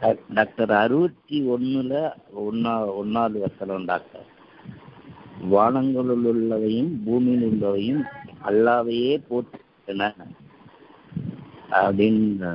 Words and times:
Talk- 0.00 0.26
doctor 0.28 0.72
அறுபத்தி 0.72 1.42
ஒன்றில் 1.44 1.96
ஒன்னா 2.40 2.72
ஒன்னாவது 3.00 3.38
வசனம் 3.38 3.84
டாக்டர். 3.84 4.26
வானங்களில் 5.50 6.26
உள்ளவையும் 6.32 7.04
பூமியில் 7.04 7.46
உள்ளவையும் 7.50 8.02
அல்லாவையே 8.44 9.20
போட்டுன 9.28 10.08
அப்படின்னு 11.70 12.50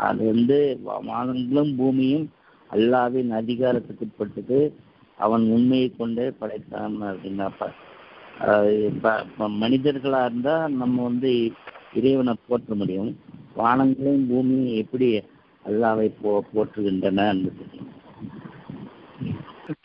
அது 0.00 0.24
வந்து 0.24 0.58
வானங்களும் 1.06 1.76
பூமியும் 1.76 2.26
அல்லாவின் 2.70 3.30
அதிகாரத்துக்கு 3.32 4.04
உட்பட்டது 4.04 4.58
அவன் 5.18 5.50
உண்மையை 5.50 5.96
கொண்டே 5.96 6.30
படைத்தான் 6.30 7.02
அப்படின்னாப்ப 7.02 7.70
அஹ் 8.46 8.84
இப்ப 8.86 9.10
மனிதர்களா 9.62 10.24
இருந்தா 10.24 10.68
நம்ம 10.68 11.02
வந்து 11.02 11.30
இறைவனை 11.94 12.34
போற்ற 12.48 12.74
முடியும். 12.74 13.10
வானங்களையும் 13.56 14.28
பூமியும் 14.28 14.74
எப்படி 14.74 15.08
அல்லாவை 15.64 16.08
போ 16.20 16.30
போற்றுகின்றன. 16.52 17.26
என்பது 17.34 17.64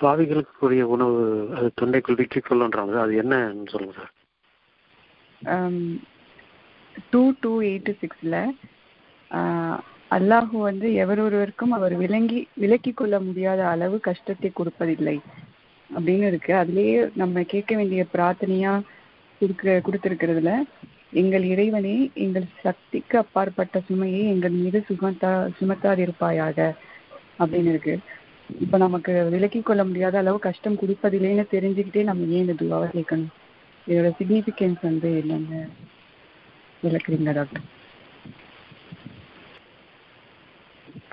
பாவிகளுக்கு 0.04 0.54
கூடிய 0.60 0.84
உணவு 0.96 1.20
அது 1.58 1.68
தொண்டைக்குள் 1.80 2.20
விக்கிக் 2.20 2.48
கொள்ளுன்றாங்க 2.48 2.96
அது 3.04 3.14
என்னன்னு 3.24 3.72
சொல்லுங்க 3.74 3.96
சார். 4.00 4.14
டூ 7.12 7.22
டூ 7.42 7.52
எயிட்டி 7.70 7.94
சிக்ஸில் 8.02 8.40
அல்லாஹு 10.16 10.58
வந்து 10.70 10.88
எவரொருவருக்கும் 11.04 11.74
அவர் 11.78 11.94
விளங்கி 12.04 12.40
விலக்கி 12.64 12.92
கொள்ள 12.94 13.16
முடியாத 13.28 13.62
அளவு 13.74 13.98
கஷ்டத்தை 14.08 14.50
கொடுப்பதில்லை 14.54 15.18
அப்படின்னு 15.90 16.26
இருக்கு. 16.32 16.52
அதுலேயே 16.62 17.00
நம்ம 17.22 17.44
கேட்க 17.54 17.72
வேண்டிய 17.80 18.04
பிரார்த்தனையா 18.14 18.74
கொடுக்க 19.42 19.82
கொடுத்துருக்கிறதுல 19.88 20.52
எங்கள் 21.22 21.46
இறைவனே 21.54 21.96
எங்கள் 22.26 22.46
சக்திக்கு 22.64 23.16
அப்பாற்பட்ட 23.18 23.80
சுமையை 23.88 24.22
எங்கள் 24.34 24.56
மீது 24.62 24.80
சுமத்தா 24.90 25.32
சுமத்தாதிருப்பாயாக 25.60 26.58
அப்படின்னு 27.40 27.72
இருக்கு. 27.74 27.96
இப்போ 28.64 28.78
நமக்கு 28.78 29.14
விலக்கி 29.34 29.62
கொள்ள 29.62 29.84
முடியாத 29.86 30.16
அளவு 30.18 30.40
கஷ்டம் 30.40 30.80
கொடுப்பதில்லைன்னு 30.82 31.46
தெரிஞ்சுக்கிட்டே 31.56 32.04
நம்ம 32.04 32.28
ஏன் 32.36 32.44
இந்த 32.46 32.56
துவாவை 32.62 32.88
கேட்கணும்? 32.98 33.32
இதோட 33.88 34.10
சிக்னிபிகன்ஸ் 34.20 34.82
வந்து 34.82 35.10
என்னன்னு 35.22 35.60
விளக்குறீங்களா 36.84 37.34
டாக்டர் 37.40 37.66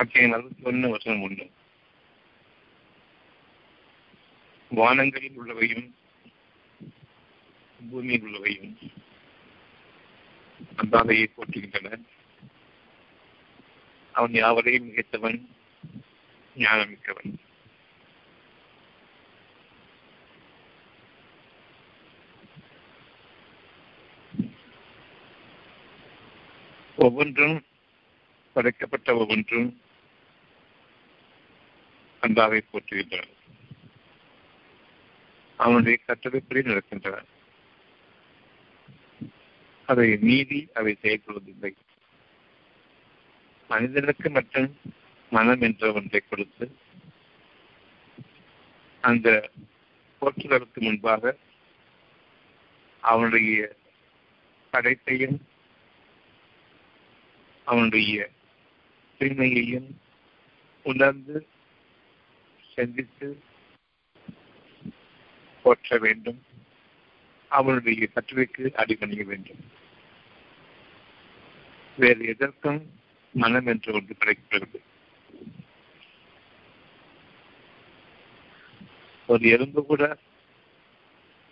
அத்தியாயம் 0.03 0.33
ஒன்று 0.69 1.45
வானங்களில் 4.71 5.37
உள்ளவையும் 5.41 5.85
பூமியில் 7.79 8.25
உள்ளவையும் 8.27 8.71
அந்தாதையை 10.77 11.27
போற்றுகின்றன 11.35 12.01
அவன் 14.13 14.31
யாவரையும் 14.31 14.89
மிகைத்தவன் 14.89 15.45
ஞானமிக்கவன். 16.57 17.31
ஒவ்வொன்றும் 26.95 27.65
படைக்கப்பட்ட 28.53 29.15
ஒவ்வொன்றும் 29.15 29.81
அல்லாவை 32.21 32.61
போற்றுகின்றன 32.71 33.27
அவனுடைய 35.57 35.97
கட்டளைப்படி 36.05 36.59
நடக்கின்றன. 36.59 37.23
அதை 39.93 40.17
மீறி 40.17 40.69
அவை 40.73 40.97
செயல்படுவதில்லை. 41.01 41.73
மனிதனுக்கு 43.67 44.29
மட்டும் 44.29 44.79
மனம் 45.29 45.61
என்ற 45.61 45.91
ஒன்றை 45.93 46.21
கொடுத்து 46.21 46.65
அந்த 49.01 49.49
போற்றுதலுக்கு 50.21 50.79
முன்பாக 50.79 51.37
அவனுடைய 52.99 53.75
படைப்பையும் 54.71 55.37
அவனுடைய 57.65 58.29
தூய்மையையும் 59.19 59.89
உணர்ந்து 60.83 61.47
சிந்தித்து 62.73 63.27
போற்ற 65.63 65.97
வேண்டும். 65.97 66.41
அவனுடைய 67.49 68.07
கட்டுரைக்கு 68.15 68.73
அடிபணிய 68.73 69.23
வேண்டும். 69.23 69.81
வேறு 71.97 72.25
எதற்கும் 72.25 72.91
மனம் 73.33 73.67
என்று 73.67 73.93
ஒன்று 73.93 74.15
கிடைக்கிறது. 74.15 74.81
ஒரு 79.27 79.49
எறும்பு 79.49 79.85
கூட 79.85 80.17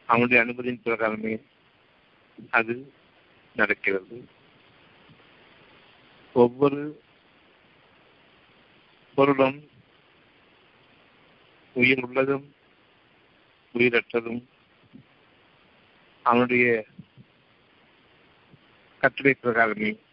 அவனுடைய 0.05 0.43
அனுமதியின் 0.43 0.81
பிரகாரமே 0.85 1.41
அது 2.51 2.93
நடக்கிறது. 3.55 4.27
ஒவ்வொரு 6.33 7.01
பொருளும் 9.15 9.69
உயிர் 11.73 12.03
உள்ளதும் 12.03 12.55
உயிரற்றதும் 13.73 14.43
அவனுடைய 16.23 16.85
கட்டுரை 18.99 19.37
பிரகாரமே. 19.43 20.09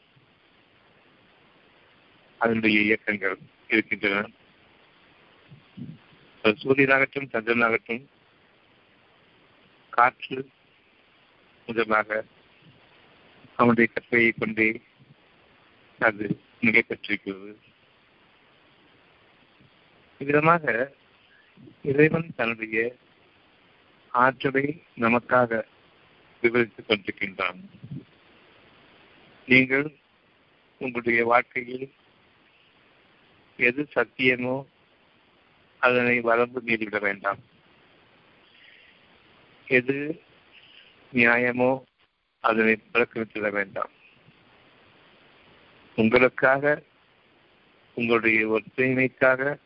அதனுடைய 2.39 2.81
இயக்கங்கள் 2.81 3.39
இருக்கின்றன. 3.69 4.31
சூரியனாகட்டும் 6.43 7.31
சந்திரனாகட்டும் 7.33 8.05
காற்று 9.91 10.49
முதலாக 11.67 12.25
அவனுடைய 13.57 13.93
கற்பையை 13.93 14.33
கொண்டே 14.39 14.81
அது 15.99 16.41
நிலை 16.61 16.83
பெற்றிருக்கிறது 16.83 17.59
இவ்விதமாக 20.19 20.93
இறைவன் 21.83 22.35
தன்னுடைய 22.37 22.95
ஆற்றலை 24.13 24.83
நமக்காக 24.97 25.63
விவரித்துக் 26.43 26.89
கொண்டிருக்கின்றான். 26.89 27.61
நீங்கள் 29.47 29.97
உங்களுடைய 30.79 31.25
வாழ்க்கையில் 31.25 31.93
எது 33.59 33.89
சத்தியமோ 33.95 34.67
அதனை 35.79 36.21
வரம்பு 36.21 36.63
மீறிவிட 36.67 37.01
வேண்டாம். 37.01 37.39
எது 39.67 40.23
நியாயமோ 41.13 41.83
அதனை 42.41 42.79
புறக்கணித்துவிட 42.93 43.51
வேண்டாம். 43.51 43.91
உங்களுக்காக 45.97 46.83
உங்களுடைய 47.95 48.49
ஒற்றுமைக்காக 48.49 49.57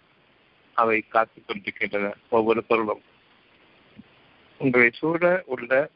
அவை 0.75 1.01
காத்துக் 1.01 1.47
கொண்டிருக்கின்றன 1.47 2.15
ஒவ்வொரு 2.31 2.65
பொருளும். 2.65 3.03
உங்களை 4.59 4.91
சூழ 4.95 5.43
உள்ள 5.47 5.91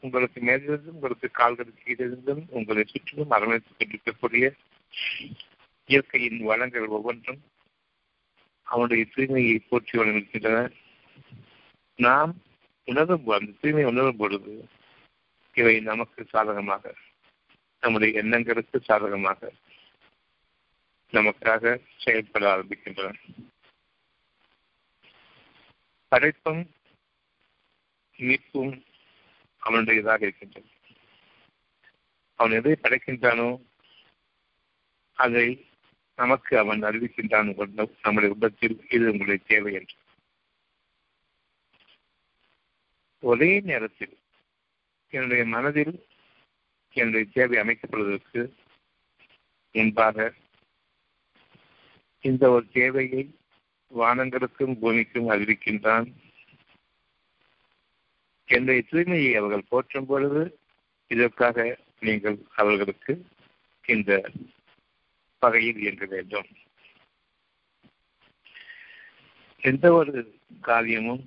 உங்களுக்கு 0.00 0.40
மேலிருந்தும் 0.40 0.94
உங்களுக்கு 0.94 1.30
கால்களுக்கு 1.30 1.82
கீழிருந்தும் 1.82 2.42
உங்களை 2.48 2.84
சுற்றிலும் 2.84 3.30
அரவணைத்துக் 3.30 3.78
கொண்டிருக்கக்கூடிய 3.78 4.52
இயற்கையின் 5.86 6.38
வளங்கள் 6.38 6.86
ஒவ்வொன்றும் 6.86 7.42
அவனுடைய 8.62 9.06
தூய்மையை 9.14 9.58
போற்றி 9.68 9.98
வழங்குகின்றன. 9.98 10.72
நாம் 11.94 12.42
உணரும் 12.84 13.26
அந்த 13.26 13.52
தூய்மையை 13.62 13.86
உணரும் 13.86 14.16
பொழுது 14.16 14.68
இவை 15.54 15.80
நமக்கு 15.80 16.26
சாதகமாக 16.28 16.94
நம்முடைய 17.80 18.22
எண்ணங்களுக்கு 18.22 18.80
சாதகமாக 18.80 19.52
நமக்காக 21.12 21.78
செயல்பட 21.96 22.56
ஆரம்பிக்கின்றன. 22.56 23.14
படைப்பும் 26.08 26.70
மீட்பும் 28.16 28.82
அவனுடையதாக 29.62 30.22
இருக்கின்றது. 30.22 30.68
அவன் 32.34 32.52
எதை 32.52 32.72
படைக்கின்றானோ 32.82 33.48
அதை 35.12 35.65
நமக்கு 36.16 36.58
அவன் 36.58 36.82
அறிவிக்கின்றான் 36.82 37.48
நம்முடைய 38.02 38.34
உள்ளத்தில் 38.34 38.76
இது 38.90 39.04
உங்களுடைய 39.10 39.40
தேவை 39.46 39.72
என்று. 39.74 39.96
ஒரே 43.20 43.60
நேரத்தில் 43.60 44.18
என்னுடைய 45.10 45.44
மனதில் 45.44 45.94
என்னுடைய 46.92 47.26
தேவை 47.32 47.58
அமைக்கப்படுவதற்கு 47.58 48.42
முன்பாக 49.72 50.32
இந்த 52.20 52.50
ஒரு 52.50 52.66
தேவையை 52.68 53.24
வானங்களுக்கும் 53.94 54.78
பூமிக்கும் 54.80 55.30
அறிவிக்கின்றான். 55.30 56.08
என்னுடைய 58.44 58.82
தூய்மையை 58.90 59.32
அவர்கள் 59.36 59.68
போற்றும் 59.68 60.06
பொழுது 60.06 60.60
இதற்காக 61.06 61.78
நீங்கள் 62.00 62.38
அவர்களுக்கு 62.54 63.12
இந்த 63.86 64.30
வகையில் 65.42 65.78
இயங்க 65.78 66.04
வேண்டும். 66.06 66.48
எந்த 69.62 69.86
ஒரு 69.92 70.12
காரியமும் 70.60 71.22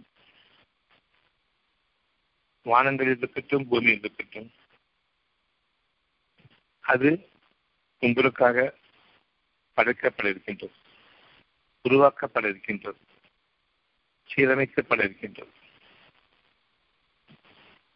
வானங்களில் 2.65 3.17
இருக்கட்டும் 3.17 3.67
பூமியில் 3.69 3.99
இருக்கட்டும் 3.99 4.49
அது 6.83 7.09
உங்களுக்காக 8.03 8.57
படைக்கப்பட 9.77 10.27
இருக்கின்றது 10.29 10.75
உருவாக்கப்பட 11.85 12.45
இருக்கின்றது 12.47 13.01
சீரமைக்கப்பட 14.29 14.99
இருக்கின்றது 15.03 15.53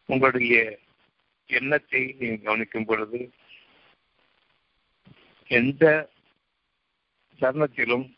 உங்களுடைய 0.08 0.54
எண்ணத்தை 1.50 2.00
நீங்கள் 2.18 2.44
கவனிக்கும் 2.44 2.84
பொழுது 2.84 3.18
எந்த 5.48 6.10
தருணத்திலும் 7.40 8.14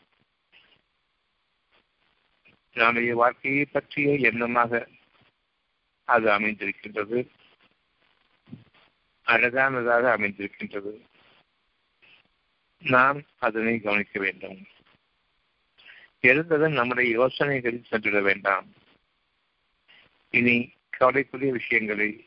நம்முடைய 2.73 3.15
வாழ்க்கையை 3.15 3.65
பற்றிய 3.65 4.31
எண்ணமாக 4.31 4.87
அது 6.03 6.29
அமைந்திருக்கின்றது. 6.29 7.27
அழகானதாக 9.25 10.11
அமைந்திருக்கின்றது. 10.17 11.05
நாம் 12.77 13.21
அதனை 13.37 13.79
கவனிக்க 13.79 14.19
வேண்டும். 14.19 14.65
எழுந்ததும் 16.19 16.73
நம்முடைய 16.73 17.11
யோசனைகளில் 17.11 17.83
சென்றிட 17.83 18.21
வேண்டாம். 18.21 18.73
இனி 20.29 20.71
கவலைக்குரிய 20.89 21.51
விஷயங்களை 21.51 22.25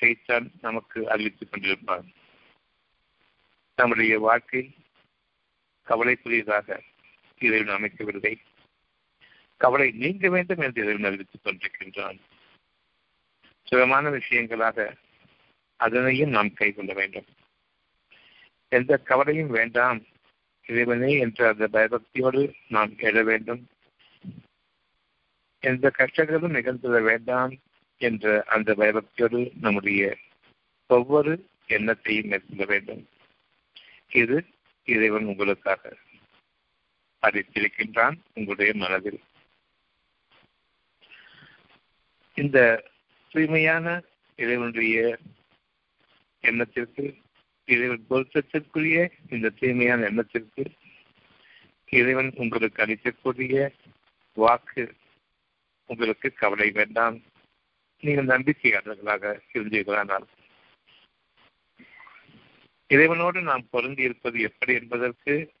ஷைத்தான் 0.00 0.50
நமக்கு 0.60 1.10
அறிவித்துக் 1.10 1.52
கொண்டிருப்பான் 1.52 2.14
நம்முடைய 3.76 4.18
வாழ்க்கை 4.18 4.74
கவலைக்குரியதாக 5.86 6.80
இறைவன் 7.38 7.82
அமைக்கவில்லை. 7.82 8.36
கவலை 9.56 9.90
நீங்க 9.90 10.28
வேண்டும் 10.28 10.58
என்று 10.58 10.82
இறைவன் 10.82 11.04
அறிவித்துக் 11.04 11.46
கொண்டிருக்கின்றான். 11.46 12.18
சுகமான 13.64 14.10
விஷயங்களாக 14.10 14.94
அதனையும் 15.76 16.30
நாம் 16.30 16.54
கைகொள்ள 16.54 16.92
வேண்டும். 16.92 17.24
எந்த 18.68 18.96
கவலையும் 18.96 19.50
வேண்டாம். 19.50 20.02
இறைவனே 20.66 21.18
என்ற 21.18 21.48
அந்த 21.48 21.68
பயபக்தியோடு 21.72 22.54
நாம் 22.68 22.92
எழ 22.92 23.22
வேண்டும். 23.22 23.68
எந்த 25.60 25.92
கஷ்டங்களும் 25.98 26.54
நிகழ்ந்துட 26.54 27.02
வேண்டாம் 27.02 27.56
என்ற 27.98 28.44
அந்த 28.46 28.74
பயபக்தியோடு 28.74 29.52
நம்முடைய 29.60 30.16
ஒவ்வொரு 30.86 31.46
எண்ணத்தையும் 31.68 32.26
மேற்கொள்ள 32.26 32.64
வேண்டும். 32.64 33.08
இது 34.08 34.44
இறைவன் 34.84 35.24
உங்களுக்காக. 35.24 35.96
அறிவித்திருக்கின்றான் 37.22 38.16
உங்களுடைய 38.34 38.72
மனதில். 38.74 39.20
இந்த 42.34 42.88
தூய்மையான 43.28 44.02
இறைவனுடைய 44.36 45.18
எண்ணத்திற்கு 46.40 47.18
இறைவன் 47.64 48.06
பொருத்தத்திற்குரிய 48.10 49.08
இந்த 49.30 49.48
தூய்மையான 49.48 50.04
எண்ணத்திற்கு 50.04 50.72
இறைவன் 51.90 52.32
உங்களுக்கு 52.34 52.82
அளிக்கக்கூடிய 52.82 53.72
வாக்கு 54.32 54.94
உங்களுக்கு 55.86 56.32
கவலை 56.32 56.70
வேண்டாம். 56.70 57.22
நீங்கள் 58.00 58.26
நம்பிக்கையாளர்களாக 58.26 59.40
இருந்தீர்களானால் 59.52 60.26
இறைவனோடு 62.88 63.42
நாம் 63.42 63.68
பொருந்தி 63.70 64.02
இருப்பது 64.02 64.40
எப்படி 64.40 64.74
என்பதற்கு 64.74 65.52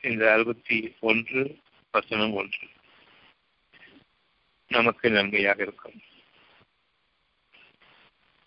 இந்த 0.00 0.32
அறுபத்தி 0.32 0.94
ஒன்று 1.00 1.58
வசனம் 1.90 2.32
ஒன்று. 2.32 2.68
நமக்கு 4.68 5.10
நன்மையாக 5.10 5.62
இருக்கும். 5.62 6.00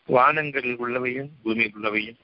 வானங்களில் 0.07 0.77
உள்ளவையும் 0.77 1.29
பூமியில் 1.43 1.75
உள்ளவையும் 1.75 2.19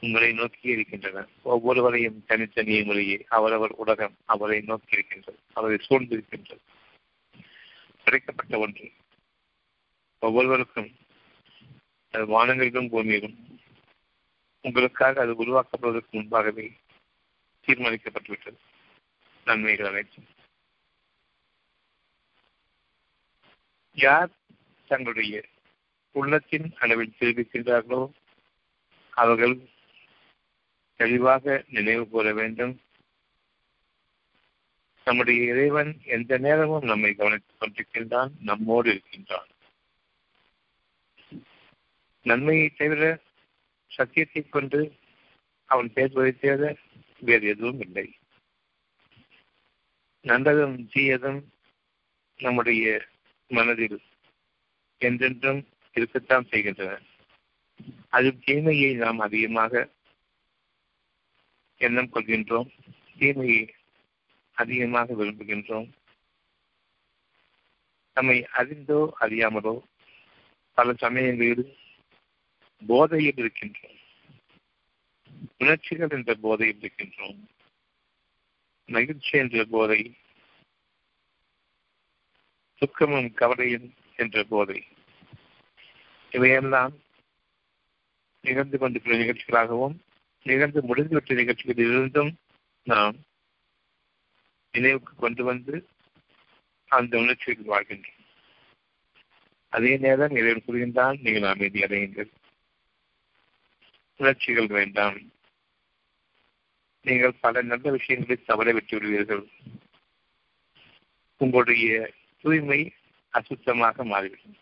உங்களை 0.00 0.32
நோக்கி 0.32 0.68
இருக்கின்றன 0.68 1.26
ஒவ்வொருவரையும் 1.42 2.24
தனித்தனிய 2.26 2.84
முறையே 2.84 3.24
அவரவர் 3.28 3.70
உலகம் 3.70 4.16
அவரை 4.24 4.60
நோக்கி 4.60 4.92
இருக்கின்றது 4.92 5.38
அவரை 5.52 5.78
சூழ்ந்திருக்கின்றது. 5.88 6.60
படைக்கப்பட்ட 8.04 8.58
ஒன்று. 8.58 8.92
ஒவ்வொருவருக்கும் 10.18 10.96
அது 12.10 12.26
வானங்களிலும் 12.26 12.88
பூமியிலும். 12.88 13.36
உங்களுக்காக 14.62 15.20
அது 15.20 15.32
உருவாக்கப்படுவதற்கு 15.44 16.10
முன்பாகவே 16.10 16.72
தீர்மானிக்கப்பட்டுவிட்டது. 17.66 18.58
நன்மைகள் 19.44 19.86
அனைத்தும். 19.86 20.26
யார் 23.94 24.30
தங்களுடைய 24.86 25.44
உள்ளத்தின் 26.12 26.74
அளவில் 26.78 27.16
தெரிவிக்கின்றார்களோ 27.20 28.10
அவர்கள் 29.10 29.68
தெளிவாக 30.96 31.64
நினைவு 31.68 32.08
கூற 32.08 32.32
வேண்டும். 32.32 32.80
நம்முடைய 35.04 35.44
இறைவன் 35.44 36.00
எந்த 36.04 36.38
நேரமும் 36.38 36.82
நம்மை 36.82 37.14
கவனித்துக் 37.14 37.62
கொண்டிருக்கின்றான் 37.62 38.30
நம்மோடு 38.40 38.90
இருக்கின்றான். 38.90 39.49
நன்மையை 42.26 42.68
தவிர 42.68 43.04
சத்தியத்தை 43.86 44.42
கொண்டு 44.48 44.80
அவன் 45.64 45.92
பேசுவதை 45.92 46.32
தவிர 46.38 46.76
வேறு 47.18 47.48
எதுவும் 47.48 47.80
இல்லை. 47.80 48.06
நல்லதும் 50.24 50.76
தீயதும் 50.92 51.40
நம்முடைய 52.40 52.84
மனதில் 53.50 53.98
என்றென்றும் 55.00 55.60
இருக்கத்தான் 55.96 56.48
செய்கின்றன. 56.50 56.98
அது 58.08 58.38
தீமையை 58.38 58.94
நாம் 58.94 59.18
அதிகமாக 59.18 59.88
எண்ணம் 61.80 62.12
கொள்கின்றோம். 62.12 62.70
தீமையை 63.18 63.74
அதிகமாக 64.56 65.14
விரும்புகின்றோம். 65.14 65.88
நம்மை 68.16 68.38
அறிந்தோ 68.52 69.00
அறியாமலோ 69.20 69.74
பல 70.78 70.92
சமயங்களில் 70.94 71.64
போதையில் 72.86 73.34
இருக்கின்றோம். 73.36 73.98
உணர்ச்சிகள் 75.58 76.08
என்ற 76.08 76.34
போதையில் 76.34 76.78
இருக்கின்றோம். 76.80 77.38
மகிழ்ச்சி 78.86 79.38
என்ற 79.38 79.64
போதை 79.64 80.14
துக்கமும் 82.74 83.34
கவலையும் 83.34 83.94
என்ற 84.16 84.44
போதை. 84.44 84.84
இவையெல்லாம் 86.30 86.98
நிகழ்ந்து 88.40 88.78
கொண்டிருக்கிற 88.78 89.18
நிகழ்ச்சிகளாகவும் 89.18 89.96
நிகழ்ந்து 90.42 90.94
முடிந்துவிட்ட 90.94 91.34
நிகழ்ச்சிகளில் 91.34 91.90
இருந்தும் 91.90 92.36
நாம் 92.82 93.16
நினைவுக்கு 94.72 95.14
கொண்டு 95.14 95.44
வந்து 95.44 95.88
அந்த 96.86 97.18
உணர்ச்சியில் 97.18 97.70
வாழ்கின்றோம். 97.70 98.18
அதே 99.68 99.96
நேரம் 99.96 100.30
இறைவன் 100.30 100.62
கூறுகின்றான் 100.66 101.20
நீங்கள் 101.20 101.50
அமைதி 101.50 101.80
அடையுங்கள். 101.80 102.30
உணர்ச்சிகள் 104.20 104.70
வேண்டாம். 104.78 105.18
நீங்கள் 107.04 107.38
பல 107.40 107.62
நல்ல 107.62 107.90
விஷயங்களை 107.90 108.36
தவற 108.44 108.72
விட்டு 108.72 108.94
விடுவீர்கள் 108.96 109.44
உங்களுடைய 111.40 111.86
தூய்மை 112.44 112.80
அசுத்தமாக 113.34 114.04
மாறிவிடும். 114.04 114.56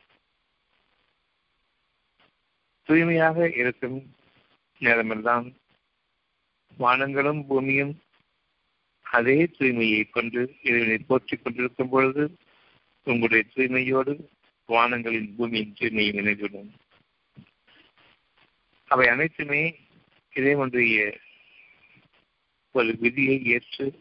தூய்மையாக 2.88 3.38
இருக்கும் 3.60 3.98
நேரமெல்லாம் 4.80 5.46
வானங்களும் 6.78 7.40
பூமியும் 7.46 7.94
அதே 9.06 9.38
தூய்மையை 9.58 10.02
கொண்டு 10.10 10.40
இறைவனை 10.62 10.98
போற்றிக் 10.98 11.42
கொண்டிருக்கும் 11.44 11.88
பொழுது 11.88 12.24
உங்களுடைய 13.06 13.42
தூய்மையோடு 13.54 14.14
வானங்களின் 14.68 15.28
பூமியின் 15.36 15.74
தூய்மையை 15.78 16.12
இணைந்துள்ளோம் 16.20 16.72
அவை 18.88 19.08
அனைத்துமே 19.08 19.78
இறைவனுடைய 20.34 21.18
ஒரு 22.70 22.96
விதியை 22.98 23.44
ஏற்று 23.44 24.00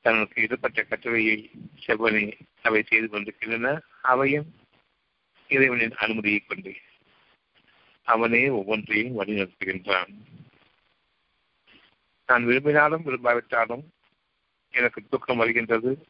தனக்கு 0.00 0.42
இடப்பட்ட 0.42 0.82
கட்டுரையை 0.82 1.50
செவ்வனை 1.86 2.40
அவை 2.62 2.82
செய்து 2.82 3.08
கொண்டிருக்கின்றன. 3.08 3.80
அவையும் 4.02 4.54
இறைவனின் 5.48 5.94
அனுமதியை 5.94 6.38
கொண்டு 6.38 6.76
அவனே 8.02 8.48
ஒவ்வொன்றையும் 8.48 9.20
வழிநடத்துகின்றான். 9.20 10.14
நான் 12.26 12.44
விரும்பினாலும் 12.44 13.04
விரும்பாவிட்டாலும் 13.06 13.84
எனக்கு 14.70 15.08
தூக்கம் 15.10 15.36
வருகின்றது. 15.36 16.06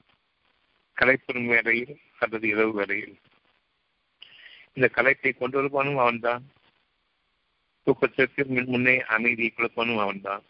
கலைப்பெரும் 0.97 1.47
வேலையில் 1.47 2.01
அல்லது 2.19 2.49
இரவு 2.49 2.73
வேலையில். 2.73 3.19
இந்த 4.73 4.89
கலைப்பை 4.95 5.33
கொண்டு 5.33 5.63
வருவானும் 5.63 5.99
அவன்தான். 5.99 6.51
தூக்கத்திற்கு 7.87 8.67
முன்னே 8.67 9.01
அமைதியை 9.01 9.53
கொடுப்பவனும் 9.57 10.01
அவன்தான். 10.01 10.43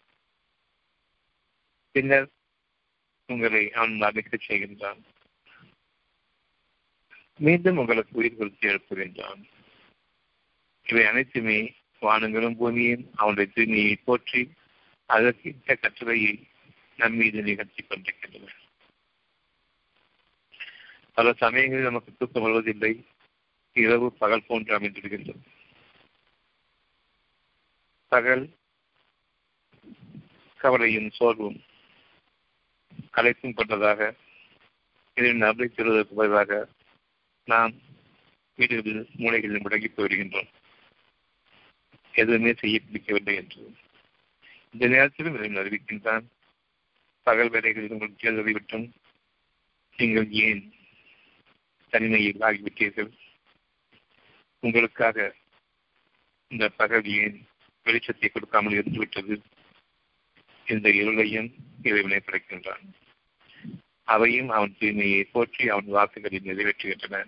பின்னர் 1.91 2.29
உங்களை 3.25 3.71
அவன் 3.71 3.95
மறைக்க 3.95 4.37
செய்கின்றான். 4.47 5.01
மீண்டும் 7.37 7.77
உங்களுக்கு 7.77 8.17
உயிர் 8.17 8.37
கொடுத்து 8.37 8.69
எழுப்புகின்றான் 8.69 9.43
இவை 10.83 11.05
அனைத்துமே 11.05 11.73
வானங்களும் 12.01 12.55
பூமியும் 12.55 13.11
அவனுடைய 13.15 13.51
தூய்மையை 13.55 13.95
போற்றி 14.05 14.51
அதற்கு 15.05 15.49
இந்த 15.49 15.75
கட்டுரையை 15.75 16.47
நம்மீது 16.97 17.41
நிகழ்த்தி 17.41 17.83
கொண்டிருக்கின்றன. 17.83 18.53
பல 21.13 21.33
சமயங்களில் 21.33 21.83
நமக்கு 21.83 22.13
தூக்கம் 22.17 22.43
வருவதில்லை. 22.43 23.05
இரவு 23.73 24.13
பகல் 24.13 24.47
போன்று 24.47 24.79
அமைந்திருக்கின்றது. 24.79 25.41
பகல் 28.07 28.49
கவலையும் 30.57 31.09
சோர்வும் 31.09 31.61
கலைக்கும் 33.13 33.53
கொண்டதாக 33.53 34.15
இதில் 35.15 35.35
நபரை 35.35 35.67
பெறுவதற்கு 35.67 36.15
பதிலாக 36.15 36.67
நாம் 37.45 37.73
வீடுகளில் 38.55 39.07
மூளைகளில் 39.17 39.63
முடங்கி 39.63 39.89
போய்விடுகின்றோம் 39.91 40.49
எதுவுமே 42.13 42.53
செய்ய 42.53 42.79
பிடிக்கவில்லை 42.79 43.35
என்று. 43.35 43.73
இந்த 44.71 44.87
நேரத்திலும் 44.87 45.35
இதை 45.35 45.49
அறிவிக்கின்றான். 45.49 46.25
பகல் 47.23 47.49
வேலைகளில் 47.49 48.15
கேள்வி 48.17 48.41
வழிவிட்டோம் 48.41 48.91
நீங்கள் 49.97 50.29
ஏன் 50.29 50.73
தனிமையில் 51.89 52.39
ஆகிவிட்டீர்கள்? 52.39 53.11
உங்களுக்காக 54.63 55.17
இந்த 56.51 56.65
பகவியின் 56.77 57.37
வெளிச்சத்தை 57.85 58.27
கொடுக்காமல் 58.29 58.75
இருந்துவிட்டது 58.77 59.35
இந்த 60.67 60.89
இருளையும் 60.89 61.49
இறைவனை 61.81 62.19
படைக்கின்றான். 62.21 62.83
அவையும் 64.03 64.49
அவன் 64.49 64.75
தூய்மையை 64.79 65.23
போற்றி 65.31 65.63
அவன் 65.69 65.89
வாக்குகளில் 65.89 66.47
நிறைவேற்றுகின்றன. 66.47 67.23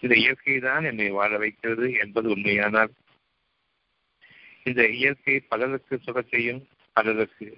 இந்த 0.00 0.14
இயற்கை 0.14 0.58
தான் 0.58 0.84
என்னை 0.84 1.08
வாழ 1.10 1.38
வைக்கிறது 1.38 1.86
என்பது 1.94 2.26
உண்மையானால் 2.28 2.92
இந்த 4.62 4.82
இயற்கை 4.88 5.36
பலருக்கு 5.40 5.96
சுகத்தையும் 6.06 6.62
பலருக்கு 6.96 7.48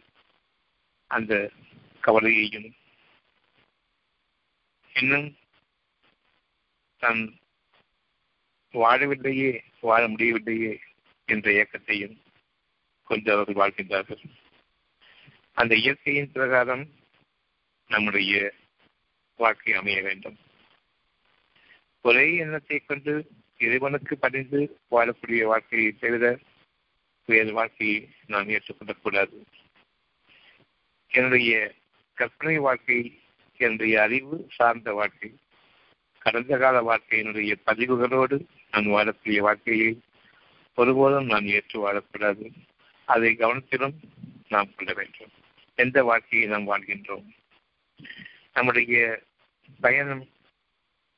அந்த 1.11 1.35
கவலையையும் 2.01 2.69
இன்னும் 4.95 5.29
தன் 7.03 7.23
வாழவில்லையே 8.73 9.61
வாழ 9.81 10.09
முடியவில்லையே 10.09 10.81
என்ற 11.25 11.51
இயக்கத்தையும் 11.51 12.21
கொண்டு 13.05 13.33
அவர்கள் 13.33 13.61
வாழ்கின்றார்கள். 13.61 14.23
அந்த 15.53 15.75
இயற்கையின் 15.75 16.33
பிரகாரம் 16.33 16.91
நம்முடைய 17.89 18.53
வாழ்க்கை 19.37 19.73
அமைய 19.73 20.03
வேண்டும். 20.03 20.39
ஒரே 22.03 22.35
எண்ணத்தை 22.35 22.79
கொண்டு 22.79 23.31
இறைவனுக்கு 23.59 24.19
பணிந்து 24.19 24.79
வாழக்கூடிய 24.91 25.45
வாழ்க்கையை 25.45 25.93
தவிர 25.93 26.39
வேறு 27.27 27.53
வாழ்க்கையை 27.53 28.09
நாம் 28.27 28.49
ஏற்றுக்கொள்ளக்கூடாது. 28.49 29.45
என்னுடைய 31.09 31.75
கற்பனை 32.15 32.59
வாழ்க்கை 32.59 33.21
என்னுடைய 33.57 34.03
அறிவு 34.03 34.47
சார்ந்த 34.51 34.93
வாழ்க்கை 34.93 35.35
கடந்த 36.19 36.59
கால 36.59 36.97
வாழ்க்கையினுடைய 36.97 37.55
பதிவுகளோடு 37.67 38.45
நான் 38.71 38.87
வாழக்கூடிய 38.87 39.39
வாழ்க்கையை 39.39 40.01
ஒருபோதும் 40.75 41.27
நாம் 41.27 41.47
ஏற்று 41.47 41.93
வாழக்கூடாது. 41.93 42.51
அதை 43.05 43.35
கவனத்திலும் 43.35 43.95
நாம் 44.49 44.75
கொள்ள 44.75 44.93
வேண்டும். 44.93 45.31
எந்த 45.75 46.05
வாழ்க்கையை 46.05 46.49
நாம் 46.49 46.69
வாழ்கின்றோம்? 46.69 47.25
நம்முடைய 48.55 49.23
பயணம் 49.81 50.29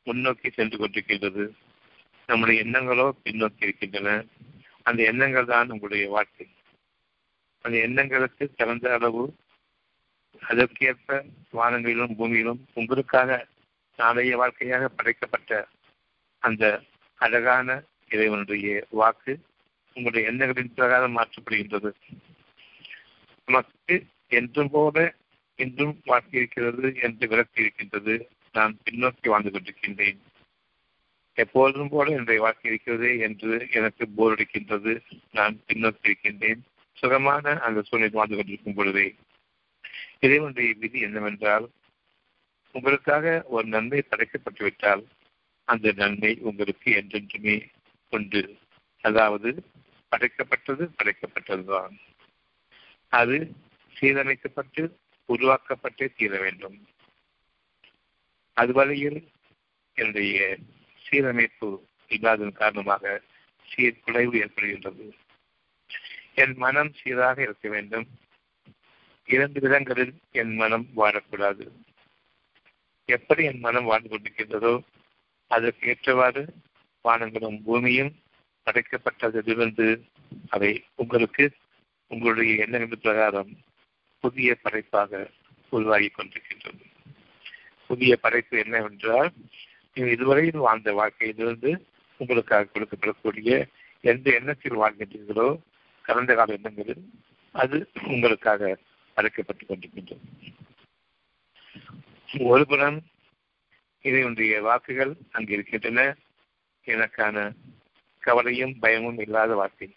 முன்னோக்கி 0.04 0.50
சென்று 0.50 0.78
கொண்டிருக்கின்றது. 0.78 1.50
நம்முடைய 2.26 2.64
எண்ணங்களோ 2.64 3.10
பின்னோக்கி 3.24 3.62
இருக்கின்றன. 3.62 4.24
அந்த 4.82 5.02
எண்ணங்கள் 5.02 5.44
தான் 5.44 5.70
உங்களுடைய 5.70 6.08
வாழ்க்கை. 6.08 6.48
அந்த 7.60 7.78
எண்ணங்களுக்கு 7.78 8.52
சிறந்த 8.56 8.92
அளவு 8.92 9.34
அதற்கேற்ப 10.40 11.24
வானங்களிலும் 11.52 12.14
பூமியிலும் 12.18 12.58
உங்களுக்காக 12.74 13.46
நாளைய 13.96 14.36
வாழ்க்கையாக 14.36 14.88
படைக்கப்பட்ட 14.88 15.68
அந்த 16.38 16.82
அழகான 17.14 17.82
இறைவனுடைய 18.08 18.86
வாக்கு 18.90 19.38
உங்களுடைய 19.94 20.28
எண்ணங்களின் 20.28 20.74
பிரகாரம் 20.74 21.16
மாற்றப்படுகின்றது. 21.18 21.92
நமக்கு 23.46 24.04
என்றும் 24.28 24.70
போல 24.70 25.14
இன்றும் 25.56 26.00
வாழ்க்கை 26.04 26.40
இருக்கிறது 26.40 26.94
என்று 27.02 27.28
விளக்கி 27.28 27.60
இருக்கின்றது 27.60 28.28
நான் 28.52 28.78
பின்னோக்கி 28.84 29.28
வாழ்ந்து 29.28 29.50
கொண்டிருக்கின்றேன். 29.50 30.18
எப்போதும் 31.34 31.88
போல 31.88 32.10
என்னுடைய 32.10 32.40
வாழ்க்கை 32.40 32.70
இருக்கிறது 32.70 33.18
என்று 33.18 33.66
எனக்கு 33.70 34.08
போர் 34.08 34.32
அடிக்கின்றது. 34.32 35.00
நான் 35.32 35.60
பின்னோக்கி 35.68 36.02
இருக்கின்றேன். 36.02 36.62
சுகமான 36.92 37.58
அந்த 37.58 37.82
சூழ்நிலை 37.82 38.14
வாழ்ந்து 38.14 38.36
கொண்டிருக்கும் 38.36 38.74
பொழுதே 38.74 39.14
இறைவனுடைய 40.20 40.74
விதி 40.78 41.00
என்னவென்றால் 41.00 41.70
உங்களுக்காக 42.72 43.44
ஒரு 43.48 43.66
நன்மை 43.66 44.02
படைக்கப்பட்டுவிட்டால் 44.10 45.02
அந்த 45.64 45.92
நன்மை 45.92 46.38
உங்களுக்கு 46.40 46.92
என்றென்றுமே 46.92 47.68
உண்டு. 48.10 48.58
அதாவது 49.00 49.64
படைக்கப்பட்டது 50.10 50.90
படைக்கப்பட்டதுதான். 50.96 51.96
அது 53.08 53.52
சீரமைக்கப்பட்டு 54.00 54.96
உருவாக்கப்பட்டே 55.28 56.12
தீர 56.16 56.38
வேண்டும். 56.38 56.86
அதுவரையில் 58.52 59.28
என்னுடைய 59.94 60.58
சீரமைப்பு 61.10 61.78
இல்லாததன் 62.08 62.52
காரணமாக 62.52 63.22
சீர்குலைவு 63.74 64.34
ஏற்படுகின்றது. 64.44 65.12
என் 66.34 66.56
மனம் 66.56 66.92
சீராக 66.94 67.42
இருக்க 67.42 67.68
வேண்டும். 67.68 68.06
இரண்டு 69.24 69.60
விதங்களில் 69.60 70.14
என் 70.30 70.54
மனம் 70.54 70.88
வாழக்கூடாது. 70.96 71.68
எப்படி 73.04 73.44
என் 73.44 73.58
மனம் 73.58 73.84
வாழ்ந்து 73.84 74.08
கொண்டிருக்கின்றதோ 74.08 74.82
அதற்கு 75.52 75.88
ஏற்றவாறு 75.88 76.42
வானங்களும் 77.04 77.62
பூமியும் 77.64 78.12
படைக்கப்பட்டதிலிருந்து 78.66 79.86
அவை 80.48 80.84
உங்களுக்கு 80.94 81.52
உங்களுடைய 82.06 82.54
எண்ணங்கள் 82.54 82.98
பிரகாரம் 82.98 83.50
புதிய 84.20 84.54
படைப்பாக 84.54 85.30
உருவாகி 85.68 86.10
கொண்டிருக்கின்றது. 86.16 86.84
புதிய 87.86 88.16
படைப்பு 88.16 88.58
என்னவென்றால் 88.58 89.32
நீங்கள் 89.94 90.14
இதுவரையில் 90.14 90.56
வாழ்ந்த 90.56 90.92
வாழ்க்கையிலிருந்து 90.92 91.86
உங்களுக்காக 92.16 92.68
கொடுக்கப்படக்கூடிய 92.72 93.68
எந்த 94.00 94.32
எண்ணத்தில் 94.32 94.80
வாழ்கின்றீர்களோ 94.80 95.60
கடந்த 96.02 96.34
கால 96.34 96.52
எண்ணங்களில் 96.52 97.04
அது 97.52 97.90
உங்களுக்காக 98.08 98.78
அழைக்கப்பட்டுக் 99.16 99.70
கொண்டிருக்கின்றது. 99.70 100.24
ஒருபுறம் 102.38 103.02
இதனுடைய 104.02 104.62
வாக்குகள் 104.62 105.16
அங்கு 105.32 105.52
இருக்கின்றன. 105.52 106.16
எனக்கான 106.84 107.52
கவலையும் 108.18 108.78
பயமும் 108.78 109.18
இல்லாத 109.18 109.54
வார்த்தை. 109.54 109.96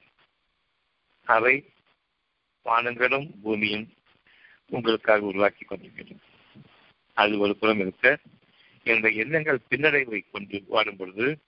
அவை 1.24 1.74
வானங்களும் 2.66 3.30
பூமியும் 3.42 3.94
உங்களுக்காக 4.68 5.26
உருவாக்கி 5.26 5.66
கொண்டிருக்கின்றன. 5.66 6.20
அது 7.14 7.40
ஒரு 7.40 7.56
புறம் 7.56 7.80
இருக்க 7.80 8.20
இந்த 8.84 9.10
எண்ணங்கள் 9.10 9.60
பின்னடைவை 9.70 10.22
கொண்டு 10.32 10.64
வாடும் 10.68 10.96
பொழுது 10.96 11.40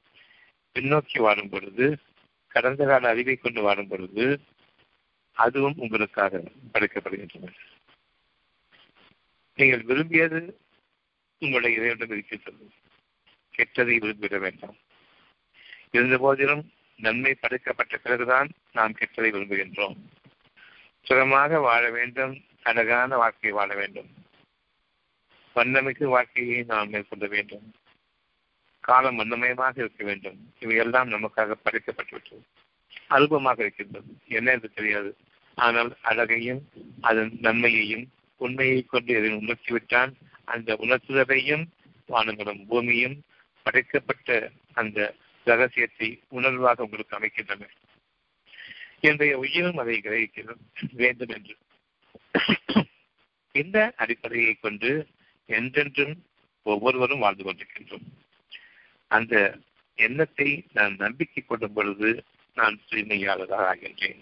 பின்னோக்கி 0.74 1.20
வாடும் 1.20 1.50
பொழுது 1.50 1.98
கடந்த 2.48 2.86
கால 2.86 3.10
அறிவை 3.10 3.36
கொண்டு 3.36 3.62
வாடும் 3.62 3.88
பொழுது 3.88 4.42
அதுவும் 5.34 5.74
உங்களுக்காக 5.78 6.44
படைக்கப்படுகின்றன. 6.74 7.54
நீங்கள் 9.56 9.82
விரும்பியது 9.82 10.60
உங்களுடைய 11.40 11.78
இறைவனிடம் 11.78 12.10
இருக்கின்றது 12.10 12.72
கெட்டதை 13.58 13.96
விரும்பிட 13.98 14.40
வேண்டாம். 14.40 14.76
இருந்த 15.92 16.18
போதிலும் 16.18 16.72
நன்மை 16.96 17.34
படைக்கப்பட்ட 17.34 17.98
பிறகுதான் 17.98 18.50
நாம் 18.74 18.94
கெட்டதை 18.94 19.32
விரும்புகின்றோம். 19.32 19.98
சுகமாக 21.02 21.60
வாழ 21.60 21.90
வேண்டும் 21.90 22.44
அழகான 22.64 23.16
வாழ்க்கையை 23.16 23.60
வாழ 23.60 23.76
வேண்டும். 23.76 24.10
வண்ணமிகு 25.56 26.04
வாழ்க்கையை 26.04 26.64
நாம் 26.64 26.90
மேற்கொள்ள 26.90 27.28
வேண்டும். 27.28 27.74
காலம் 28.80 29.20
வண்ணமயமாக 29.20 29.80
இருக்க 29.80 30.04
வேண்டும். 30.04 30.54
இவையெல்லாம் 30.60 31.10
நமக்காக 31.10 31.56
படைக்கப்பட்டுவிட்டது. 31.66 32.44
அல்பமாக 33.10 33.60
இருக்கின்றது. 33.60 34.18
என்ன 34.28 34.52
என்று 34.52 34.72
தெரியாது. 34.72 35.18
ஆனால் 35.56 35.98
அழகையும் 36.02 36.70
அதன் 37.02 37.38
நன்மையையும் 37.42 38.06
உண்மையை 38.38 38.84
கொண்டு 38.84 39.14
எதை 39.14 39.32
உணர்த்திவிட்டான். 39.32 40.14
அந்த 40.48 40.70
உணர்த்துதலையும் 40.76 41.66
வானங்களும் 42.10 42.62
பூமியும் 42.70 43.18
படைக்கப்பட்ட 43.66 44.52
அந்த 44.74 45.00
ரகசியத்தை 45.48 46.10
உணர்வாக 46.32 46.86
உங்களுக்கு 46.86 47.18
அமைக்கின்றன. 47.18 47.70
இன்றைய 49.00 49.34
உயிரும் 49.38 49.78
அதை 49.78 49.96
கிரகிக்கிறோம் 50.00 50.64
வேண்டும் 51.02 51.34
என்று. 51.38 51.56
இந்த 53.56 53.78
அடிப்படையை 53.96 54.54
கொண்டு 54.54 54.92
என்றென்றும் 55.50 56.16
ஒவ்வொருவரும் 56.66 57.20
வாழ்ந்து 57.20 57.44
கொண்டிருக்கின்றோம். 57.44 58.08
அந்த 59.12 59.36
எண்ணத்தை 59.98 60.50
நான் 60.74 60.96
நம்பிக்கை 60.96 61.42
கொள்ளும் 61.44 61.74
பொழுது 61.74 62.10
நான் 62.58 62.76
தூய்மையாளராக 62.90 63.68
ஆகின்றேன். 63.72 64.22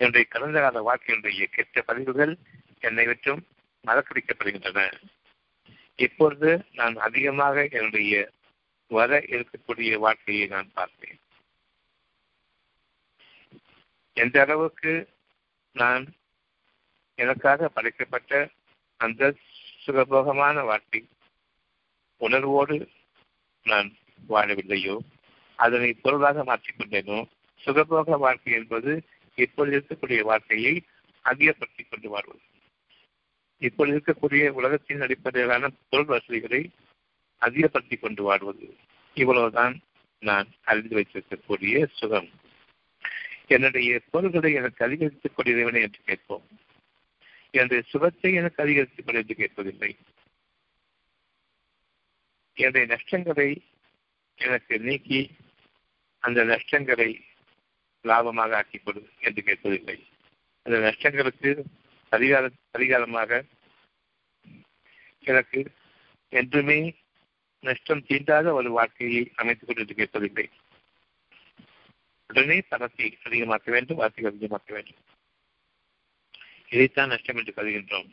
என்னுடைய 0.00 0.24
கடந்த 0.28 0.58
கால 0.60 0.82
வாழ்க்கையினுடைய 0.88 1.46
கெட்ட 1.56 1.82
பதிவுகள் 1.82 2.34
என்னை 2.80 3.06
விட்டும் 3.06 3.42
மறக்கடிக்கப்படுகின்றன 3.88 4.80
இப்பொழுது 5.96 6.50
நான் 6.74 6.96
அதிகமாக 6.96 7.68
என்னுடைய 7.70 8.14
வர 8.90 9.18
இருக்கக்கூடிய 9.18 9.98
வாழ்க்கையை 9.98 10.46
நான் 10.46 10.70
பார்ப்பேன். 10.74 11.18
எந்த 14.16 14.36
அளவுக்கு 14.40 14.92
நான் 15.72 16.04
எனக்காக 17.18 17.68
படைக்கப்பட்ட 17.68 18.50
அந்த 19.00 19.34
சுகபோகமான 19.86 20.64
வாழ்க்கை 20.64 21.00
உணர்வோடு 22.20 22.76
நான் 23.66 23.88
வாழவில்லையோ 24.28 24.96
அதனை 25.58 25.90
பொருளாக 25.92 26.44
மாற்றிக்கொண்டேனோ 26.44 27.18
சுகபோக 27.64 28.18
வாழ்க்கை 28.18 28.52
என்பது 28.52 28.92
இப்பொழுது 29.38 29.76
இருக்கக்கூடிய 29.78 30.20
வாழ்க்கையை 30.20 30.74
அதிகப்படுத்திக் 31.24 31.90
கொண்டு 31.90 32.08
வாழ்வது. 32.08 32.40
இப்பொழுது 33.58 34.02
இருக்கக்கூடிய 34.02 34.48
உலகத்தின் 34.48 35.00
அடிப்படையிலான 35.00 35.68
பொருள் 35.88 36.06
வசதிகளை 36.06 36.70
அதிகப்படுத்திக் 37.36 38.00
கொண்டு 38.00 38.22
வாழ்வது. 38.22 38.76
இவ்வளவுதான் 39.14 39.80
நான் 40.20 40.48
அறிந்து 40.64 40.96
வைத்திருக்கக்கூடிய 40.96 41.86
சுகம். 41.92 42.28
என்னுடைய 43.46 44.00
பொருள்களை 44.10 44.52
எனக்கு 44.52 44.84
அதிகரித்துக் 44.84 45.38
கொண்டிருந்தவனே 45.38 45.80
என்று 45.80 46.00
கேட்போம். 46.04 46.46
என்னுடைய 47.50 47.82
சுகத்தை 47.86 48.34
எனக்கு 48.34 48.62
அதிகரித்துக் 48.62 49.06
கொண்டு 49.06 49.24
என்று 49.26 49.34
கேட்பதில்லை. 49.34 49.96
என்னுடைய 52.54 52.86
நஷ்டங்களை 52.86 53.62
எனக்கு 54.34 54.78
நீக்கி 54.78 55.30
அந்த 56.18 56.44
நஷ்டங்களை 56.44 57.20
லாபமாக 58.04 58.54
ஆக்கிக் 58.54 58.84
கொடு 58.84 59.08
என்று 59.20 59.42
கேட்பதில்லை. 59.42 60.02
அந்த 60.62 60.78
நஷ்டங்களுக்கு 60.78 61.62
அதிகார 62.10 62.50
அதிகாரமாக 62.70 63.44
எனக்கு 65.20 65.72
என்றுமே 66.28 66.94
நஷ்டம் 67.60 68.04
தீண்டாத 68.06 68.52
ஒரு 68.52 68.70
வாழ்க்கையை 68.70 69.32
அமைத்துக் 69.34 69.94
கொண்டு 70.06 70.48
உடனே 72.26 72.60
தரத்தை 72.60 73.18
அதிகமாக்க 73.24 73.70
வேண்டும் 73.70 73.96
வார்த்தைகள் 73.96 74.34
அதிகமாக்க 74.34 74.72
வேண்டும். 74.72 74.96
இதைத்தான் 76.68 77.08
நஷ்டம் 77.08 77.36
என்று 77.36 77.52
கருதுகின்றோம். 77.56 78.10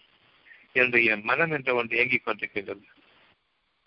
என்னுடைய 0.72 1.18
மனம் 1.18 1.52
என்ற 1.52 1.74
ஒன்று 1.74 1.96
இயங்கிக் 1.96 2.28
கொண்டிருக்கின்றது. 2.28 2.84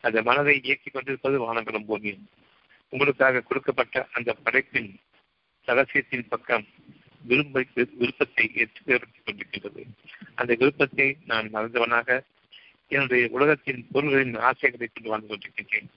அந்த 0.00 0.22
மனதை 0.22 0.60
இயக்கிக் 0.62 0.92
கொண்டிருப்பது 0.92 1.38
வானங்களும் 1.38 1.84
பூமியும். 1.84 2.28
உங்களுக்காக 2.88 3.40
கொடுக்கப்பட்ட 3.40 4.08
அந்த 4.12 4.32
படைப்பின் 4.32 5.00
ரகசியத்தின் 5.64 6.28
பக்கம் 6.28 6.66
விரும்ப 7.22 7.64
விருப்பத்தை 7.74 8.50
ஏற்படுத்திக் 8.54 9.22
கொண்டிருக்கின்றது 9.24 9.84
அந்த 10.34 10.54
விருப்பத்தை 10.54 11.16
நான் 11.26 11.54
மறந்தவனாக 11.54 12.22
என்னுடைய 12.86 13.28
உலகத்தின் 13.30 13.86
பொருள்களின் 13.92 14.34
ஆசைகளை 14.34 14.88
கொண்டு 14.94 15.08
வாழ்ந்து 15.08 15.36
கொண்டிருக்கின்றேன். 15.36 15.88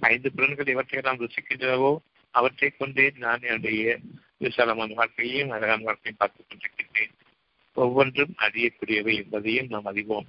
ஐந்து 0.00 0.32
புலன்கள் 0.32 0.74
எவற்றையெல்லாம் 0.74 1.28
ருசிக்கின்றனவோ 1.28 1.96
அவற்றை 2.30 2.70
கொண்டே 2.70 3.12
நான் 3.16 3.42
என்னுடைய 3.42 3.98
விசாலமான 4.36 4.94
வாழ்க்கையையும் 4.94 5.50
அழகான 5.50 5.82
வாழ்க்கையும் 5.82 6.16
பார்த்துக் 6.18 6.46
கொண்டிருக்கின்றேன். 6.48 7.10
ஒவ்வொன்றும் 7.74 8.34
அறியக்கூடியவை 8.38 9.14
என்பதையும் 9.14 9.66
நாம் 9.68 9.84
அறிவோம். 9.84 10.26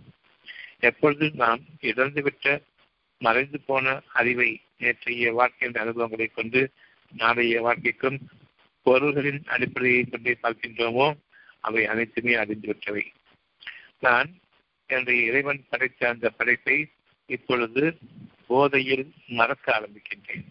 எப்பொழுது 0.80 1.32
நாம் 1.34 1.62
இழந்துவிட்ட 1.82 2.62
மறைந்து 3.18 3.60
போன 3.60 4.02
அறிவை 4.14 4.62
நேற்றைய 4.78 5.34
வாழ்க்கையின் 5.34 5.82
அனுபவங்களை 5.82 6.26
கொண்டு 6.26 6.72
நாளைய 7.12 7.62
வாழ்க்கைக்கும் 7.62 8.20
பொருள்களின் 8.84 9.42
அடிப்படையை 9.46 10.04
கொண்டே 10.04 10.38
பார்க்கின்றோமோ 10.44 11.08
அவை 11.60 11.86
அனைத்துமே 11.86 12.34
அறிந்துவிட்டவை. 12.36 13.06
நான் 14.00 14.30
என்னுடைய 14.86 15.20
இறைவன் 15.26 15.66
படைத்த 15.70 16.10
அந்த 16.10 16.30
படைப்பை 16.30 16.78
இப்பொழுது 17.26 17.98
போதையில் 18.48 19.06
மறக்க 19.28 19.66
ஆரம்பிக்கின்றேன். 19.78 20.44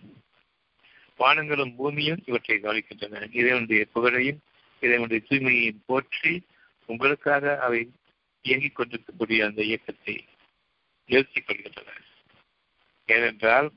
வானங்களும் 1.19 1.75
பூமியும் 1.75 2.23
இவற்றை 2.27 2.59
கவனிக்கின்றன. 2.59 3.29
இறைவனுடைய 3.33 3.87
புகழையும் 3.93 4.41
இறைவனுடைய 4.81 5.23
தூய்மையையும் 5.29 5.83
போற்றி 5.87 6.33
உங்களுக்காக 6.87 7.59
அவை 7.59 7.91
இயங்கிக் 8.45 8.75
கொண்டிருக்கக்கூடிய 8.75 9.45
அந்த 9.45 9.63
இயக்கத்தை 9.63 10.25
நிறுத்திக் 11.07 11.45
கொள்கின்றன. 11.49 11.91
ஏனென்றால் 13.09 13.69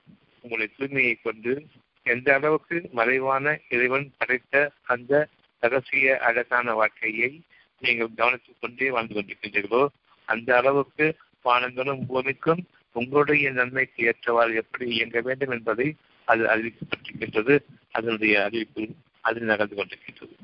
உங்களுடைய 0.42 0.70
தூய்மையை 0.78 1.16
கொண்டு 1.22 1.68
எந்த 2.06 2.34
அளவுக்கு 2.34 2.90
மறைவான 2.92 3.60
இறைவன் 3.70 4.12
படைத்த 4.18 4.72
அந்த 4.84 5.28
ரகசிய 5.60 6.18
அழகான 6.20 6.74
வாழ்க்கையை 6.74 7.42
நீங்கள் 7.80 8.14
கவனித்துக் 8.16 8.56
கொண்டே 8.62 8.90
வாழ்ந்து 8.90 9.16
கொண்டிருக்கின்றீர்களோ 9.16 9.88
அந்த 10.26 10.58
அளவுக்கு 10.58 11.16
வானங்களும் 11.46 12.06
பூமிக்கும் 12.08 12.62
உங்களுடைய 12.92 13.52
நன்மைக்கு 13.52 14.06
ஏற்றவாறு 14.06 14.54
எப்படி 14.56 14.86
இயங்க 14.90 15.22
வேண்டும் 15.22 15.50
என்பதை 15.50 15.96
அது 16.24 16.44
அறிவிக்கப்பட்டிருக்கின்றது. 16.46 17.60
அதனுடைய 17.92 18.44
அறிவிப்பு 18.44 18.84
அதில் 19.22 19.44
நடந்து 19.44 19.76
கொண்டிருக்கின்றது. 19.76 20.36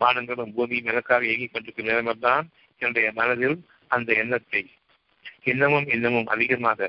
வானங்களும் 0.00 0.54
பூமியும் 0.54 0.84
எனக்காக 0.84 1.24
இயங்கிக் 1.24 1.52
கொண்டிருக்கும் 1.52 1.90
நேரம்தான் 1.92 2.46
என்னுடைய 2.78 3.12
மனதில் 3.12 3.56
அந்த 3.86 4.12
எண்ணத்தை 4.12 4.70
இன்னமும் 5.42 5.86
இன்னமும் 5.86 6.26
அதிகமாக 6.26 6.88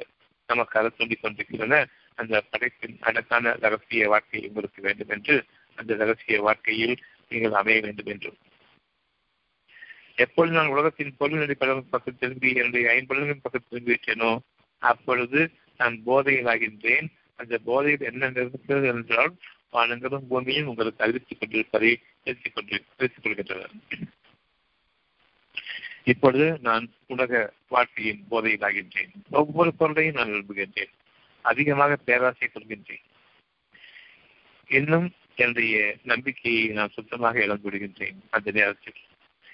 நமக்காக 0.49 0.89
சொல்லிக் 0.97 1.21
கொண்டிருக்கின்றன. 1.21 1.87
அந்த 2.17 2.41
படைப்பின் 2.51 2.97
அழகான 2.99 3.53
ரகசிய 3.59 4.07
வாழ்க்கை 4.07 4.41
உங்களுக்கு 4.47 4.81
வேண்டும் 4.81 5.09
என்று 5.09 5.35
அந்த 5.77 5.95
ரகசிய 5.95 6.41
வாழ்க்கையில் 6.41 6.95
நீங்கள் 7.31 7.51
அமைய 7.51 7.81
வேண்டும் 7.81 8.05
என்றும். 8.05 8.37
எப்பொழுது 10.15 10.55
நான் 10.55 10.67
உலகத்தின் 10.67 11.15
பொருள்நிலை 11.19 11.55
பக்கம் 11.89 12.19
திரும்பி 12.19 12.49
என்னுடைய 12.53 12.91
ஐம்பொழுதின் 12.91 13.43
பக்கம் 13.43 13.67
திரும்பி 13.69 13.91
விட்டேனோ 13.93 14.31
அப்பொழுது 14.81 15.39
நான் 15.79 16.03
போதையில் 16.03 16.45
ஆகின்றேன் 16.45 17.07
அந்த 17.39 17.57
போதையில் 17.65 18.01
என்ன 18.01 18.29
இருக்கிறது 18.35 18.87
என்றால் 18.87 19.31
வானங்களும் 19.71 20.27
பூமியும் 20.27 20.67
உங்களுக்கு 20.67 21.03
அறிவித்துக் 21.03 21.39
கொண்டிருப்பதை 21.39 21.91
நிறுத்திக் 22.23 22.53
கொண்டு 22.53 22.75
நிறுத்திக் 22.91 23.23
கொள்கின்றனர் 23.23 23.73
இப்பொழுது 26.03 26.47
நான் 26.59 26.85
உலக 27.07 27.33
வாழ்க்கையின் 27.67 28.25
போதையில் 28.29 28.61
ஆகின்றேன் 28.61 29.11
ஒவ்வொரு 29.31 29.73
பொருளையும் 29.73 30.15
நான் 30.15 30.31
விரும்புகின்றேன் 30.31 30.93
அதிகமாக 31.43 31.95
பேராசை 31.95 32.47
கொள்கின்றேன். 32.47 33.03
இன்னும் 34.67 35.07
என்னுடைய 35.35 35.95
நம்பிக்கையை 36.03 36.67
நான் 36.67 36.95
சுத்தமாக 36.97 37.43
இழந்து 37.43 37.69
விடுகின்றேன் 37.69 38.17
அந்த 38.29 38.51
நேரத்தில். 38.51 38.99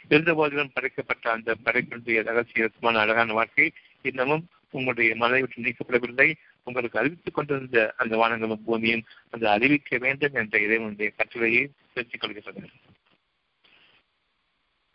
இருந்த 0.10 0.34
போதிலும் 0.34 0.72
படைக்கப்பட்ட 0.74 1.32
அந்த 1.32 1.56
படைப்பினுடைய 1.66 2.20
ரகசியமான 2.30 3.00
அழகான 3.00 3.34
வாழ்க்கை 3.34 3.72
இன்னமும் 4.02 4.48
உங்களுடைய 4.72 5.16
மனதை 5.16 5.42
விட்டு 5.42 5.62
நீக்கப்படவில்லை. 5.62 6.34
உங்களுக்கு 6.64 7.00
அறிவித்துக் 7.00 7.34
கொண்டிருந்த 7.34 7.94
அந்த 7.98 8.18
வானங்களும் 8.18 8.64
பூமியும் 8.66 9.04
அந்த 9.30 9.52
அறிவிக்க 9.52 9.98
வேண்டும் 9.98 10.34
என்ற 10.34 10.60
இறைவனுடைய 10.60 11.12
கட்டுரையை 11.18 11.64
தெரிவித்துக் 11.94 12.24
கொள்கின்றனர் 12.24 12.89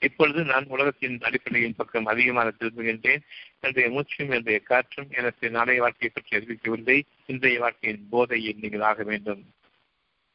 இப்பொழுது 0.07 0.41
நான் 0.45 0.67
உலகத்தின் 0.75 1.17
அடிப்படையின் 1.27 1.77
பக்கம் 1.77 2.11
அதிகமாக 2.13 2.53
திரும்புகின்றேன். 2.59 3.23
என்னுடைய 3.61 3.87
மூச்சும் 3.91 4.33
என்னுடைய 4.37 4.59
காற்றும் 4.71 5.11
எனக்கு 5.11 5.45
நாளைய 5.51 5.83
வாழ்க்கையை 5.85 6.11
பற்றி 6.15 6.33
அறிவிக்கவில்லை. 6.39 6.99
இன்றைய 7.27 7.59
வாழ்க்கையின் 7.59 8.07
போதையில் 8.11 8.61
நீங்கள் 8.63 8.87
ஆக 8.91 9.03
வேண்டும். 9.03 9.43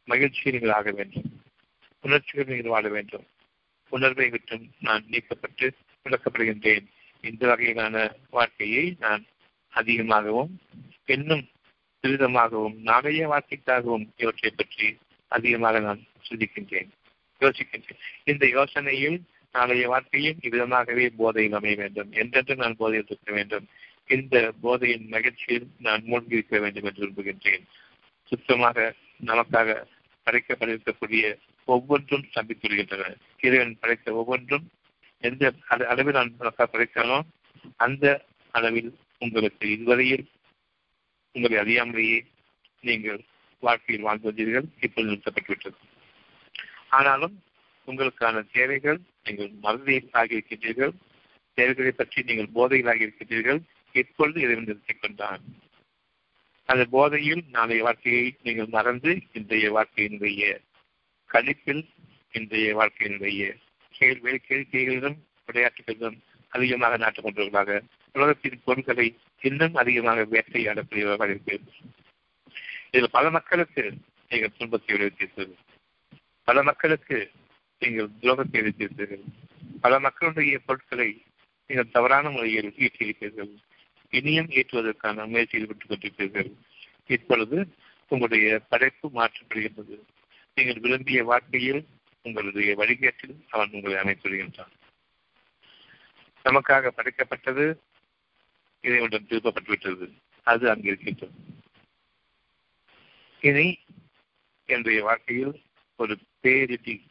மகிழ்ச்சியை 0.08 0.52
நீங்கள் 0.56 0.76
ஆக 0.80 0.92
வேண்டும். 0.92 1.28
உணர்ச்சிகள் 2.04 2.52
நீங்கள் 2.52 2.74
வாழ 2.76 2.88
வேண்டும். 2.90 3.26
உணர்வை 3.94 4.28
விட்டும் 4.30 4.66
நான் 4.80 5.06
நீக்கப்பட்டு 5.12 5.68
விளக்கப்படுகின்றேன். 6.06 6.86
இந்த 7.24 7.44
வகையிலான 7.52 7.96
வாழ்க்கையை 8.38 8.84
நான் 9.00 9.24
அதிகமாகவும் 9.74 10.52
இன்னும் 11.16 11.44
துரிதமாகவும் 12.04 12.78
நாளைய 12.90 13.24
வாழ்க்கைக்காகவும் 13.34 14.06
இவற்றை 14.18 14.52
பற்றி 14.52 14.88
அதிகமாக 15.32 15.80
நான் 15.80 16.02
சிந்திக்கின்றேன் 16.28 16.90
யோசிக்கின்றேன். 17.42 18.00
இந்த 18.24 18.46
யோசனையில் 18.58 19.20
நாளைய 19.52 19.88
வாழ்க்கையும் 19.88 20.40
இவ்விதமாகவே 20.42 21.10
போதையில் 21.18 21.54
அமைய 21.54 21.76
வேண்டும். 21.76 22.12
என்றென்று 22.12 22.56
நான் 22.56 22.76
போதையில் 22.76 23.06
இருக்க 23.08 23.32
வேண்டும். 23.34 23.68
இந்த 24.08 24.54
போதையின் 24.62 25.08
மகிழ்ச்சியில் 25.08 25.68
நான் 25.80 26.04
மூழ்கி 26.04 26.34
இருக்க 26.34 26.60
வேண்டும் 26.60 26.84
என்று 26.84 27.06
விரும்புகின்றேன். 27.06 27.64
சுத்தமாக 28.24 28.94
நமக்காக 29.26 29.86
படைக்கப்பட்டிருக்கக்கூடிய 30.26 31.36
ஒவ்வொன்றும் 31.66 32.26
சந்தித்துள்ளகின்றன 32.36 33.16
இறைவன் 33.42 33.80
படைத்த 33.80 34.14
ஒவ்வொன்றும் 34.14 34.66
எந்த 35.22 35.54
அளவில் 35.68 36.14
நான் 36.14 36.36
நமக்காக 36.40 36.68
படைத்தானோ 36.72 37.22
அந்த 37.76 38.26
அளவில் 38.52 38.92
உங்களுக்கு 39.18 39.72
இதுவரையில் 39.72 40.26
உங்களை 41.32 41.58
அறியாமலேயே 41.58 42.20
நீங்கள் 42.82 43.22
வாழ்க்கையில் 43.60 44.06
வாழ்ந்து 44.06 44.32
வந்தீர்கள். 44.32 44.68
இப்போது 44.80 45.10
நிறுத்தப்பட்டுவிட்டது. 45.10 45.78
ஆனாலும் 46.90 47.44
உங்களுக்கான 47.90 48.46
தேவைகள் 48.52 49.00
நீங்கள் 49.24 49.52
மறதியில் 49.62 50.10
ஆகியிருக்கின்றீர்கள் 50.14 50.94
தேவைகளை 51.54 51.92
பற்றி 51.92 52.22
நீங்கள் 52.22 52.50
போதையில் 52.54 52.88
இருக்கின்றீர்கள் 52.88 53.60
இப்பொழுது 53.92 54.42
இதை 54.42 54.56
நிறுத்திக் 54.56 55.02
கொண்டான் 55.02 55.42
அந்த 56.66 56.86
போதையில் 56.86 57.44
நாளைய 57.52 57.84
வாழ்க்கையை 57.84 58.36
நீங்கள் 58.44 58.66
மறந்து 58.66 59.22
இன்றைய 59.34 59.72
வாழ்க்கையினுடைய 59.72 60.58
கழிப்பில் 61.34 61.84
இன்றைய 62.32 62.76
வாழ்க்கையினுடைய 62.76 63.56
கேள்வி 63.92 64.32
கேள்விகளிலும் 64.32 65.18
விளையாட்டுகளிலும் 65.46 66.18
அதிகமாக 66.50 66.98
நாட்டுக் 66.98 67.24
கொண்டவர்களாக 67.24 67.82
உலகத்தின் 68.14 68.62
பொருட்களை 68.66 69.18
இன்னும் 69.42 69.76
அதிகமாக 69.76 70.26
வேட்டையாடக்கூடியவர்களாக 70.26 71.30
இருக்கிறது 71.30 71.72
இதில் 72.92 73.10
பல 73.12 73.30
மக்களுக்கு 73.30 73.94
நீங்கள் 74.30 74.52
துன்பத்தை 74.58 74.96
விளைவித்தீர்கள். 74.96 75.52
பல 76.44 76.64
மக்களுக்கு 76.64 77.32
நீங்கள் 77.80 78.10
துரோகத்தை 78.22 78.52
விளைவித்தீர்கள் 78.52 79.24
பல 79.82 80.00
மக்களுடைய 80.00 80.60
பொருட்களை 80.60 81.22
நீங்கள் 81.68 81.92
தவறான 81.92 82.30
முறையில் 82.30 82.74
ஈட்டியிருப்பீர்கள் 82.78 83.52
இனியும் 84.10 84.48
ஈட்டுவதற்கான 84.48 85.28
முயற்சியில் 85.28 85.68
ஈடுபட்டுக் 85.68 85.92
கொண்டிருப்பீர்கள் 85.92 86.52
இப்பொழுது 87.08 87.74
உங்களுடைய 88.08 88.62
படைப்பு 88.70 89.12
மாற்றப்படுகின்றது. 89.14 90.00
நீங்கள் 90.56 90.80
விரும்பிய 90.80 91.24
வாழ்க்கையில் 91.24 91.88
உங்களுடைய 92.22 92.76
வழிகேட்டில் 92.76 93.46
அவன் 93.50 93.70
உங்களை 93.72 93.98
அமைத்துவிடுகின்றான். 93.98 94.74
நமக்காக 96.46 96.92
படைக்கப்பட்டது 96.96 97.78
இறைவனிடம் 98.82 99.28
திருப்பப்பட்டுவிட்டது. 99.28 100.12
அது 100.44 100.70
அங்கு 100.70 100.88
இருக்கின்றது. 100.88 101.32
இனி 103.42 103.80
என்னுடைய 104.66 105.04
வாழ்க்கையில் 105.04 105.62
ஒரு 105.96 106.18
பேரிடி 106.42 107.08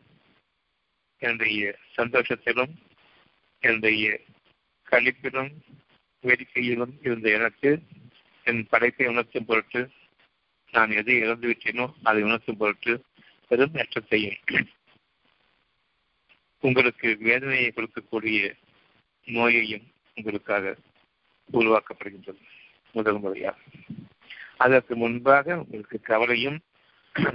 என்னுடைய 1.19 1.79
சந்தோஷத்திலும் 1.97 2.75
என்னுடைய 3.61 4.21
கழிப்பிலும் 4.91 5.53
வேடிக்கையிலும் 6.21 6.99
இருந்த 7.03 7.31
எனக்கு 7.31 7.83
என் 8.45 8.67
படைப்பை 8.69 9.07
உணர்த்தும் 9.07 9.45
பொருட்டு 9.45 9.91
நான் 10.73 10.91
எதை 10.91 11.23
இழந்துவிட்டேனோ 11.23 11.93
அதை 12.03 12.23
உணர்த்தும் 12.23 12.57
பொருட்டு 12.57 13.05
பெரும் 13.49 13.71
நஷ்டத்தையும் 13.73 14.67
உங்களுக்கு 16.61 17.17
வேதனையை 17.19 17.73
கொடுக்கக்கூடிய 17.75 18.55
நோயையும் 19.27 19.87
உங்களுக்காக 20.15 20.77
உருவாக்கப்படுகின்றது 21.53 22.43
முதல் 22.93 23.19
முறையாக. 23.19 23.59
அதற்கு 24.57 24.97
முன்பாக 24.97 25.57
உங்களுக்கு 25.57 26.01
கவலையும் 26.01 26.61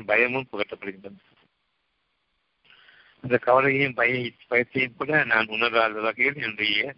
பயமும் 0.06 0.48
புகட்டப்படுகின்றன 0.52 1.20
அந்த 3.24 3.38
கவலையையும் 3.38 3.94
பய 3.94 4.32
பயத்தையும் 4.50 4.96
கூட 4.98 5.24
நான் 5.24 5.48
உணராத 5.48 6.00
வகையில் 6.00 6.36
என்னுடைய 6.36 6.94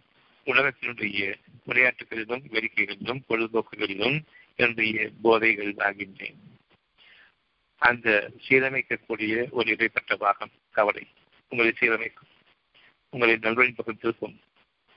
உலகத்தினுடைய 0.46 1.36
விளையாட்டுகளிலும் 1.66 2.44
வேடிக்கைகளிலும் 2.52 3.22
பொழுதுபோக்குகளிலும் 3.30 4.22
என்னுடைய 4.56 5.10
போதைகள் 5.22 5.74
ஆகின்றேன். 5.74 6.36
அந்த 7.78 8.32
சீரமைக்கக்கூடிய 8.50 9.50
ஒரு 9.50 9.72
இடைப்பட்ட 9.72 10.16
பாகம் 10.16 10.50
கவலை. 10.72 11.08
உங்களை 11.50 11.74
சீரமைக்கும். 11.80 12.32
உங்களை 13.10 13.38
நண்பரின் 13.38 13.76
பக்கம் 13.76 14.00
திருப்பும். 14.02 14.36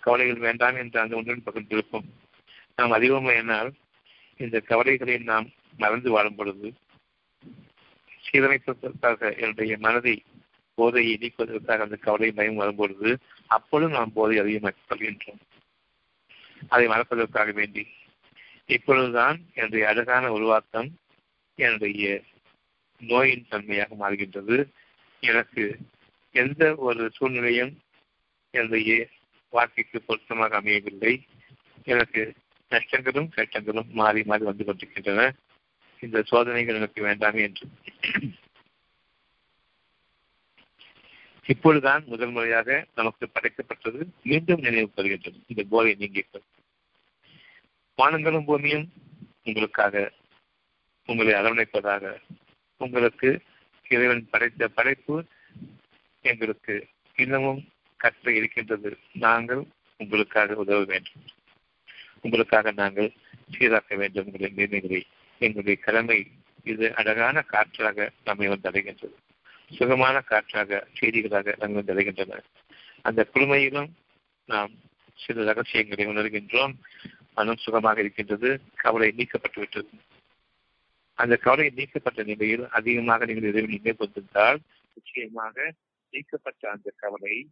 கவலைகள் 0.01 0.37
வேண்டாம் 0.37 0.77
என்று 0.77 1.01
அந்த 1.01 1.17
உணர்வின் 1.17 1.45
பக்கம் 1.45 1.69
திருப்பும். 1.69 2.09
நாம் 2.77 2.93
அதிகமானால் 2.93 3.73
இந்த 4.37 4.61
கவலைகளை 4.61 5.19
நாம் 5.19 5.51
மறந்து 5.77 6.11
வாழும் 6.11 6.35
பொழுது 6.35 6.75
சீரமைப்பதற்காக 8.31 9.39
என்னுடைய 9.39 9.77
மனதை 9.79 10.23
போதையை 10.79 11.15
நீக்குவதற்காக 11.21 11.87
அந்த 11.87 11.97
கவலை 11.97 12.31
பயம் 12.33 12.61
வரும்பொழுது 12.63 13.11
அப்பொழுது 13.57 13.93
நாம் 13.93 14.15
போதை 14.15 14.37
அதிகமாக 14.39 14.87
கொள்கின்றோம் 14.89 15.43
அதை 16.69 16.87
மறப்பதற்காக 16.87 17.51
வேண்டி. 17.53 17.85
இப்பொழுதுதான் 18.69 19.37
என்னுடைய 19.55 19.83
அழகான 19.89 20.25
உருவாக்கம் 20.33 20.89
என்னுடைய 21.59 22.07
நோயின் 23.01 23.47
தன்மையாக 23.51 23.97
மாறுகின்றது. 24.01 24.57
எனக்கு 25.23 25.65
எந்த 26.35 26.63
ஒரு 26.87 27.05
சூழ்நிலையும் 27.15 27.73
என்னுடைய 28.55 28.93
வாழ்க்கைக்கு 29.53 29.99
பொருத்தமாக 30.01 30.59
அமையவில்லை. 30.61 31.13
எனக்கு 31.85 32.23
நஷ்டங்களும் 32.71 33.31
கட்டங்களும் 33.37 33.91
மாறி 34.01 34.23
மாறி 34.23 34.45
வந்து 34.45 34.65
கொண்டிருக்கின்றன. 34.65 35.23
இந்த 36.03 36.19
சோதனைகள் 36.23 36.79
எனக்கு 36.81 37.01
வேண்டாமே 37.07 37.41
என்று. 37.49 37.67
இப்பொழுதுதான் 41.49 42.05
முதல் 42.07 42.31
முறையாக 42.31 42.87
நமக்கு 42.95 43.29
படைக்கப்பட்டது 43.33 44.07
மீண்டும் 44.23 44.61
நினைவு 44.61 44.91
பெறுகின்றது. 44.97 45.39
இந்த 45.47 45.63
போதை 45.71 45.97
நீங்கிக்கிறது 45.99 46.49
வானங்களும் 47.99 48.45
பூமியும் 48.45 48.93
உங்களுக்காக 49.45 50.13
உங்களை 51.07 51.33
அரவணைப்பதாக 51.33 52.21
உங்களுக்கு 52.77 53.41
இறைவன் 53.89 54.29
படைத்த 54.31 54.69
படைப்பு 54.69 55.25
எங்களுக்கு 56.21 56.87
இன்னமும் 57.17 57.69
கற்ற 57.97 58.33
இருக்கின்றது. 58.33 58.99
நாங்கள் 59.13 59.63
உங்களுக்காக 59.97 60.55
உதவ 60.55 60.85
வேண்டும். 60.85 61.25
உங்களுக்காக 62.21 62.73
நாங்கள் 62.73 63.13
சீராக்க 63.59 63.97
வேண்டும். 63.97 64.27
உங்களுடைய 64.27 64.67
நிர்ணயங்களை 64.67 65.03
எங்களுடைய 65.39 65.81
கடமை 65.81 66.19
இது 66.65 66.95
அழகான 66.95 67.43
காற்றாக 67.43 68.11
நம்மை 68.25 68.49
வந்து 68.49 68.71
அடைகின்றது. 68.71 69.17
சுகமான 69.71 70.21
காற்றாக 70.21 70.89
செய்திகளாக 71.01 71.57
நம்மை 71.57 71.83
தருகின்றன. 71.83 72.41
அந்த 73.03 73.29
குழுமையிலும் 73.35 73.91
நாம் 74.45 74.73
சில 75.15 75.45
ரகசியங்களை 75.45 76.07
உணர்கின்றோம். 76.07 76.75
மனம் 77.35 77.57
சுகமாக 77.57 78.01
இருக்கின்றது. 78.01 78.61
கவலை 78.75 79.15
நீக்கப்பட்டு 79.17 79.59
விட்டது 79.59 79.89
அந்த 81.15 81.37
கவலை 81.37 81.71
நீக்கப்பட்ட 81.71 82.23
நிலையில் 82.23 82.69
அதிகமாக 82.69 83.25
நீங்கள் 83.25 83.51
இறைவனை 83.51 83.75
நீங்கள் 83.75 83.97
கொண்டிருந்தால் 83.97 84.61
நிச்சயமாக 84.95 85.75
நீக்கப்பட்ட 86.11 86.71
அந்த 86.71 86.93
கவலை 86.97 87.49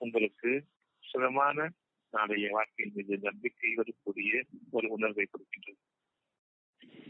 உங்களுக்கு 0.00 0.64
சுகமான 1.04 1.70
நாளைய 2.10 2.50
வாழ்க்கையின் 2.50 2.94
மீது 2.94 3.18
நம்பிக்கை 3.22 3.74
வரக்கூடிய 3.74 4.44
ஒரு 4.70 4.88
உணர்வை 4.88 5.26
கொடுக்கின்றது. 5.26 5.80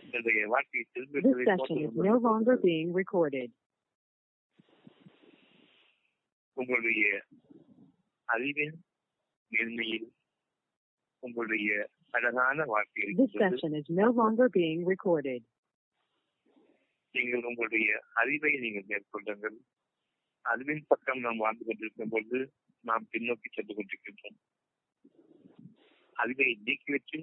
என்னுடைய 0.06 0.42
வாழ்க்கையை 0.48 0.84
This 1.18 1.38
session 1.48 1.78
is 1.86 1.94
no 2.02 2.16
longer 2.26 2.56
being 2.58 2.90
recorded. 2.92 3.48
உங்களுடைய 6.56 7.04
அறிவின் 8.28 8.76
மேன்மையில் 9.52 10.06
உங்களுடைய 11.22 11.70
அழகான 12.14 12.64
வாழ்க்கையில் 12.66 13.16
This 13.20 13.34
session 13.42 13.74
is 13.80 13.88
no 14.02 14.08
longer 14.12 14.48
being 14.50 14.82
recorded. 14.86 15.42
நீங்கள் 17.14 17.46
உங்களுடைய 17.50 17.88
அறிவை 18.20 18.52
நீங்கள் 18.62 18.88
மேற்கொள்ளுங்கள் 18.88 19.56
அறிவின் 20.44 20.86
பக்கம் 20.86 21.20
நாம் 21.20 21.42
வாழ்ந்து 21.44 21.64
கொண்டிருக்கும் 21.64 22.10
பொழுது 22.10 22.38
நாம் 22.84 23.06
பின்னோக்கி 23.12 23.48
சென்று 23.48 23.74
கொண்டிருக்கின்றோம் 23.74 24.36
அறிவை 26.16 26.48
நீக்கிவிட்டு 26.66 27.18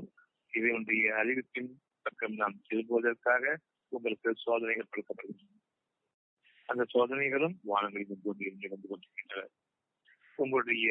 இதையுடைய 0.53 1.03
அறிவிப்பின் 1.21 1.69
பக்கம் 2.03 2.35
நாம் 2.35 2.55
திரும்புவதற்காக 2.67 3.43
உங்களுக்கு 3.91 4.29
சோதனைகள் 4.35 4.91
கொடுக்கப்படுகின்றன. 4.91 5.59
அந்த 6.69 6.83
சோதனைகளும் 6.93 7.55
வானங்களின் 7.71 8.23
பூமியில் 8.23 8.61
நிகழ்ந்து 8.61 8.87
கொண்டிருக்கின்றன. 8.87 9.49
உங்களுடைய 10.39 10.87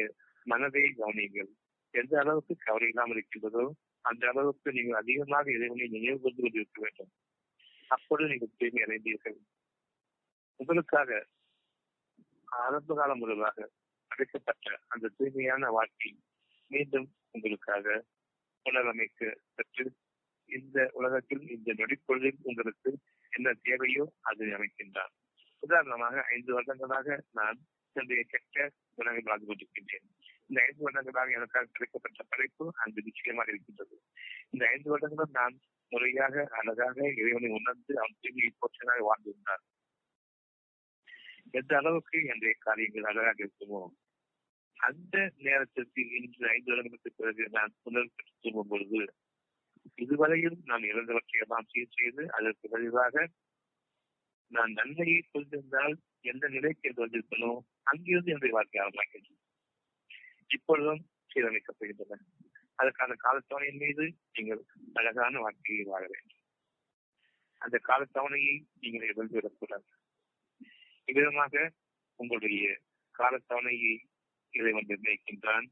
மனதை 0.47 0.83
கவனியுங்கள். 0.97 1.51
எந்த 1.93 2.13
அளவுக்கு 2.19 2.53
கவலை 2.57 2.87
இல்லாமல் 2.87 3.17
இருக்கின்றதோ 3.17 3.63
அந்த 4.05 4.23
அளவுக்கு 4.27 4.69
நீங்கள் 4.71 4.99
அதிகமாக 5.01 5.45
இறைவனை 5.51 5.87
நினைவு 5.87 6.19
கொண்டு 6.21 6.41
கொண்டிருக்க 6.41 6.79
வேண்டும். 6.81 7.11
அப்பொழுது 7.87 8.29
நீங்கள் 8.29 8.55
தூய்மை 8.57 8.81
அடைந்தீர்கள். 8.85 9.37
உங்களுக்காக 10.59 11.11
ஆரம்ப 12.63 12.95
காலம் 12.95 13.21
முதலாக 13.23 13.57
அடைக்கப்பட்ட 14.11 14.67
அந்த 14.87 15.11
தூய்மையான 15.17 15.69
வாழ்க்கை 15.69 16.11
மீண்டும் 16.71 17.07
உங்களுக்காக 17.31 17.95
புனரமைக்க 18.65 19.21
பெற்று 19.55 19.85
இந்த 20.49 20.77
உலகத்தில் 20.93 21.43
இந்த 21.49 21.69
நொடிப்பொழுதில் 21.73 22.41
உங்களுக்கு 22.43 22.89
என்ன 23.33 23.53
தேவையோ 23.61 24.05
அதை 24.21 24.49
அமைக்கின்றான் 24.49 25.13
உதாரணமாக 25.63 26.23
ஐந்து 26.29 26.51
வருடங்களாக 26.53 27.07
நான் 27.31 27.59
என்னுடைய 27.95 28.21
கெட்ட 28.23 28.57
குணங்கள் 28.97 29.27
வாழ்ந்து 29.27 29.47
கொண்டிருக்கின்றேன் 29.47 30.05
இந்த 30.49 30.59
ஐந்து 30.61 30.83
வருடங்களாக 30.83 31.31
எனக்காக 31.31 31.69
கிடைக்கப்பட்ட 31.69 32.21
படைப்பு 32.29 32.65
அங்கு 32.75 33.01
நிச்சயமாக 33.01 33.51
இருக்கின்றது. 33.51 33.95
இந்த 34.51 34.63
ஐந்து 34.69 34.89
வருடங்களும் 34.89 35.35
நான் 35.35 35.55
முறையாக 35.91 36.45
அழகாக 36.51 36.97
இறைவனை 37.13 37.49
உணர்ந்து 37.49 37.93
அவன் 37.97 38.19
தூய்மையை 38.21 38.51
போற்றனாக 38.53 39.01
வாழ்ந்திருந்தான் 39.03 39.63
எந்த 41.53 41.71
அளவுக்கு 41.77 42.17
என்னுடைய 42.23 42.53
காரியங்கள் 42.59 43.09
அழகாக 43.11 43.39
இருக்குமோ 43.43 43.81
அந்த 44.77 45.15
நேரத்திற்கு 45.39 46.01
இன்று 46.17 46.47
ஐந்து 46.49 46.71
வருடங்களுக்கு 46.71 47.11
பிறகு 47.13 47.43
நான் 47.49 47.75
புனர் 47.83 48.13
பெற்று 48.15 48.33
திரும்பும் 48.41 48.71
பொழுது 48.71 49.01
இதுவரையில் 49.95 50.57
நான் 50.63 50.83
இறந்தவற்றை 50.83 51.39
எல்லாம் 51.39 51.67
சீர் 51.71 51.95
செய்து 51.95 52.23
அதற்கு 52.31 52.69
பதிலாக 52.69 53.25
நான் 54.51 54.71
நன்மையை 54.71 55.19
கொண்டிருந்தால் 55.31 55.95
எந்த 56.21 56.47
நிலைக்கு 56.47 56.87
என்று 56.89 57.03
வந்திருக்கணும் 57.05 57.61
அங்கிருந்து 57.83 58.31
என்னுடைய 58.31 58.53
வாழ்க்கை 58.53 58.79
ஆரம்பமாகிறது 58.81 59.31
இப்பொழுதும் 60.47 61.01
சீரமைக்கப்படுகின்றன. 61.31 62.21
அதற்கான 62.75 63.15
காலத்தவணையின் 63.23 63.81
மீது 63.83 64.03
நீங்கள் 64.31 64.61
அழகான 64.93 65.39
வாழ்க்கையை 65.39 65.83
வாழ 65.83 66.03
வேண்டும். 66.07 66.39
அந்த 67.57 67.75
காலத்தவணையை 67.83 68.55
நீங்கள் 68.79 69.09
இழந்துவிடக்கூடாது 69.13 69.87
இவ்விதமாக 71.07 71.71
உங்களுடைய 72.19 72.65
காலத்தவணையை 73.15 73.95
இறைவன் 74.53 74.89
நிர்ணயிக்கின்றான். 74.89 75.65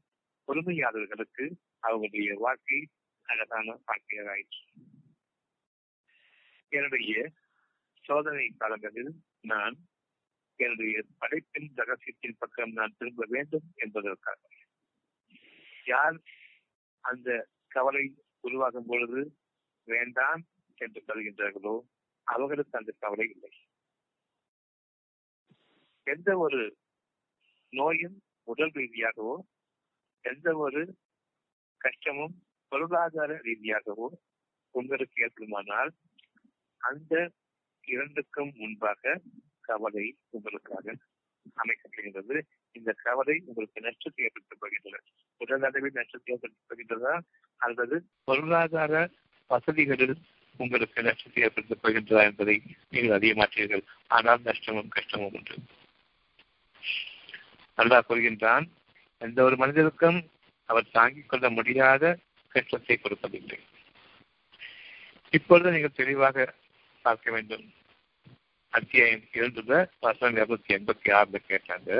பொறுமையாளர்களுக்கு 0.48 1.44
அவர்களுடைய 1.78 2.34
வாழ்க்கை 2.38 2.80
அழகான 3.28 3.80
வாழ்க்கையாயிற்று 3.86 4.60
என்னுடைய 6.68 7.32
சோதனை 8.04 8.46
காலங்களில் 8.56 9.12
நான் 9.40 9.76
என்னுடைய 10.56 11.02
படைப்பின் 11.18 11.68
ரகசியத்தின் 11.74 12.36
பக்கம் 12.38 12.72
நான் 12.72 12.94
திரும்ப 12.98 13.24
வேண்டும் 13.28 13.72
என்பதற்காக. 13.74 14.40
யார் 15.84 16.16
அந்த 17.00 17.48
கவலை 17.68 18.04
உருவாகும் 18.40 18.86
பொழுது 18.86 19.20
வேண்டாம் 19.88 20.42
என்று 20.76 21.00
கருகின்றார்களோ 21.06 21.74
அவர்களுக்கு 22.26 22.78
அந்த 22.78 22.92
கவலை 22.98 23.26
இல்லை. 23.30 23.52
எந்த 26.06 26.38
ஒரு 26.38 26.76
நோயும் 27.72 28.22
உடல் 28.42 28.70
ரீதியாகவோ 28.70 29.36
எந்த 30.24 30.56
ஒரு 30.56 30.98
கஷ்டமும் 31.76 32.34
பொருளாதார 32.72 33.32
ரீதியாகவோ 33.44 34.06
உங்களுக்கு 34.74 35.16
ஏற்படுமானால் 35.24 35.90
அந்த 36.80 37.30
இரண்டுக்கும் 37.86 38.52
முன்பாக 38.56 39.20
கவலை 39.60 40.16
உங்களுக்காக 40.30 40.94
அமைக்கப்படுகின்றது. 41.62 42.36
இந்த 42.72 42.90
கவலை 43.02 43.42
உங்களுக்கு 43.46 43.80
நஷ்டத்தை 43.80 44.24
ஏற்படுத்தப் 44.24 44.60
போகின்றது. 44.60 45.04
உடல் 45.36 45.62
அளவில் 45.62 45.92
நஷ்டத்தை 45.92 46.34
ஏற்படுத்தப் 46.34 46.68
போகின்றதா? 46.68 47.14
அல்லது 47.56 47.96
பொருளாதார 48.24 49.10
வசதிகளில் 49.50 50.16
உங்களுக்கு 50.56 51.02
நஷ்டத்தை 51.02 51.42
ஏற்படுத்தப் 51.42 51.82
போகின்றதா 51.82 52.22
என்பதை 52.22 52.56
நீங்கள் 52.90 53.16
அறிய 53.16 53.34
மாட்டீர்கள் 53.34 53.84
ஆனால் 54.08 54.42
நஷ்டமும் 54.42 54.88
கஷ்டமும் 54.88 55.32
உண்டு. 55.32 55.56
நல்லா 57.78 58.04
கூறுகின்றான் 58.08 58.66
எந்த 59.18 59.38
ஒரு 59.42 59.56
மனிதருக்கும் 59.56 60.18
அவர் 60.68 60.92
தாங்கிக் 60.92 61.28
கொள்ள 61.28 61.50
முடியாத 61.50 62.18
கஷ்டத்தை 62.54 62.96
கொடுப்பதில்லை 62.98 63.58
இப்பொழுது 65.32 65.72
நீங்கள் 65.74 65.98
தெளிவாக 66.00 66.46
பார்க்க 67.04 67.30
வேண்டும். 67.34 67.64
அத்தியாயம் 68.72 69.24
இருந்துள்ள 69.38 69.74
வசனம் 70.04 70.36
இருநூத்தி 70.38 70.70
எண்பத்தி 70.76 71.08
ஆறுல 71.18 71.38
கேட்டாங்க. 71.48 71.90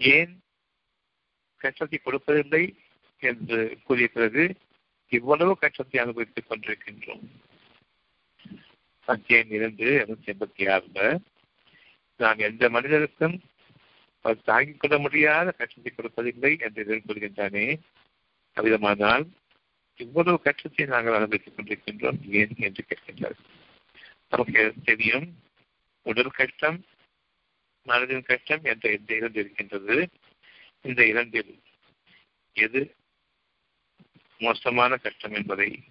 ஏன் 0.00 0.32
கஷ்டத்தை 1.60 1.98
கொடுப்பதில்லை 2.00 2.62
என்று 3.22 3.58
கூறிய 3.86 4.08
பிறகு 4.14 4.44
இவ்வளவு 5.12 5.52
கஷ்டத்தை 5.64 5.98
அனுபவித்துக் 6.02 6.48
கொண்டிருக்கின்றோம். 6.48 7.24
அத்தியாயம் 9.08 9.52
இரண்டு 9.58 9.86
இருநூத்தி 9.96 10.32
எண்பத்தி 10.32 10.64
ஆறுல 10.74 11.00
நான் 12.20 12.46
எந்த 12.48 12.68
மனிதருக்கும் 12.68 13.36
தாங்கிக் 14.44 14.80
கொள்ள 14.80 14.96
முடியாத 14.98 15.48
கஷ்டத்தை 15.58 15.90
கொடுப்பதில்லை 15.92 16.52
என்று 16.66 16.80
எதிர்கொள்கின்றானே 16.84 17.66
அவ்விதமானால் 18.56 19.26
இவ்வளவு 19.96 20.42
கஷ்டத்தை 20.42 20.86
நாங்கள் 20.86 21.14
அனுபவித்துக் 21.14 21.58
கொண்டிருக்கின்றோம் 21.58 22.22
ஏன் 22.22 22.54
என்று 22.58 22.84
கேட்கின்றார். 22.88 23.36
நமக்கு 24.28 24.74
தெரியும் 24.84 25.38
உடல் 26.02 26.30
கஷ்டம் 26.30 26.84
மனதின் 27.86 28.24
கஷ்டம் 28.24 28.64
என்ற 28.64 28.92
இந்த 28.92 29.14
இரண்டு 29.14 29.40
இருக்கின்றது. 29.40 30.08
இந்த 30.80 31.06
இரண்டில் 31.06 31.62
எது 32.52 32.94
மோசமான 34.38 34.96
கஷ்டம் 34.96 35.32
என்பதை 35.32 35.84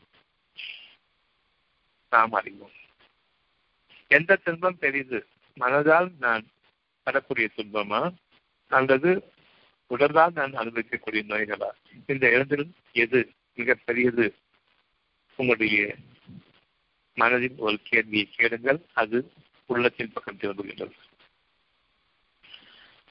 நாம் 2.09 2.31
அறிவோம். 2.31 2.71
எந்த 4.07 4.35
துன்பம் 4.35 4.77
பெரிது? 4.77 5.27
மனதால் 5.59 6.11
நான் 6.19 6.47
படக்கூடிய 7.05 7.47
துன்பமா? 7.57 8.15
அல்லது 8.67 9.33
உடலால் 9.89 10.31
நான் 10.33 10.53
அனுபவிக்கக்கூடிய 10.53 11.21
நோய்களா? 11.27 11.69
இந்த 12.05 12.29
இரண்டிலும் 12.29 12.75
எது 12.91 13.31
மிக 13.53 13.73
பெரியது? 13.73 14.35
உங்களுடைய 15.35 15.95
மனதில் 17.13 17.53
ஒரு 17.57 17.79
கேள்வியை 17.83 18.29
கேளுங்கள். 18.35 18.79
அது 18.93 19.31
உள்ளத்தின் 19.65 20.11
பக்கம் 20.13 20.37
திரும்புகின்றது. 20.37 20.91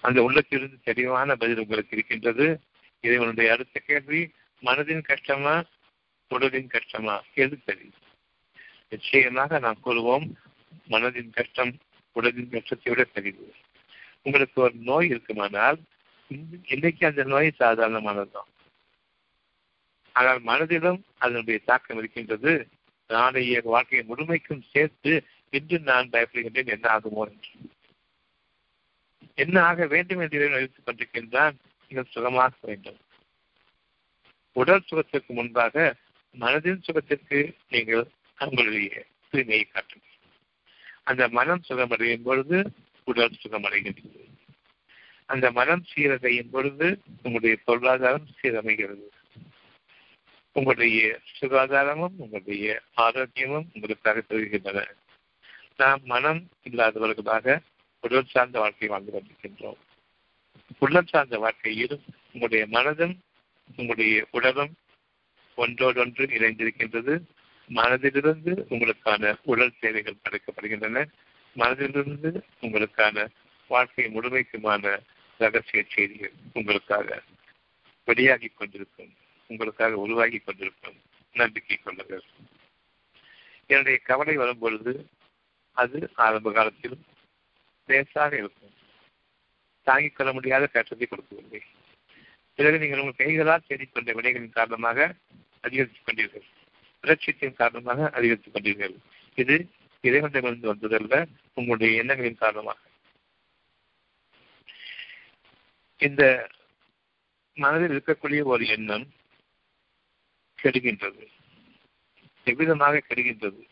அந்த 0.00 0.22
உள்ளத்திலிருந்து 0.22 0.78
தெளிவான 0.84 1.36
பதில் 1.36 1.58
உங்களுக்கு 1.58 1.96
இருக்கின்றது. 1.96 2.60
இறைவனுடைய 3.00 3.52
அடுத்த 3.52 3.80
கேள்வி 3.86 4.30
மனதின் 4.62 5.02
கஷ்டமா 5.02 5.64
உடலின் 6.28 6.66
கஷ்டமா? 6.66 7.22
எது 7.34 7.58
சரி? 7.64 7.90
நிச்சயமாக 8.88 9.58
நாம் 9.58 9.78
கூறுவோம் 9.84 10.32
மனதின் 10.88 11.30
கஷ்டம் 11.30 11.76
உடலின் 12.12 12.50
கஷ்டத்தை 12.50 12.94
விட 12.94 13.04
பெரிது 13.04 13.54
உங்களுக்கு 14.22 14.62
ஒரு 14.62 14.74
நோய் 14.74 15.08
இருக்குமானால் 15.08 15.78
இன்றைக்கு 16.68 17.06
அந்த 17.06 17.22
நோய் 17.24 17.58
சாதாரணமானதுதான். 17.58 18.50
ஆனால் 20.12 20.40
மனதிலும் 20.40 21.04
அதனுடைய 21.18 21.58
தாக்கம் 21.64 21.98
இருக்கின்றது. 21.98 22.68
நாளைய 23.08 23.60
வாழ்க்கையை 23.64 24.06
முழுமைக்கும் 24.06 24.62
சேர்த்து 24.70 25.24
இன்று 25.50 25.78
நான் 25.78 26.08
பயப்படுகின்றேன் 26.08 26.66
என்ன 26.66 26.98
ஆகுமோ 26.98 27.24
என்று. 27.30 27.50
என்ன 29.34 29.62
ஆக 29.62 29.86
வேண்டும் 29.86 30.20
என்று 30.20 30.48
நினைத்துக் 30.48 30.86
கொண்டிருக்கின்றான்? 30.86 31.54
நீங்கள் 31.88 32.10
சுகமாக 32.10 32.54
வேண்டும். 32.60 32.96
உடல் 34.52 34.86
சுகத்திற்கு 34.90 35.32
முன்பாக 35.32 35.94
மனதின் 36.40 36.84
சுகத்திற்கு 36.86 37.54
நீங்கள் 37.70 38.04
உங்களுடைய 38.38 39.04
தூய்மையை 39.32 39.64
காட்டுங்கள். 39.70 40.18
அந்த 41.02 41.28
மனம் 41.28 41.64
சுகமடையும் 41.68 42.22
பொழுது 42.22 42.72
உடல் 43.04 43.40
சுகமடைகின்றது 43.42 44.32
அந்த 45.26 45.50
மனம் 45.50 45.84
சீரடையும் 45.94 46.50
பொழுது 46.50 47.00
உங்களுடைய 47.16 47.58
பொருளாதாரம் 47.64 48.26
சீரமைகிறது. 48.42 49.06
உங்களுடைய 50.52 51.18
சுகாதாரமும் 51.40 52.14
உங்களுடைய 52.16 52.82
ஆரோக்கியமும் 52.96 53.66
உங்களுக்காக 53.74 54.22
பெறுகின்றன 54.28 54.84
நாம் 55.76 56.00
மனம் 56.04 56.48
இல்லாதவர்களாக 56.70 57.60
உடல் 58.00 58.24
சார்ந்த 58.24 58.58
வாழ்க்கை 58.58 58.88
வாழ்ந்து 58.88 59.12
கொண்டிருக்கின்றோம். 59.12 59.80
உள்ளம் 60.78 61.06
சார்ந்த 61.06 61.38
வாழ்க்கையில் 61.38 62.00
உங்களுடைய 62.32 62.66
மனதும் 62.78 63.18
உங்களுடைய 63.76 64.26
உடலும் 64.30 64.74
ஒன்றோடொன்று 65.54 66.26
இணைந்திருக்கின்றது. 66.26 67.20
மனதிலிருந்து 67.68 68.52
உங்களுக்கான 68.68 69.34
உடல் 69.42 69.72
சேவைகள் 69.80 70.22
படைக்கப்படுகின்றன 70.22 71.06
மனதிலிருந்து 71.56 72.40
உங்களுக்கான 72.60 73.26
வாழ்க்கை 73.68 74.04
முழுமைக்குமான 74.04 75.00
ரகசிய 75.38 75.84
செய்திகள் 75.88 76.32
உங்களுக்காக 76.52 77.22
வெளியாகி 78.04 78.46
கொண்டிருக்கும் 78.46 79.14
உங்களுக்காக 79.46 79.96
உருவாகி 79.96 80.38
கொண்டிருக்கும் 80.38 80.96
நம்பிக்கை 81.32 81.76
கொள்ளுங்கள் 81.76 82.22
என்னுடைய 83.66 83.98
கவலை 83.98 84.36
வரும் 84.36 84.58
பொழுது 84.58 85.08
அது 85.72 86.10
ஆரம்ப 86.14 86.52
காலத்திலும் 86.52 87.04
லேசாக 87.86 88.36
இருக்கும். 88.36 88.72
தாங்கிக் 89.82 90.16
கொள்ள 90.16 90.32
முடியாத 90.32 90.66
கஷ்டத்தை 90.66 91.06
கொடுக்கவில்லை. 91.06 91.62
பிறகு 92.54 92.78
நீங்கள் 92.78 92.98
உங்கள் 92.98 93.26
கைகளால் 93.26 93.62
தேடிக்கொண்ட 93.68 94.12
வினைகளின் 94.12 94.50
காரணமாக 94.50 95.14
அதிகரித்துக் 95.60 96.08
கொண்டீர்கள். 96.08 96.44
புரட்சியத்தின் 97.02 97.52
காரணமாக 97.52 98.10
அதிகரித்துக் 98.10 98.54
கொண்டீர்கள். 98.54 98.94
இது 99.34 99.70
இறைவனிடமிருந்து 100.00 100.74
வந்ததல்ல 100.74 101.26
உங்களுடைய 101.54 101.96
எண்ணங்களின் 101.98 102.34
காரணமாக. 102.34 102.78
இந்த 105.96 106.50
மனதில் 107.54 108.02
இருக்கக்கூடிய 108.02 108.42
ஒரு 108.42 108.66
எண்ணம் 108.66 109.06
கெடுகின்றது. 110.62 111.26
எவ்விதமாக 112.44 113.00
கெடுகின்றது? 113.08 113.62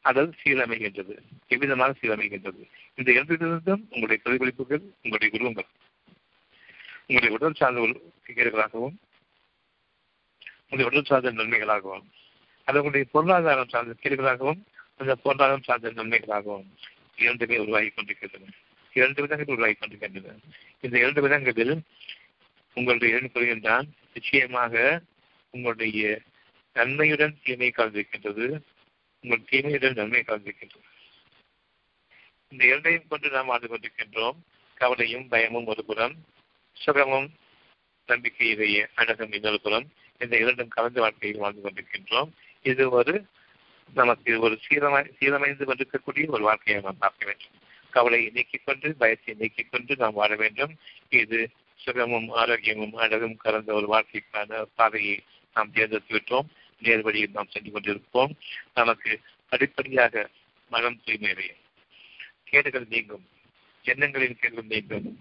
அல்லது 0.00 0.34
சீரமைகின்றது. 0.44 1.18
எவ்விதமாக 1.48 1.94
சீரமைகின்றது? 2.00 2.68
இந்த 2.94 3.12
இரண்டிலிருந்தும் 3.12 3.82
உங்களுடைய 3.90 4.22
பிரதிபலிப்புகள் 4.24 4.82
உங்களுடைய 5.02 5.38
குருவங்கள் 5.38 5.68
உங்களுடைய 7.00 7.30
உடல் 7.30 7.54
சார்ந்த 7.54 8.00
கீழர்களாகவும் 8.26 8.96
உங்களுடைய 10.68 11.00
உடல் 11.00 11.04
சார்ந்த 11.04 11.32
நன்மைகளாகவும் 11.32 12.06
அது 12.64 12.82
உங்களுடைய 12.82 13.06
பொருளாதாரம் 13.12 13.68
சார்ந்த 13.68 13.94
கீழ்களாகவும் 14.02 14.64
அந்த 14.96 15.14
பொருளாதாரம் 15.14 15.62
சார்ந்த 15.62 15.92
நன்மைகளாகவும் 15.92 16.66
இரண்டுமே 17.16 17.58
உருவாகி 17.58 17.88
கொண்டிருக்கின்றன. 17.88 18.52
இரண்டு 18.92 19.20
விதங்கள் 19.22 19.54
உருவாகி 19.54 19.72
கொண்டிருக்கின்றன. 19.72 20.36
இந்த 20.80 20.98
இரண்டு 20.98 21.22
விதங்களில் 21.22 21.74
உங்களுடைய 22.74 23.16
இரண்டு 23.16 23.34
கூறுகின்றான் 23.34 23.86
நிச்சயமாக 24.14 25.02
உங்களுடைய 25.50 26.20
நன்மையுடன் 26.72 27.38
தீமை 27.44 27.72
கலந்திருக்கின்றது 27.76 28.60
உங்கள் 29.20 29.48
தீமையுடன் 29.50 29.94
நன்மை 29.94 30.22
கலந்திருக்கின்றது 30.26 30.88
இந்த 32.48 32.64
இரண்டையும் 32.64 33.08
கொண்டு 33.08 33.30
நாம் 33.30 33.46
வாழ்ந்து 33.46 33.68
கொண்டிருக்கின்றோம். 33.68 34.38
கவலையும் 34.74 35.28
பயமும் 35.28 35.66
ஒரு 35.66 35.84
புறம் 35.84 36.14
சுகமும் 36.72 37.28
நம்பிக்கையிலேயே 38.08 38.86
அழகும் 38.94 39.32
இன்னொரு 39.32 39.60
புறம். 39.60 39.92
இந்த 40.18 40.36
இரண்டும் 40.36 40.68
கலந்த 40.68 41.00
வாழ்க்கையில் 41.00 41.38
வாழ்ந்து 41.38 41.62
கொண்டிருக்கின்றோம். 41.62 42.30
இது 42.62 42.90
ஒரு 42.90 43.26
நமக்கு 43.94 44.40
ஒரு 44.40 44.58
சீரமை 44.68 45.10
சீரமைந்து 45.20 45.64
கொண்டிருக்கக்கூடிய 45.64 46.30
ஒரு 46.30 46.42
வாழ்க்கையை 46.42 46.82
நாம் 46.82 46.98
பார்க்க 46.98 47.26
வேண்டும். 47.26 47.68
கவலையை 47.90 48.30
நீக்கிக் 48.34 48.62
கொண்டு 48.64 48.94
பயத்தை 48.94 49.34
நீக்கிக் 49.38 49.70
கொண்டு 49.70 49.96
நாம் 49.96 50.12
வாழ 50.12 50.36
வேண்டும். 50.36 50.76
இது 51.08 51.48
சுகமும் 51.76 52.34
ஆரோக்கியமும் 52.34 52.94
அழகும் 52.94 53.36
கலந்த 53.36 53.72
ஒரு 53.72 53.88
வாழ்க்கைக்கான 53.88 54.62
பாதையை 54.74 55.20
நாம் 55.54 55.72
தேர்ந்தெடுத்து 55.72 56.16
விட்டோம். 56.16 56.48
நேர் 56.80 57.02
வழியில் 57.02 57.30
நாம் 57.32 57.48
சென்று 57.48 57.70
கொண்டிருப்போம். 57.70 58.32
நமக்கு 58.74 59.20
அடிப்படையாக 59.48 60.28
மனம் 60.70 61.00
தூய்மையடையும் 61.06 61.60
கேடுகள் 62.44 62.86
நீங்கும். 62.90 63.28
எண்ணங்களின் 63.82 64.38
கேடுகள் 64.40 64.64
நீங்கும். 64.68 65.20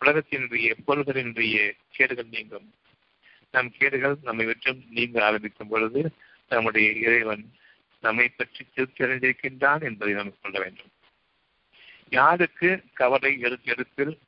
உலகத்தினுடைய 0.00 0.72
பொருள்களினுடைய 0.86 1.70
கேடுகள் 1.90 2.26
நீங்கும். 2.30 2.74
நம் 3.50 3.72
கேடுகள் 3.78 4.16
நம்மை 4.22 4.46
விட்டும் 4.46 4.84
நீங்க 4.90 5.24
ஆரம்பிக்கும் 5.24 5.68
பொழுது 5.68 6.12
நம்முடைய 6.48 6.90
இறைவன் 6.90 7.52
நம்மை 8.00 8.28
பற்றி 8.28 8.66
திருத்தறிந்திருக்கின்றான் 8.76 9.82
என்பதை 9.82 10.14
நாம் 10.14 10.40
கொள்ள 10.42 10.58
வேண்டும். 10.58 10.90
யாருக்கு 12.10 12.84
கவலை 12.92 13.40
எடுத்து 13.40 13.74
எடுப்பில் 13.74 14.18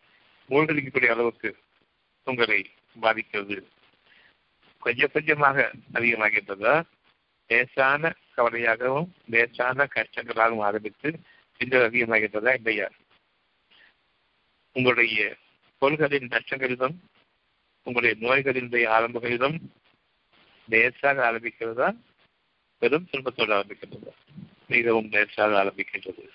மூழ்கடிக்கக்கூடிய 0.48 1.06
அளவுக்கு 1.06 1.56
உங்களை 2.24 2.70
பாதிக்கிறது? 3.00 3.68
கொஞ்சம் 4.78 5.10
கொஞ்சமாக 5.12 5.70
அதிகமாகின்றதா. 5.92 6.82
லேசான 7.48 8.14
கவலையாகவும் 8.36 9.08
லேசான 9.28 9.88
கஷ்டங்களாகவும் 9.94 10.60
ஆரம்பித்து 10.60 11.20
இன்று 11.58 11.88
அதிகமாகின்றதா 11.88 12.54
இல்லையா 12.54 12.90
உங்களுடைய 14.72 15.36
கொள்களின் 15.80 16.28
நஷ்டங்களிலும் 16.28 16.96
உங்களுடைய 17.82 18.14
நோய்களினுடைய 18.28 18.88
ஆரம்பங்களிலும் 18.88 19.58
லேசாக 20.68 21.32
ஆரம்பிக்கிறதா? 21.32 21.96
பெரும் 22.78 23.08
துன்பத்தோடு 23.10 23.52
ஆரம்பிக்கின்றதா. 23.54 24.12
மிகவும் 24.68 25.08
லேசாக 25.08 25.64
ஆரம்பிக்கின்றது. 25.64 26.28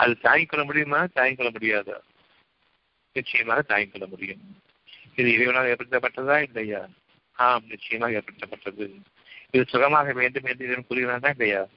அது 0.00 0.18
தாங்கிக்கொள்ள 0.22 0.64
முடியுமா? 0.64 1.06
தாங்கிக் 1.06 1.40
முடியாதா? 1.40 2.00
நிச்சயமாக 3.12 3.62
தாங்கிக்கொள்ள 3.62 4.08
முடியும். 4.08 4.62
இது 5.16 5.32
இறைவனால் 5.32 5.66
ஏற்படுத்தப்பட்டதா? 5.66 6.42
இல்லையா? 6.42 6.88
ஆம் 7.32 7.66
நிச்சயமாக 7.66 8.12
ஏற்படுத்தப்பட்டது. 8.12 9.00
இது 9.50 9.64
சுகமாக 9.68 10.12
வேண்டும் 10.12 10.44
என்று 10.44 10.64
இதன் 10.64 10.84
கூறுகிறானா? 10.90 11.28
இல்லையா? 11.28 11.68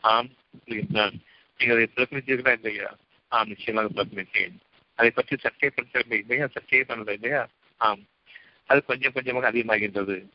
ஆம் 0.00 0.30
கூறுகின்றான். 0.66 1.12
நீங்கள் 1.58 1.76
அதை 1.76 1.88
புறக்கணித்தீர்களா? 1.96 2.52
இல்லையா? 2.52 2.96
ஆம் 3.28 3.48
நிச்சயமாக 3.48 3.88
புறக்கணித்தேன். 3.94 4.56
அதை 4.94 5.10
பற்றி 5.10 5.36
சர்ச்சைப்படுத்தவில்லை 5.36 6.12
இல்லையா? 6.12 6.46
சர்ச்சையை 6.46 6.86
பண்ணல 6.88 7.10
இல்லையா? 7.10 7.48
ஆம். 7.76 8.06
அது 8.66 8.84
கொஞ்சம் 8.84 9.12
கொஞ்சமாக 9.12 9.52
அதிகமாகின்றது. 9.52 10.28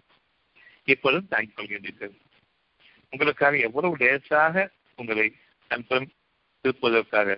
இப்பொழுதும் 0.84 1.28
தாங்கிக் 1.28 1.60
கொள்கின்றீர்கள். 1.60 2.16
உங்களுக்காக 3.10 3.58
எவ்வளவு 3.58 3.96
லேசாக 3.96 4.70
உங்களை 4.96 5.36
அன்பம் 5.68 6.12
திருப்புவதற்காக 6.68 7.30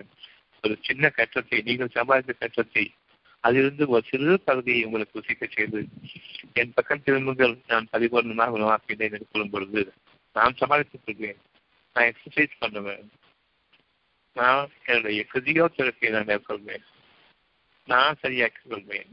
ஒரு 0.64 0.74
சின்ன 0.80 1.12
கற்றத்தை 1.16 1.58
நீங்கள் 1.62 1.94
சம்பாதித்த 1.94 2.32
கற்றத்தை 2.40 2.84
அதிலிருந்து 3.44 3.84
ஒரு 3.88 4.04
சிறு 4.08 4.40
பகுதியை 4.40 4.84
உங்களுக்கு 4.84 5.18
ருசிக்க 5.18 5.44
செய்து 5.48 5.80
என் 6.52 6.74
பக்கம் 6.74 7.02
திரும்புங்கள். 7.02 7.54
நான் 7.66 7.88
பரிபூர்ணமாக 7.92 8.56
உணவாக்கினேன் 8.58 9.14
என்று 9.16 9.30
கூறும் 9.32 9.50
பொழுது 9.50 9.82
நான் 10.36 10.56
சமாளித்துக் 10.56 11.04
கொள்வேன் 11.04 11.40
நான் 11.96 12.08
எக்ஸசைஸ் 12.10 12.58
பண்ணுவேன். 12.58 13.06
நான் 14.36 14.68
என்னுடைய 14.84 15.26
பிசியோதெரப்பியை 15.32 16.10
நான் 16.10 16.28
மேற்கொள்வேன். 16.28 16.84
நான் 17.88 18.20
சரியாக்கிக் 18.22 18.68
கொள்வேன். 18.68 19.08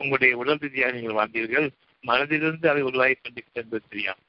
உங்களுடைய 0.00 0.36
உடல் 0.36 0.60
ரீதியாக 0.60 0.92
நீங்கள் 0.92 1.18
வாழ்ந்தீர்கள். 1.20 1.68
மனதிலிருந்து 2.04 2.66
அதை 2.68 2.82
உருவாகி 2.82 3.14
கொண்டிருக்கிறது 3.14 3.62
என்பது 3.62 3.84
தெரியும் 3.88 4.20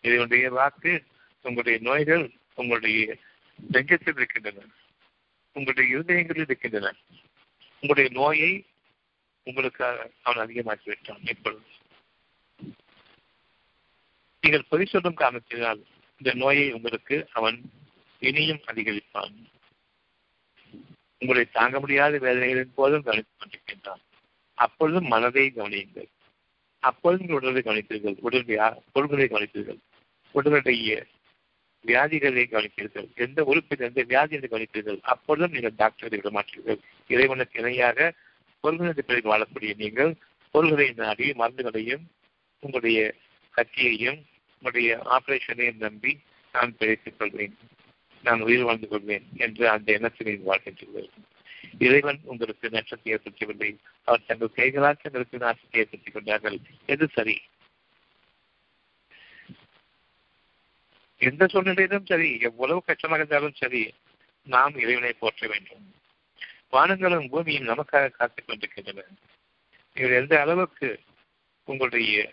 இதனுடைய 0.00 0.50
வாக்கு 0.50 0.92
உங்களுடைய 1.44 1.78
நோய்கள் 1.82 2.24
உங்களுடைய 2.54 3.16
நெஞ்சத்தில் 3.72 4.16
இருக்கின்றன. 4.16 4.62
உங்களுடைய 5.52 5.96
இருதயங்களில் 5.96 6.40
இருக்கின்றன. 6.40 6.94
உங்களுடைய 7.74 8.10
நோயை 8.10 8.66
உங்களுக்காக 9.42 10.10
அவன் 10.22 10.48
அதிகமாக்கி 10.48 10.78
விட்டான் 10.84 11.26
இப்பொழுது 11.26 11.62
நீங்கள் 14.40 14.64
பொய் 14.68 14.84
சொல்லும் 14.84 15.14
காரணத்தினால் 15.14 15.84
இந்த 16.16 16.34
நோயை 16.34 16.72
உங்களுக்கு 16.72 17.28
அவன் 17.32 17.70
இனியும் 18.18 18.60
அதிகரிப்பான். 18.66 19.34
உங்களை 21.18 21.44
தாங்க 21.44 21.80
முடியாத 21.80 22.18
வேதனைகளின் 22.18 22.74
போதும் 22.74 23.02
கவனித்துக் 23.02 23.38
கொண்டிருக்கின்றான். 23.40 24.02
அப்பொழுதும் 24.54 25.06
மனதை 25.06 25.52
கவனியுங்கள். 25.56 26.06
அப்பொழுதும் 26.78 27.28
உடலை 27.28 27.62
கவனித்தீர்கள். 27.62 28.16
உடலுடைய 28.22 28.78
பொருள்களை 28.92 29.24
கவனித்தீர்கள். 29.26 29.78
உடலுடைய 30.34 31.04
வியாதிகளை 31.86 32.44
கவனிப்பீர்கள். 32.44 33.14
எந்த 33.14 33.44
உறுப்பில் 33.44 34.06
வியாதி 34.06 34.34
என்று 34.34 34.58
கவனிப்பீர்கள்? 34.58 34.98
அப்பொழுதும் 35.02 35.52
நீங்கள் 35.52 35.76
டாக்டரை 35.78 36.20
விட 36.20 36.30
மாட்டீர்கள் 36.30 36.78
இறைவனுக்கு 37.08 37.60
இணையாக 37.60 38.12
பொருள்களின் 38.60 39.04
பிறகு 39.06 39.36
வாழக்கூடிய 39.36 39.74
நீங்கள் 39.76 40.14
பொருள்களை 40.50 40.92
நாடி 40.96 41.30
மருந்துகளையும் 41.30 42.04
உங்களுடைய 42.60 43.14
கத்தியையும் 43.56 44.20
உங்களுடைய 44.54 45.02
ஆபரேஷனையும் 45.10 45.76
நம்பி 45.76 46.18
நான் 46.52 46.76
பிழைத்துக் 46.76 47.18
கொள்வேன். 47.18 47.56
நான் 48.22 48.40
உயிர் 48.40 48.62
வாழ்ந்து 48.62 48.88
கொள்வேன் 48.88 49.26
என்று 49.36 49.68
அந்த 49.68 49.92
எண்ணத்தில் 49.92 50.26
நீங்கள் 50.26 50.48
வாழ்கின்றீர்கள். 50.48 51.08
இறைவன் 51.78 52.18
உங்களுக்கு 52.24 52.70
நஷ்டத்தை 52.70 53.14
ஏற்படுத்தவில்லை. 53.14 53.76
அவர் 54.04 54.26
தங்கள் 54.26 54.52
கைகளால் 54.54 54.96
தங்களுக்கு 55.02 55.36
நாசத்தை 55.36 55.76
ஏற்படுத்திக் 55.76 56.14
கொண்டார்கள். 56.14 56.58
எது 56.86 57.08
சரி? 57.12 57.40
எந்த 61.18 61.46
சூழ்நிலையிலும் 61.46 62.06
சரி 62.06 62.38
எவ்வளவு 62.40 62.82
கஷ்டமாக 62.82 63.20
இருந்தாலும் 63.20 63.54
சரி 63.54 63.94
நாம் 64.42 64.78
இறைவனை 64.78 65.12
போற்ற 65.12 65.46
வேண்டும். 65.46 65.94
வானங்களும் 66.72 67.28
பூமியும் 67.28 67.68
நமக்காக 67.68 68.10
காத்துக் 68.10 68.46
கொண்டிருக்கின்றன. 68.46 69.04
நீங்கள் 69.94 70.20
எந்த 70.20 70.40
அளவுக்கு 70.40 71.00
உங்களுடைய 71.64 72.32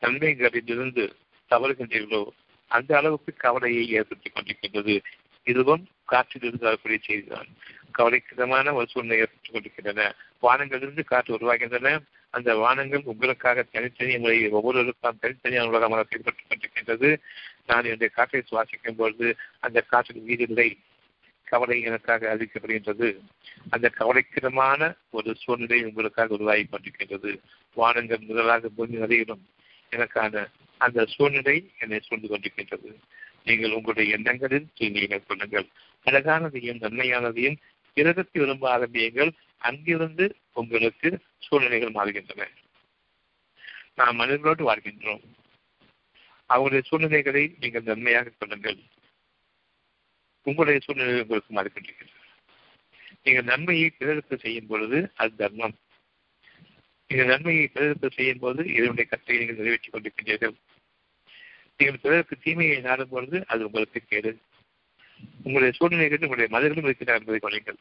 நன்மைகளிலிருந்து 0.00 1.12
தவறுகின்றீர்களோ 1.50 2.24
அந்த 2.66 2.96
அளவுக்கு 2.96 3.34
கவலையை 3.34 3.88
ஏற்படுத்திக் 3.88 4.36
கொண்டிருக்கின்றது. 4.36 5.02
இதுவும் 5.44 5.88
காற்றிலிருந்து 6.12 6.60
வரக்கூடிய 6.60 6.98
செய்திதான். 7.06 7.48
கவலைக்கிடமான 7.98 8.72
ஒரு 8.72 8.86
சூழ்நிலை 8.86 9.18
ஏற்பட்டுக் 9.18 9.52
கொண்டிருக்கின்றன. 9.52 10.14
வானங்களிலிருந்து 10.42 11.04
காற்று 11.04 11.36
உருவாகின்றன. 11.36 12.00
அந்த 12.30 12.56
வானங்கள் 12.56 13.02
உங்களுக்காக 13.04 13.62
தனித்தனி 13.62 14.18
முறையில் 14.18 14.50
ஒவ்வொருவருக்கும் 14.50 15.18
தனித்தனியான 15.22 15.66
உலகமாக 15.66 16.06
செயல்பட்டுக் 16.08 16.46
கொண்டிருக்கின்றது. 16.48 17.18
நான் 17.70 17.88
என்னுடைய 17.88 18.10
காற்றை 18.14 18.40
சுவாசிக்கும் 18.42 18.98
பொழுது 19.00 19.28
அந்த 19.60 19.78
காற்றின் 19.80 20.24
உயிரில்லை 20.26 20.68
கவலை 21.44 21.76
எனக்காக 21.82 22.22
அறிவிக்கப்படுகின்றது. 22.32 23.08
அந்த 23.70 23.86
கவலைக்கிடமான 23.98 24.80
ஒரு 25.10 25.30
சூழ்நிலை 25.34 25.78
உங்களுக்காக 25.84 26.34
உருவாகி 26.34 26.64
கொண்டிருக்கின்றது 26.66 27.32
வானங்கள் 27.74 28.28
முதலாக 28.28 28.68
பூமி 28.68 28.96
வரையிலும் 28.96 29.42
எனக்கான 29.90 30.44
அந்த 30.78 31.04
சூழ்நிலை 31.04 31.56
என்னை 31.78 32.00
சூழ்ந்து 32.00 32.28
கொண்டிருக்கின்றது. 32.28 32.90
நீங்கள் 33.44 33.72
உங்களுடைய 33.72 34.14
எண்ணங்களில் 34.16 34.70
தூய்மையை 34.78 35.08
மேற்கொள்ளுங்கள் 35.08 35.66
அழகானதையும் 36.06 36.82
நன்மையானதையும் 36.84 37.58
இறகத்தை 37.94 38.42
விரும்ப 38.42 38.64
ஆரம்பியுங்கள். 38.70 39.32
அங்கிருந்து 39.58 40.26
உங்களுக்கு 40.52 41.08
சூழ்நிலைகள் 41.38 41.96
மாறுகின்றன. 41.98 42.46
நாம் 43.94 44.18
மனிதர்களோடு 44.20 44.62
வாழ்கின்றோம். 44.64 45.24
அவருடைய 46.54 46.82
சூழ்நிலைகளை 46.88 47.42
நீங்கள் 47.62 47.88
நன்மையாக 47.90 48.32
கொள்ளுங்கள். 48.38 48.78
உங்களுடைய 50.46 50.78
சூழ்நிலை 50.84 51.20
உங்களுக்கு 51.22 51.56
மறுக்கின்றீர்கள் 51.58 52.12
நீங்கள் 53.24 53.48
நன்மையை 53.52 53.88
பிறருக்கு 53.90 54.36
செய்யும் 54.44 54.68
பொழுது 54.70 54.98
அது 55.22 55.32
தர்மம். 55.40 55.76
நீங்கள் 57.10 57.30
நன்மையை 57.32 57.64
பிறருக்கு 57.66 58.08
செய்யும் 58.18 58.42
போது 58.44 58.60
இதனுடைய 58.76 59.06
கட்டளை 59.08 59.38
நீங்கள் 59.40 59.58
நிறைவேற்றிக் 59.60 59.94
கொண்டிருக்கின்றீர்கள். 59.94 60.54
நீங்கள் 61.78 62.02
பிறருக்கு 62.04 62.36
தீமையை 62.44 62.78
நாடும் 62.80 63.12
பொழுது 63.14 63.38
அது 63.52 63.66
உங்களுக்கு 63.68 64.00
கேடு. 64.04 64.32
உங்களுடைய 65.46 65.72
சூழ்நிலைகளில் 65.78 66.26
உங்களுடைய 66.26 66.50
மதங்களும் 66.54 66.88
இருக்கிறார் 66.88 67.20
என்பதை 67.20 67.40
கொள்ளுங்கள். 67.40 67.80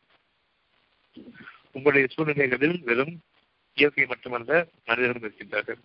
உங்களுடைய 1.78 2.08
சூழ்நிலைகளில் 2.14 2.78
வெறும் 2.90 3.14
இயற்கை 3.78 4.06
மட்டுமல்ல 4.06 4.52
மனிதர்களும் 4.88 5.26
இருக்கின்றார்கள். 5.28 5.82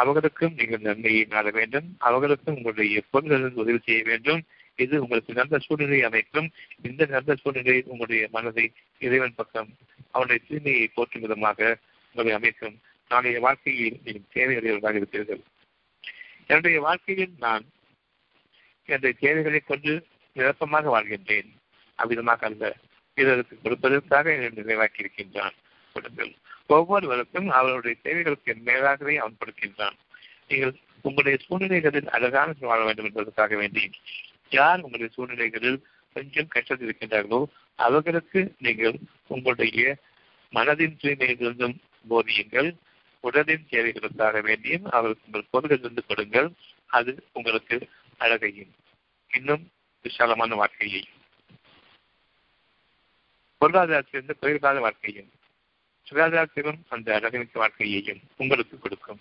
அவர்களுக்கும் 0.00 0.56
நீங்கள் 0.56 0.80
நன்மையை 0.80 1.22
நாட 1.24 1.50
வேண்டும். 1.50 1.86
அவர்களுக்கும் 1.98 2.56
உங்களுடைய 2.56 3.02
பொருள்களில் 3.10 3.60
உதவி 3.62 3.78
செய்ய 3.78 4.02
வேண்டும். 4.02 4.40
இது 4.76 5.02
உங்களுக்கு 5.02 5.32
நல்ல 5.32 5.58
சூழ்நிலை 5.58 6.00
அமைக்கும். 6.02 6.48
இந்த 6.82 7.06
நல்ல 7.06 7.34
சூழ்நிலையில் 7.34 7.90
உங்களுடைய 7.92 8.28
மனதை 8.32 8.66
இறைவன் 8.98 9.36
பக்கம் 9.36 9.70
அவனுடைய 10.10 10.40
தூய்மையை 10.48 10.86
போற்றும் 10.94 11.22
விதமாக 11.22 11.78
உங்களை 12.14 12.32
அமைக்கும். 12.36 12.76
நாளைய 13.08 13.40
வாழ்க்கையில் 13.40 14.00
நீங்கள் 14.04 14.32
தேவையுடையவர்களாக 14.34 14.98
இருப்பீர்கள். 15.00 15.42
என்னுடைய 16.46 16.80
வாழ்க்கையில் 16.80 17.34
நான் 17.38 17.64
என்னுடைய 18.86 19.14
தேவைகளை 19.20 19.60
கொண்டு 19.60 19.94
நிரப்பமாக 20.36 20.90
வாழ்கின்றேன். 20.90 21.50
அவ்விதமாக 21.98 22.44
அல்ல. 22.50 22.64
பிறருக்கு 23.14 23.56
கொடுப்பதற்காக 23.62 24.26
என்னை 24.34 24.50
நிறைவாக்கி 24.56 24.98
இருக்கின்றான் 24.98 25.56
கொடுங்கள் 25.94 26.32
ஒவ்வொருவருக்கும் 26.76 27.48
அவர்களுடைய 27.48 27.96
தேவைகளுக்கு 28.02 28.52
மேலாகவே 28.68 29.14
அவன் 29.16 29.38
கொடுக்கின்றான். 29.40 29.96
நீங்கள் 30.48 30.74
உங்களுடைய 31.02 31.36
சூழ்நிலைகளில் 31.44 32.08
அழகான 32.16 32.54
வாழ 32.70 32.80
வேண்டும் 32.84 33.08
என்பதற்காக 33.08 33.56
வேண்டி 33.56 33.84
யார் 34.58 34.82
உங்களுடைய 34.84 35.10
சூழ்நிலைகளில் 35.14 35.78
கொஞ்சம் 36.16 36.52
கஷ்டத்தில் 36.54 36.88
இருக்கின்றார்களோ 36.88 37.40
அவர்களுக்கு 37.78 38.40
நீங்கள் 38.58 38.96
உங்களுடைய 39.26 39.96
மனதின் 40.52 40.98
தூய்மையிலிருந்தும் 41.02 41.76
போதியுங்கள். 42.10 42.70
உடலின் 43.24 43.68
தேவைகளுக்காக 43.70 44.40
வேண்டியும் 44.48 44.86
அவர்களுக்கு 44.96 45.28
உங்கள் 45.28 45.50
பொருளிலிருந்து 45.52 46.04
கொடுங்கள். 46.06 46.48
அது 46.98 47.12
உங்களுக்கு 47.32 47.76
அழகையும் 48.24 48.72
இன்னும் 49.30 49.64
விசாலமான 50.04 50.54
வாழ்க்கையையும் 50.54 51.14
பொருளாதாரத்திலிருந்து 53.60 54.34
குறைவில்லாத 54.40 54.78
வாழ்க்கையும் 54.80 55.30
சுகாதாரத்திலும் 56.10 56.78
அந்த 56.88 57.20
அழகமிக்க 57.20 57.48
வாழ்க்கையையும் 57.52 58.20
உங்களுக்கு 58.36 58.78
கொடுக்கும். 58.78 59.20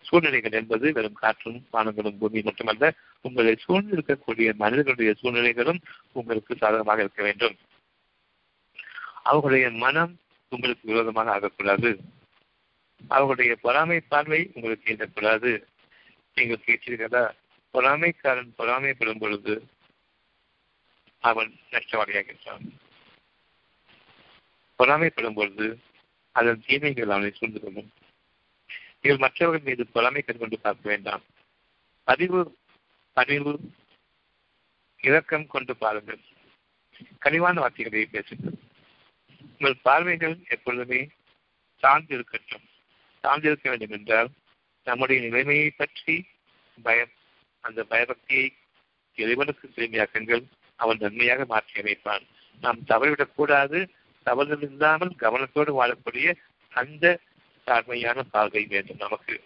சூழ்நிலைகள் 0.00 0.52
என்பது 0.52 0.92
வெறும் 0.92 1.12
காற்றும் 1.12 1.66
வானங்களும் 1.72 2.18
பூமி 2.18 2.42
மட்டுமல்ல 2.42 2.94
உங்களை 3.20 3.56
சூழ்ந்திருக்கக்கூடிய 3.68 4.54
மனிதர்களுடைய 4.54 5.14
சூழ்நிலைகளும் 5.22 5.80
உங்களுக்கு 6.12 6.56
சாதகமாக 6.56 7.00
இருக்க 7.00 7.22
வேண்டும். 7.22 7.56
அவர்களுடைய 9.22 9.70
மனம் 9.70 10.18
உங்களுக்கு 10.48 10.88
விரோதமாக 10.88 11.30
ஆகக்கூடாது. 11.30 11.98
அவர்களுடைய 13.08 13.56
பொறாமை 13.56 14.00
பார்வை 14.00 14.50
உங்களுக்கு 14.54 14.94
எண்ணக்கூடாது. 14.94 15.64
நீங்கள் 16.34 16.62
கேட்டீர்களா? 16.66 17.30
பொறாமைக்காரன் 17.72 18.52
பொறாமைப்படும் 18.58 19.18
பொழுது 19.18 19.66
அவன் 21.18 21.54
நஷ்டவாளியாகின்றான். 21.70 22.64
பொறாமைப்படும் 24.84 25.34
பொழுது 25.34 25.66
அதன் 26.32 26.62
தீமைகள் 26.66 27.08
அவனை 27.08 27.30
சூழ்ந்து 27.34 27.60
கொள்ளும் 27.60 27.90
நீங்கள் 29.00 29.22
மற்றவர்கள் 29.24 29.66
மீது 29.68 29.86
பொறாமை 29.86 30.22
கொண்டு 30.22 30.58
பார்க்க 30.58 30.88
வேண்டாம். 30.88 31.24
பதிவு 32.08 32.58
பதிவு 33.12 33.52
இரக்கம் 35.00 35.46
கொண்டு 35.46 35.72
பாருங்கள். 35.76 36.20
கனிவான 37.18 37.60
வார்த்தைகளை 37.60 38.06
பேசுங்கள். 38.06 38.56
உங்கள் 39.50 39.76
பார்வைகள் 39.82 40.36
எப்பொழுதுமே 40.48 41.00
சார்ந்திருக்கட்டும் 41.82 42.64
சார்ந்திருக்க 43.24 43.68
வேண்டும் 43.68 43.90
என்றால் 43.90 44.30
நம்முடைய 44.86 45.22
நிலைமையை 45.28 45.70
பற்றி 45.70 46.26
பயம் 46.82 47.12
அந்த 47.60 47.86
பயபக்தியை 47.90 48.46
இறைவனுக்கு 49.14 49.66
திரும்பியாக்கங்கள். 49.68 50.44
அவன் 50.76 50.96
நன்மையாக 51.00 51.44
மாற்றி 51.44 51.80
அமைப்பான். 51.80 52.24
நாம் 52.60 52.80
தவறிவிடக்கூடாது. 52.88 53.88
தவறுகள் 54.24 54.70
இல்லாமல் 54.70 55.14
கவனத்தோடு 55.18 55.72
வாழக்கூடிய 55.80 56.34
அந்த 56.72 57.20
தாழ்மையான 57.66 58.22
பார்வை 58.30 58.64
வேண்டும் 58.64 58.96
நமக்கு. 58.98 59.42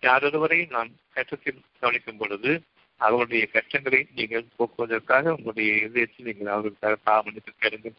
யாரொருவரை 0.00 0.70
நாம் 0.70 0.88
கஷ்டத்தில் 1.14 1.60
கவனிக்கும் 1.80 2.16
பொழுது 2.16 2.62
அவருடைய 2.96 3.46
கஷ்டங்களை 3.46 4.06
நீங்கள் 4.14 4.44
போக்குவதற்காக 4.56 5.30
உங்களுடைய 5.30 5.74
இதயத்தில் 5.74 6.26
நீங்கள் 6.26 6.52
அவர்களுக்காக 6.52 6.96
பாவமளித்து 7.06 7.52
கேளுங்கள். 7.58 7.92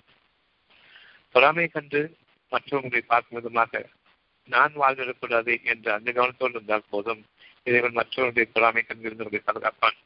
பொறாமை 1.31 1.67
கண்டு 1.67 2.15
மற்றவர்களை 2.49 3.01
பார்க்கும் 3.07 3.37
விதமாக 3.37 3.85
நான் 4.45 4.73
வாழ்ந்திடக்கூடாது 4.75 5.63
என்ற 5.63 5.93
அந்த 5.93 6.11
கவனத்தோடு 6.11 6.49
இருந்தால் 6.49 6.89
போதும். 6.89 7.25
இறைவன் 7.63 7.91
மற்றவர்களுடைய 7.91 8.47
பொறாமை 8.53 8.85
கண்டிருந்தவர்களை 8.87 9.41
பாதுகாப்பான். 9.45 9.97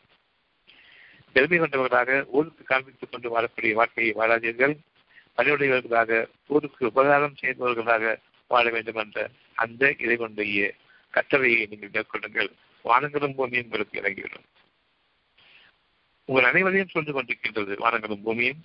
பெருமை 1.34 1.58
கொண்டவர்களாக 1.58 2.26
ஊருக்கு 2.28 2.76
காண்பித்துக் 2.76 3.12
கொண்டு 3.12 3.40
வாழக்கூடிய 3.40 3.74
வாழ்க்கையை 3.74 4.14
வாழாதீர்கள். 4.14 4.76
பணியுடையவர்களாக 5.38 6.28
ஊருக்கு 6.48 6.86
உபகாரம் 6.86 7.36
செய்பவர்களாக 7.42 8.16
வாழ 8.48 8.70
வேண்டும் 8.70 8.96
என்ற 8.96 9.30
அந்த 9.54 9.96
இறைவனுடைய 9.98 10.74
கட்டளையை 11.10 11.66
நீங்கள் 11.66 11.90
மேற்கொள்ளுங்கள். 11.90 12.52
வானங்களும் 12.86 13.36
பூமியும் 13.36 13.66
உங்களுக்கு 13.66 14.02
இறங்கிவிடும். 14.02 14.46
உங்கள் 16.26 16.44
அனைவரையும் 16.44 16.88
சொல்லிக் 16.88 17.18
கொண்டிருக்கின்றது 17.18 17.74
வானங்களும் 17.80 18.22
பூமியும். 18.22 18.62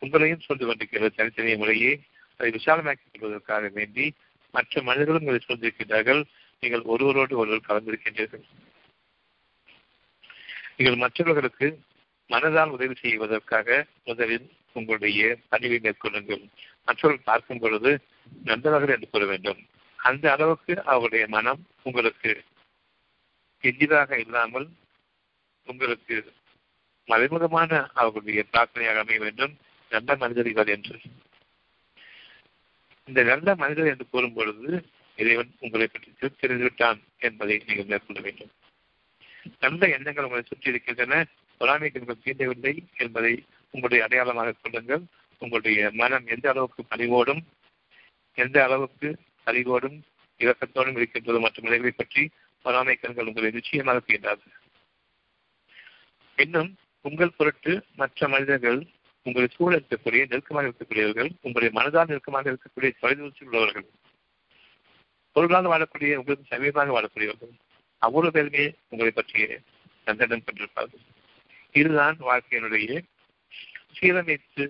உங்களையும் 0.00 0.40
சொல்லிக் 0.40 0.66
கொண்டிருக்கிறது 0.66 1.14
தனித்தனிய 1.16 1.56
முறையே 1.56 2.00
அதை 2.36 2.50
விசாலமாக்கிக் 2.50 3.12
கொள்வதற்காக 3.12 3.68
வேண்டி 3.68 4.12
மற்ற 4.50 4.82
மனிதர்களும் 4.82 5.26
இதை 5.26 5.40
சொல்ந்திருக்கின்றார்கள் 5.46 6.24
நீங்கள் 6.60 6.80
ஒருவரோடு 6.80 7.36
ஒருவர் 7.36 7.66
கலந்திருக்கின்றீர்கள். 7.68 8.44
நீங்கள் 10.76 10.96
மற்றவர்களுக்கு 10.96 11.80
மனதால் 12.28 12.70
உதவி 12.70 12.94
செய்வதற்காக 12.94 13.86
முதலில் 14.04 14.52
உங்களுடைய 14.78 15.22
பணிவை 15.50 15.78
மேற்கொள்ளுங்கள். 15.84 16.42
மற்றவர்கள் 16.84 17.28
பார்க்கும் 17.30 17.62
பொழுது 17.62 17.90
நல்லவர்கள் 18.44 18.94
என்று 18.94 19.08
கூற 19.10 19.24
வேண்டும். 19.26 19.60
அந்த 19.98 20.24
அளவுக்கு 20.34 20.74
அவருடைய 20.92 21.24
மனம் 21.36 21.62
உங்களுக்கு 21.82 22.32
எதிராக 23.64 24.18
இல்லாமல் 24.24 24.68
உங்களுக்கு 25.66 26.16
மறைமுகமான 27.08 27.70
அவர்களுடைய 28.00 28.42
பிரார்த்தனையாக 28.52 29.02
அமைய 29.04 29.18
வேண்டும். 29.20 29.54
நல்ல 29.90 30.16
மனிதர்கள் 30.16 30.72
என்று. 30.76 30.96
இந்த 33.08 33.20
நல்ல 33.22 33.54
மனிதர் 33.54 33.90
என்று 33.92 34.06
கூறும் 34.10 34.34
பொழுது 34.34 34.70
இறைவன் 35.18 35.52
உங்களை 35.60 35.86
பற்றி 35.86 36.10
தெரிந்துவிட்டான் 36.40 36.98
என்பதை 37.18 37.54
நீங்கள் 37.66 37.90
மேற்கொள்ள 37.90 38.20
வேண்டும். 38.20 38.52
நல்ல 39.64 39.82
எண்ணங்கள் 39.96 40.26
உங்களை 40.26 40.44
சுற்றி 40.46 40.70
இருக்கின்றன. 40.72 41.14
பொறாமைக்கு 41.60 42.00
நீங்கள் 42.02 42.22
தீண்டவில்லை 42.24 42.74
என்பதை 42.96 43.32
உங்களுடைய 43.70 44.04
அடையாளமாக 44.04 44.54
கொள்ளுங்கள். 44.62 45.02
உங்களுடைய 45.42 45.90
மனம் 45.92 46.26
எந்த 46.26 46.46
அளவுக்கு 46.48 46.82
பணிவோடும் 46.92 47.42
எந்த 48.38 48.56
அளவுக்கு 48.64 49.08
அறிவோடும் 49.44 49.96
இரக்கத்தோடும் 50.40 50.96
இருக்கின்றது 50.96 51.38
மற்ற 51.40 51.62
நிலைகளை 51.62 51.90
பற்றி 51.90 52.22
பொறாமை 52.64 52.94
கண்கள் 52.96 53.26
உங்களை 53.26 53.50
நிச்சயமாக 53.50 54.00
தீண்டாது 54.06 54.46
இன்னும் 56.38 56.70
உங்கள் 57.04 57.36
பொருட்டு 57.36 57.72
மற்ற 57.96 58.28
மனிதர்கள் 58.28 58.80
உங்களை 59.26 59.48
சூழ 59.56 59.70
இருக்கக்கூடிய 59.76 60.22
நெருக்கமாக 60.26 60.66
இருக்கக்கூடியவர்கள் 60.68 61.30
உங்களுடைய 61.42 61.70
மனதால் 61.78 62.10
நெருக்கமாக 62.10 62.50
இருக்கக்கூடிய 62.52 62.90
தொலைதூரத்தில் 63.00 63.48
உள்ளவர்கள் 63.48 63.86
பொருளால் 65.36 65.70
வாழக்கூடிய 65.72 66.12
உங்களுக்கு 66.20 66.52
சமீபமாக 66.52 66.94
வாழக்கூடியவர்கள் 66.96 67.54
அவ்வளவு 68.02 68.34
பேருமே 68.36 68.64
உங்களை 68.88 69.10
பற்றிய 69.10 69.46
சந்தனம் 70.06 70.44
கொண்டிருப்பார்கள். 70.44 71.04
இதுதான் 71.72 72.16
வாழ்க்கையினுடைய 72.28 72.90
சீரமைத்து 73.94 74.64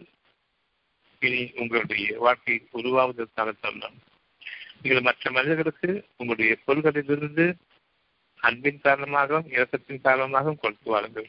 இனி 1.19 1.53
உங்களுடைய 1.57 2.19
வாழ்க்கை 2.19 2.69
உருவாவதற்காக 2.73 3.53
தருணம் 3.61 3.99
நீங்கள் 4.83 5.03
மற்ற 5.03 5.31
மனிதர்களுக்கு 5.31 5.91
உங்களுடைய 6.17 6.57
பொருள்களிலிருந்து 6.67 7.47
அன்பின் 8.41 8.81
காரணமாகவும் 8.81 9.51
இறக்கத்தின் 9.51 10.01
காரணமாகவும் 10.01 10.61
கொடுத்து 10.61 10.91
வாருங்கள். 10.91 11.29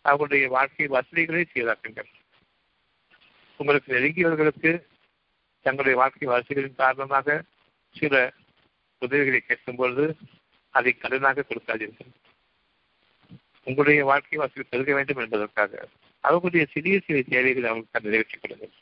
அவர்களுடைய 0.00 0.48
வாழ்க்கை 0.48 0.86
வசதிகளை 0.86 1.46
சீராக்குங்கள். 1.54 2.10
உங்களுக்கு 3.56 3.94
நெருங்கியவர்களுக்கு 3.94 4.72
தங்களுடைய 5.62 5.98
வாழ்க்கை 6.00 6.28
வசதிகளின் 6.28 6.74
காரணமாக 6.74 7.42
சில 7.90 8.32
உதவிகளை 8.98 9.40
கேட்கும்பொழுது 9.42 10.06
அதை 10.70 10.96
கடனாக 11.02 11.44
கொடுக்காதீர்கள். 11.48 12.12
உங்களுடைய 13.64 14.04
வாழ்க்கை 14.04 14.38
வசதி 14.38 14.62
பெருக 14.62 14.94
வேண்டும் 14.94 15.16
என்பதற்காக. 15.16 15.88
அவர்களுடைய 16.24 16.64
சிறிய 16.72 16.96
சிறிய 17.06 17.22
தேவைகளை 17.28 17.68
அவர்களுக்கு 17.68 18.00
நிறைவேற்றிக் 18.00 18.42
கொள்ளுங்கள் 18.42 18.74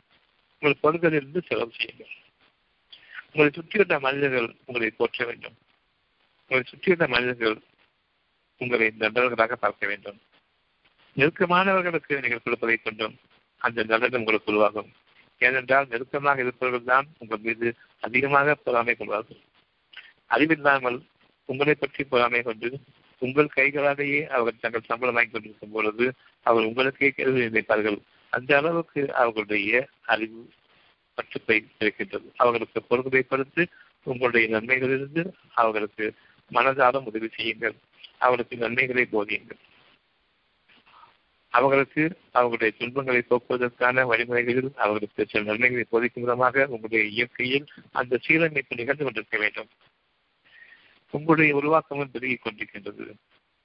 உங்கள் 0.63 0.83
பொருள்களிலிருந்து 0.83 1.41
செலவு 1.47 1.73
செய்யுங்கள். 1.73 2.13
உங்களை 3.33 3.51
சுற்றியுள்ள 3.55 4.01
மனிதர்கள் 4.01 4.49
உங்களை 4.65 4.91
போற்ற 4.91 5.25
வேண்டும். 5.25 5.57
உங்களை 6.51 6.65
சுற்றியுள்ள 6.67 7.07
மனிதர்கள் 7.09 7.57
உங்களை 8.61 8.87
நண்பர்களாக 8.99 9.57
பார்க்க 9.57 9.87
வேண்டும். 9.87 10.19
நெருக்கமானவர்களுக்கு 11.17 12.21
நீங்கள் 12.21 12.45
கொடுப்பதை 12.45 12.77
கொண்டும் 12.77 13.17
அந்த 13.61 13.85
நல்லது 13.85 14.19
உங்களுக்கு 14.19 14.51
உருவாகும். 14.53 14.91
ஏனென்றால் 15.41 15.89
நெருக்கமாக 15.89 16.41
இருப்பவர்கள் 16.41 16.91
தான் 16.93 17.07
உங்கள் 17.19 17.39
மீது 17.39 17.69
அதிகமாக 18.01 18.55
பொறாமை 18.55 18.95
கொள்வார்கள். 18.97 19.41
அறிவில்லாமல் 20.27 20.99
உங்களை 21.49 21.75
பற்றி 21.75 22.05
பொறாமை 22.05 22.43
கொண்டு 22.43 22.69
உங்கள் 23.19 23.49
கைகளாலேயே 23.57 24.27
அவர்கள் 24.27 24.61
தங்கள் 24.61 24.87
சம்பளம் 24.87 25.15
வாங்கி 25.15 25.31
கொண்டிருக்கும் 25.31 25.71
பொழுது 25.71 26.13
அவர் 26.43 26.65
உங்களுக்கே 26.65 27.11
கேள்வி 27.11 27.47
நினைப்பார்கள் 27.47 27.99
அந்த 28.31 28.57
அளவுக்கு 28.57 29.15
அவர்களுடைய 29.15 29.89
அறிவு 30.05 30.51
பற்றுப்பை 31.15 31.67
இருக்கின்றது. 31.79 32.33
அவர்களுக்கு 32.37 32.83
பொறுப்பை 32.83 33.23
கொடுத்து 33.23 33.69
உங்களுடைய 34.03 34.57
நன்மைகளிலிருந்து 34.57 35.33
அவர்களுக்கு 35.53 36.15
மனதாரம் 36.53 37.05
உதவி 37.05 37.29
செய்யுங்கள். 37.29 37.75
அவர்களுக்கு 38.19 38.57
நன்மைகளை 38.57 39.09
போதியுங்கள். 39.13 39.61
அவர்களுக்கு 41.49 42.19
அவர்களுடைய 42.33 42.75
துன்பங்களை 42.79 43.23
போக்குவதற்கான 43.23 44.05
வழிமுறைகளில் 44.07 44.75
அவர்களுக்கு 44.75 45.27
சில 45.27 45.45
நன்மைகளை 45.45 45.85
போதிக்கும் 45.91 46.23
விதமாக 46.23 46.67
உங்களுடைய 46.67 47.05
இயற்கையில் 47.05 47.67
அந்த 47.93 48.19
சீரமைப்பு 48.29 48.75
நிகழ்ந்து 48.75 49.05
கொண்டிருக்க 49.05 49.39
வேண்டும். 49.39 49.69
உங்களுடைய 51.15 51.53
உருவாக்கமும் 51.61 52.13
பெருகிக் 52.15 52.45
கொண்டிருக்கின்றது. 52.45 53.07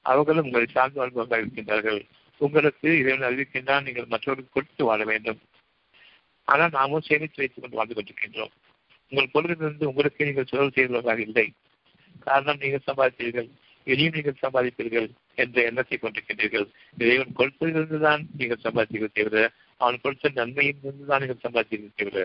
அவர்களும் 0.05 0.47
உங்களை 0.49 0.67
சார்ந்து 0.75 0.99
வாழ்பவர்களாக 1.01 1.43
இருக்கின்றார்கள். 1.43 2.01
உங்களுக்கு 2.41 2.87
இறைவன் 3.01 3.27
அறிவிக்கின்றான் 3.29 3.85
நீங்கள் 3.87 4.11
மற்றவர்களுக்கு 4.13 4.55
கொடுத்து 4.57 4.83
வாழ 4.89 5.01
வேண்டும். 5.11 5.41
ஆனால் 6.47 6.75
நாமும் 6.77 7.07
சேமித்து 7.07 7.41
வைத்துக் 7.41 7.63
கொண்டு 7.63 7.79
வாழ்ந்து 7.79 7.97
கொண்டிருக்கின்றோம். 7.97 8.53
உங்கள் 9.11 9.33
பொருளிலிருந்து 9.33 9.89
உங்களுக்கு 9.91 10.27
நீங்கள் 10.29 10.49
செலவு 10.51 10.75
செய்வதாக 10.77 11.19
இல்லை. 11.27 11.47
காரணம் 12.27 12.61
நீங்கள் 12.63 12.87
சம்பாதித்தீர்கள். 12.89 13.49
இனியும் 13.87 14.15
நீங்கள் 14.17 14.41
சம்பாதிப்பீர்கள் 14.43 15.07
என்ற 15.41 15.57
எண்ணத்தை 15.69 15.97
கொண்டிருக்கின்றீர்கள். 15.97 16.67
இறைவன் 16.97 17.37
கொடுத்ததிலிருந்து 17.39 17.99
தான் 18.07 18.23
நீங்கள் 18.39 18.63
சம்பாதித்தீர்கள் 18.65 19.17
தவிர 19.19 19.37
அவன் 19.81 20.01
கொடுத்த 20.03 20.31
நன்மையில் 20.39 21.09
தான் 21.11 21.21
நீங்கள் 21.23 21.43
சம்பாதித்தீர்கள் 21.45 21.99
தவிர 22.01 22.17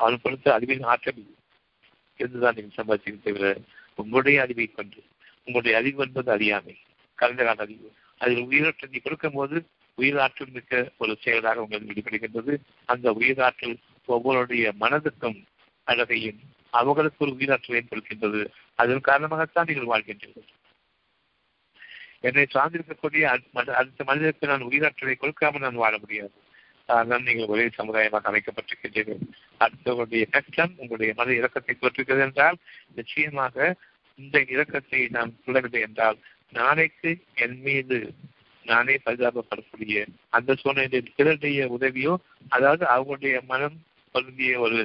அவன் 0.00 0.22
கொடுத்த 0.24 0.46
அறிவின் 0.56 0.86
ஆற்றல் 0.92 1.22
இருந்துதான் 2.20 2.56
நீங்கள் 2.58 2.78
சம்பாதித்தீர்கள் 2.80 3.26
தவிர 3.28 3.46
உங்களுடைய 3.94 4.40
அறிவை 4.42 4.66
கொண்டு 4.66 5.02
உங்களுடைய 5.44 5.76
அறிவு 5.78 6.04
என்பது 6.04 6.30
அறியாமை 6.30 6.76
கலந்த 7.14 7.44
கால 7.44 7.62
அறிவு. 7.62 7.92
அதில் 8.18 8.46
உயிரோட்டத்தை 8.46 9.02
கொடுக்கும் 9.02 9.32
போது 9.32 9.56
உயிராற்றல் 9.98 10.52
மிக்க 10.52 10.90
ஒரு 10.96 11.16
செயலாக 11.22 11.62
உங்களுக்கு 11.62 11.92
வெளிப்படுகின்றது. 11.92 12.54
அந்த 12.84 13.12
உயிராற்றல் 13.12 13.76
ஒவ்வொருடைய 14.08 14.72
மனதுக்கும் 14.80 15.38
அழகையும் 15.84 16.40
அவர்களுக்கு 16.70 17.24
ஒரு 17.26 17.36
உயிராற்றலையும் 17.38 17.90
கொடுக்கின்றது 17.90 18.40
அதன் 18.74 19.06
காரணமாகத்தான் 19.08 19.68
நீங்கள் 19.68 19.92
வாழ்கின்றீர்கள். 19.92 20.48
என்னை 22.20 22.46
சார்ந்திருக்கக்கூடிய 22.54 23.22
அடுத்த 23.72 24.04
மனிதருக்கு 24.04 24.46
நான் 24.46 24.68
உயிராற்றலை 24.68 25.14
கொடுக்காமல் 25.16 25.60
நான் 25.60 25.82
வாழ 25.84 25.98
முடியாது. 25.98 26.32
அதனால் 26.88 27.22
நீங்கள் 27.22 27.46
ஒரே 27.46 27.64
சமுதாயமாக 27.76 28.30
அமைக்கப்பட்டிருக்கின்றீர்கள். 28.30 29.22
அடுத்தவருடைய 29.60 30.24
கஷ்டம் 30.28 30.72
உங்களுடைய 30.76 31.12
மத 31.16 31.32
இறக்கத்தை 31.32 31.74
தோற்றுகிறது 31.80 32.24
என்றால் 32.26 32.58
நிச்சயமாக 32.94 33.76
இந்த 34.18 34.38
இறக்கத்தை 34.54 35.00
நாம் 35.08 35.32
சொல்லவில்லை 35.44 35.80
என்றால் 35.80 36.18
நாளைக்கு 36.52 37.10
என் 37.34 37.58
மீது 37.60 37.98
நானே 38.64 38.94
பரிதாபப்படக்கூடிய 39.04 39.98
அந்த 40.30 40.54
சூழ்நிலையில் 40.54 41.14
பிறருடைய 41.16 41.66
உதவியோ 41.76 42.12
அதாவது 42.48 42.84
அவங்களுடைய 42.86 43.38
மனம் 43.44 43.78
பொருந்திய 44.14 44.60
ஒரு 44.60 44.78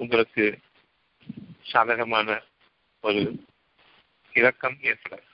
உங்களுக்கு 0.00 0.44
சாதகமான 1.62 2.28
ஒரு 3.04 3.22
இரக்கம் 4.34 4.78
ஏற்படாது. 4.82 5.26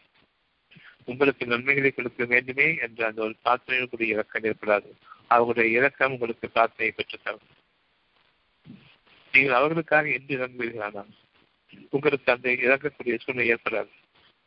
உங்களுக்கு 1.04 1.44
நன்மைகளை 1.46 1.90
கொடுக்க 1.90 2.24
வேண்டுமே 2.24 2.68
என்ற 2.76 3.00
அந்த 3.06 3.20
ஒரு 3.22 3.34
பிரார்த்தனையுடைய 3.44 4.08
இறக்கம் 4.14 4.46
ஏற்படாது. 4.50 4.90
அவருடைய 5.34 5.68
இரக்கம் 5.78 6.12
உங்களுக்கு 6.12 6.46
பிரார்த்தனை 6.48 6.92
பெற்றுத்தரும். 6.96 7.48
நீங்கள் 9.32 9.58
அவர்களுக்காக 9.58 10.06
என்று 10.10 10.32
இறங்குவீர்களானால் 10.36 11.12
உங்களுக்கு 11.90 12.32
அந்த 12.32 12.48
இறக்கக்கூடிய 12.66 13.14
சூழ்நிலை 13.18 13.48
ஏற்படாது. 13.54 13.92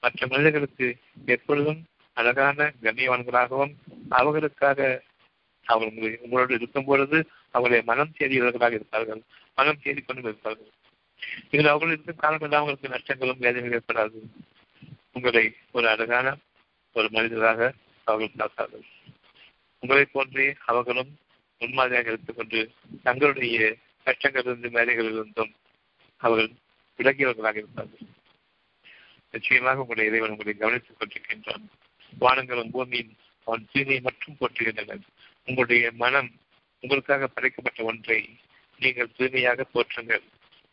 மற்ற 0.03 0.27
மனிதர்களுக்கு 0.27 0.87
எப்பொழுதும் 1.25 1.81
அழகான 2.17 2.67
கண்ணியவான்களாகவும் 2.83 3.73
அவர்களுக்காக 4.09 4.79
அவர்கள் 5.65 6.19
உங்களோடு 6.21 6.53
இருக்கும் 6.53 6.87
பொழுது 6.89 7.17
அவர்களை 7.51 7.81
மனம் 7.83 8.15
தேடியவர்களாக 8.19 8.77
இருப்பார்கள். 8.79 9.21
மனம் 9.55 9.81
தேடிக்கொண்டும் 9.83 10.27
இருப்பார்கள். 10.29 10.71
நீங்கள் 11.49 11.71
அவர்கள் 11.71 11.93
இருக்கும் 11.93 12.25
அவர்களுக்கு 12.27 12.57
அவங்களுக்கு 12.57 12.95
நஷ்டங்களும் 12.95 13.43
வேதனைகள் 13.45 13.79
ஏற்படாது. 13.79 14.19
உங்களை 15.13 15.45
ஒரு 15.71 15.87
அழகான 15.89 16.27
ஒரு 16.95 17.07
மனிதராக 17.11 17.59
அவர்கள் 18.07 18.37
பார்த்தார்கள் 18.37 18.85
உங்களைப் 19.79 20.13
போன்றே 20.13 20.55
அவர்களும் 20.65 21.17
முன்மாதிரியாக 21.59 22.11
எடுத்துக்கொண்டு 22.11 22.71
தங்களுடைய 23.03 23.75
கஷ்டங்களிலிருந்து 24.05 24.69
மேலைகளிலிருந்தும் 24.77 25.51
அவர்கள் 26.17 26.51
விலகியவர்களாக 26.97 27.57
இருந்தார்கள். 27.57 28.07
நிச்சயமாக 29.31 29.81
உங்களுடைய 29.81 30.09
இறைவன் 30.09 30.29
உங்களை 30.29 30.53
கவனித்துக் 30.53 30.97
கொண்டிருக்கின்றான். 30.99 31.65
வானங்களும் 32.19 32.69
பூமியின் 32.69 33.15
அவன் 33.43 33.67
தீமையை 33.71 34.01
மட்டும் 34.01 34.37
போற்றுகின்றனர் 34.39 35.01
உங்களுடைய 35.45 35.91
மனம் 35.91 36.31
உங்களுக்காக 36.79 37.27
படைக்கப்பட்ட 37.27 37.83
ஒன்றை 37.83 38.37
நீங்கள் 38.79 39.11
தூய்மையாக 39.17 39.65
போற்றுங்கள். 39.73 40.23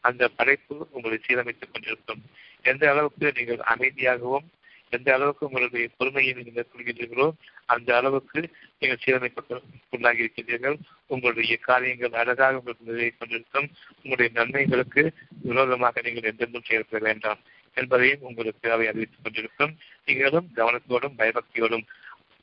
அந்த 0.01 0.29
படைப்பு 0.29 0.89
உங்களை 0.91 1.21
சீரமைத்துக் 1.27 1.73
கொண்டிருக்கும். 1.73 2.23
எந்த 2.63 2.91
அளவுக்கு 2.91 3.33
நீங்கள் 3.35 3.57
அமைதியாகவும் 3.57 4.49
எந்த 4.93 5.09
அளவுக்கு 5.15 5.47
உங்களுடைய 5.49 5.87
பொறுமையை 5.99 6.33
நீங்கள் 6.35 6.57
மேற்கொள்கின்றீர்களோ 6.57 7.27
அந்த 7.67 7.91
அளவுக்கு 7.99 8.41
நீங்கள் 8.81 9.01
சீரமைப்புள்ளாகி 9.05 10.23
இருக்கின்றீர்கள் 10.25 10.77
உங்களுடைய 11.07 11.57
காரியங்கள் 11.69 12.19
அழகாக 12.23 12.59
உங்களுக்கு 12.59 12.89
நிறைவேறிக் 12.89 13.21
கொண்டிருக்கும். 13.21 13.69
உங்களுடைய 14.03 14.31
நன்மைகளுக்கு 14.39 15.03
விரோதமாக 15.43 16.03
நீங்கள் 16.07 16.29
எந்தெந்தும் 16.33 16.69
செயல்பட 16.69 17.01
வேண்டாம் 17.09 17.41
என்பதையும் 17.77 18.25
உங்களுக்கு 18.29 18.67
அவை 18.71 18.87
அறிவித்துக் 18.87 19.25
கொண்டிருக்கும். 19.25 19.73
நீங்களும் 20.05 20.49
கவனத்தோடும் 20.57 21.19
பயபக்தியோடும் 21.21 21.87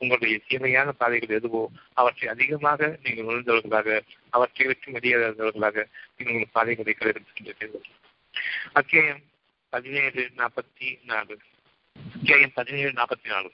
உங்களுடைய 0.02 0.36
தீமையான 0.48 0.90
பாதைகள் 0.92 1.38
எதுவோ 1.38 1.62
அவற்றை 1.94 2.28
அதிகமாக 2.34 2.88
நீங்கள் 3.04 3.30
உணர்ந்தவர்களாக 3.30 3.98
அவற்றை 4.30 4.66
விட்டு 4.68 4.94
வெளியேறவர்களாக 4.98 5.78
நீங்கள் 6.16 6.36
உங்கள் 6.36 6.56
பாதைகளை 6.58 6.94
கடைபிடிக்கின்றீர்கள் 6.94 7.88
அத்தியாயம் 8.74 9.22
பதினேழு 9.74 10.22
நாற்பத்தி 10.38 10.88
நாலு 11.04 11.36
அத்தியாயம் 11.94 12.52
பதினேழு 12.54 12.92
நாற்பத்தி 12.92 13.28
நாலு 13.28 13.52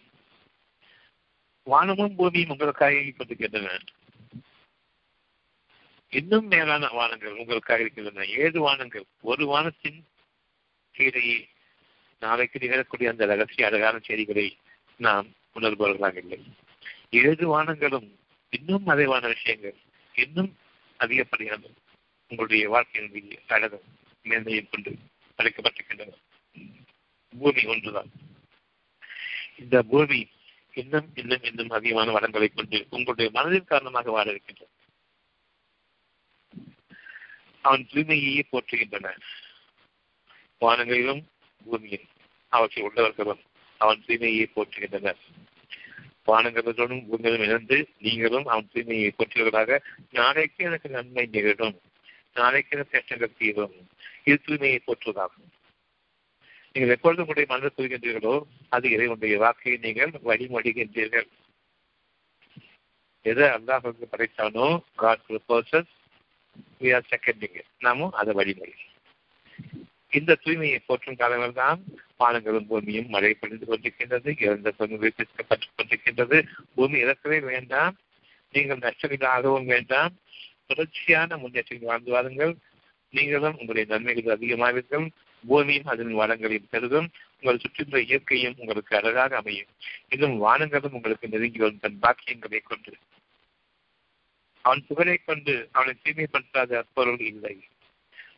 வானமும் 1.64 2.16
பூமியும் 2.16 2.50
உங்களுக்காக 2.50 2.94
கொண்டிருக்கின்றன 2.94 3.80
இன்னும் 6.10 6.48
மேலான 6.48 6.88
வானங்கள் 6.88 7.38
உங்களுக்காக 7.38 7.82
இருக்கின்றன. 7.82 8.26
ஏழு 8.26 8.62
வானங்கள். 8.62 9.06
ஒரு 9.22 9.46
வானத்தின் 9.46 10.06
கீழே 10.92 11.48
நாளைக்கு 12.20 12.60
நிகழக்கூடிய 12.60 13.08
அந்த 13.08 13.26
ரகசிய 13.26 13.68
அழகான 13.68 14.00
செய்திகளை 14.00 14.58
நாம் 14.98 15.28
உணர்பவர்களாக 15.56 16.16
இல்லை. 16.16 16.40
ஏழு 17.10 17.62
வானங்களும் 17.62 18.10
இன்னும் 18.50 18.84
மறைவான 18.84 19.28
விஷயங்கள். 19.28 19.76
இன்னும் 20.14 20.58
அதிகப்படியான 20.98 21.66
உங்களுடைய 22.28 22.70
வாழ்க்கையினுடைய 22.70 23.40
அழகம் 23.48 23.82
மேன்மையை 24.24 24.68
கொண்டு 24.72 24.96
அழைக்கப்பட்டிருக்கின்றன. 25.38 26.14
பூமி 27.40 27.66
ஒன்றுதான். 27.66 28.12
இந்த 29.60 29.84
பூமி 29.84 30.28
இன்னும் 30.74 31.10
இன்னும் 31.16 31.44
இன்னும் 31.44 31.70
அதிகமான 31.70 32.12
வளங்களை 32.12 32.48
கொண்டு 32.48 32.88
உங்களுடைய 32.90 33.32
மனதின் 33.34 33.64
காரணமாக 33.64 34.12
வாழ 34.12 34.30
இருக்கின்றன 34.30 34.72
அவன் 37.62 37.88
தூய்மையையே 37.92 38.42
போற்றுகின்றன. 38.52 39.18
வானங்களிலும் 40.62 41.24
பூமியில் 41.64 42.08
அவற்றை 42.48 42.88
உள்ளவர்களும் 42.88 43.42
அவன் 43.78 44.04
தூய்மையை 44.08 44.46
போற்றுகின்றனர். 44.56 45.22
வானங்களுடனும் 46.28 47.04
பூமியிலும் 47.12 47.44
இணைந்து 47.44 47.90
நீங்களும் 48.00 48.46
அவன் 48.46 48.70
தூய்மையை 48.74 49.10
போற்றுவதாக 49.18 49.80
நாளைக்கு 50.12 50.66
எனக்கு 50.66 50.90
நன்மை 50.90 51.26
நிகழும். 51.26 51.82
நாளைக்கு 52.34 52.78
எனக்கு 52.78 52.98
கஷ்டங்கள் 52.98 53.38
தீரும். 53.38 53.88
இது 54.24 54.42
தூய்மையை 54.46 54.80
போற்றுவதாகும். 54.88 55.52
நீங்கள் 56.76 56.94
எப்பொழுது 56.96 57.24
உங்களுடைய 57.24 57.48
மனதில் 57.52 57.78
சொல்கின்றீர்களோ 57.78 58.34
அது 58.76 58.86
இறைவனுடைய 58.96 59.36
வாக்கையை 59.44 59.78
நீங்கள் 59.86 60.12
வழிமொழிகின்றீர்கள். 60.30 61.28
எதை 63.26 63.46
அல்லாஹுக்கு 63.58 64.06
படைத்தானோ 64.14 64.68
God 65.02 65.30
purchase 65.50 65.94
we 66.82 66.90
are 66.98 67.08
seconding 67.12 67.62
நாமும் 67.86 68.14
அதை 68.22 68.34
வழிமொழி 68.40 68.76
இந்த 70.18 70.38
தூய்மையை 70.44 70.80
போற்றும் 70.86 71.20
காலங்கள் 71.22 71.58
தான் 71.62 71.80
வானங்களும் 72.22 72.68
பூமியும் 72.72 73.10
மழை 73.14 73.32
பொழிந்து 73.34 73.66
கொண்டிருக்கின்றது 73.70 74.30
இறந்த 74.46 74.72
பட்டுக் 74.72 75.76
கொண்டிருக்கின்றது. 75.78 76.38
பூமி 76.76 76.98
இறக்கவே 77.04 77.40
வேண்டாம் 77.52 77.96
நீங்கள் 78.54 78.84
நஷ்டங்களாகவும் 78.86 79.70
வேண்டாம். 79.74 80.14
தொடர்ச்சியான 80.70 81.38
முன்னேற்றங்கள் 81.38 81.90
வாழ்ந்து 81.92 82.12
வாருங்கள். 82.12 82.54
நீங்களும் 83.14 83.58
உங்களுடைய 83.60 83.86
நன்மைகள் 83.94 84.36
அதிகமாவீர்கள். 84.38 85.08
பூமியும் 85.48 85.86
அதன் 85.86 86.18
வளங்களையும் 86.18 86.70
பெருகும். 86.70 87.10
உங்கள் 87.40 87.60
சுற்றுப்புற 87.60 88.02
இயற்கையும் 88.02 88.56
உங்களுக்கு 88.58 88.96
அழகாக 88.96 89.36
அமையும். 89.36 89.72
இன்னும் 90.10 90.46
வானங்களும் 90.46 90.92
உங்களுக்கு 90.92 91.28
நெருங்கி 91.28 91.58
வரும். 91.58 91.80
தன் 91.80 92.00
பாக்கியங்களை 92.00 92.60
கொண்டு. 92.60 92.94
அவன் 94.62 94.86
புகழை 94.88 95.18
கொண்டு 95.26 95.70
அவனை 95.72 95.94
தூய்மைப்படுத்தாத 96.04 96.84
பொருள் 96.94 97.20
இல்லை. 97.20 97.64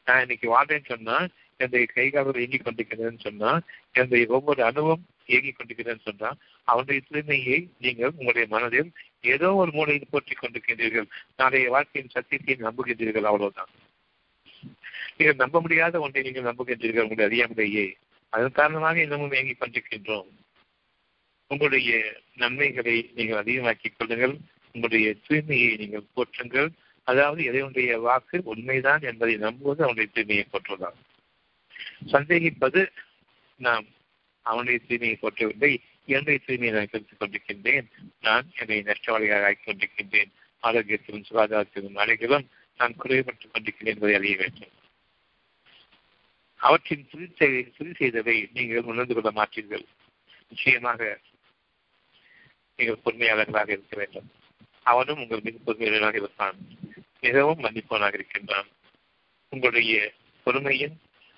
நான் 0.06 0.20
இன்னைக்கு 0.20 0.48
வாழ்றேன்னு 0.50 0.86
சொன்னா 0.86 1.28
என்னுடைய 1.58 1.86
கைகால்கள் 1.96 2.38
இயங்கிக் 2.38 2.66
கொண்டிருக்கிறேன்னு 2.66 3.20
சொன்னா 3.20 3.60
என்னுடைய 3.92 4.28
ஒவ்வொரு 4.28 4.64
அணுவும் 4.64 5.06
இயங்கிக் 5.26 5.56
கொண்டிருக்கிறேன்னு 5.58 6.02
சொன்னா 6.02 6.36
அவனுடைய 6.64 7.02
தூய்மையை 7.12 7.68
நீங்கள் 7.80 8.10
உங்களுடைய 8.10 8.48
மனதில் 8.48 8.92
ஏதோ 9.22 9.54
ஒரு 9.54 9.72
மூலையில் 9.72 10.12
போற்றிக் 10.12 10.42
கொண்டிருக்கின்றீர்கள். 10.42 11.06
நாளைய 11.38 11.70
வாழ்க்கையின் 11.70 12.12
சத்தியத்தை 12.12 12.56
நம்புகின்றீர்கள். 12.56 13.30
அவ்வளவுதான். 13.32 13.68
நீங்கள் 15.18 15.36
நம்ப 15.36 15.62
முடியாத 15.62 16.00
ஒன்றை 16.00 16.24
நீங்கள் 16.24 16.54
நம்புகின்றீர்கள் 16.54 17.06
உங்களுடைய 17.06 17.28
அறியாமலேயே 17.28 17.94
அதன் 18.30 18.52
காரணமாக 18.52 19.02
இன்னமும் 19.02 19.32
இயங்கிக் 19.32 19.62
கொண்டிருக்கின்றோம் 19.62 20.30
உங்களுடைய 21.48 22.14
நன்மைகளை 22.36 23.12
நீங்கள் 23.16 23.44
அதிகமாக்கிக் 23.44 23.98
கொள்ளுங்கள். 23.98 24.38
உங்களுடைய 24.72 25.16
தூய்மையை 25.30 25.78
நீங்கள் 25.78 26.10
போற்றுங்கள். 26.16 26.70
அதாவது 27.04 27.44
இறைவனுடைய 27.44 28.00
வாக்கு 28.00 28.42
உண்மைதான் 28.44 29.02
என்பதை 29.02 29.38
நம்புவது 29.38 29.84
அவனுடைய 29.84 30.10
தூய்மையை 30.14 30.46
போற்றுதான் 30.46 30.98
சந்தேகிப்பது 32.12 32.88
நாம் 33.56 33.86
அவனுடைய 34.42 34.80
தூய்மையை 34.88 35.18
போற்றவில்லை. 35.22 35.72
என்னுடைய 36.06 36.40
தூய்மையை 36.48 36.72
நான் 36.72 36.92
கருத்துக் 36.92 37.22
கொண்டிருக்கின்றேன். 37.22 37.88
நான் 38.22 38.46
என்னை 38.56 38.82
நஷ்டவாளியாக 38.82 39.44
ஆக்கிக் 39.44 39.68
கொண்டிருக்கின்றேன். 39.68 40.32
ஆரோக்கியத்திலும் 40.64 41.26
சுகாதாரத்திலும் 41.30 41.96
அனைகளும் 41.96 42.48
நான் 42.78 42.96
குறைபட்டுக் 42.96 43.52
கொண்டிருக்கிறேன் 43.52 43.94
என்பதை 43.94 44.16
அறிய 44.16 44.36
வேண்டும். 44.36 44.70
அவற்றின் 46.56 47.08
சிறு 47.12 47.72
சிறு 47.78 47.94
செய்ததை 47.96 48.50
நீங்கள் 48.54 48.82
உணர்ந்து 48.82 49.14
கொள்ள 49.14 49.32
மாட்டீர்கள். 49.32 49.86
நிச்சயமாக 50.50 51.20
நீங்கள் 52.76 53.00
பொறுமையாளர்களாக 53.06 53.70
இருக்க 53.70 53.98
வேண்டும். 53.98 54.32
அவனும் 54.84 55.18
உங்கள் 55.18 55.42
மிக 55.44 55.58
பொறுமையாளராக 55.66 56.16
இருப்பான். 56.16 56.56
மிகவும் 57.20 57.60
மன்னிப்பவனாக 57.60 58.14
இருக்கின்றான். 58.14 58.68
உங்களுடைய 59.50 60.12
பொறுமையும் 60.46 60.96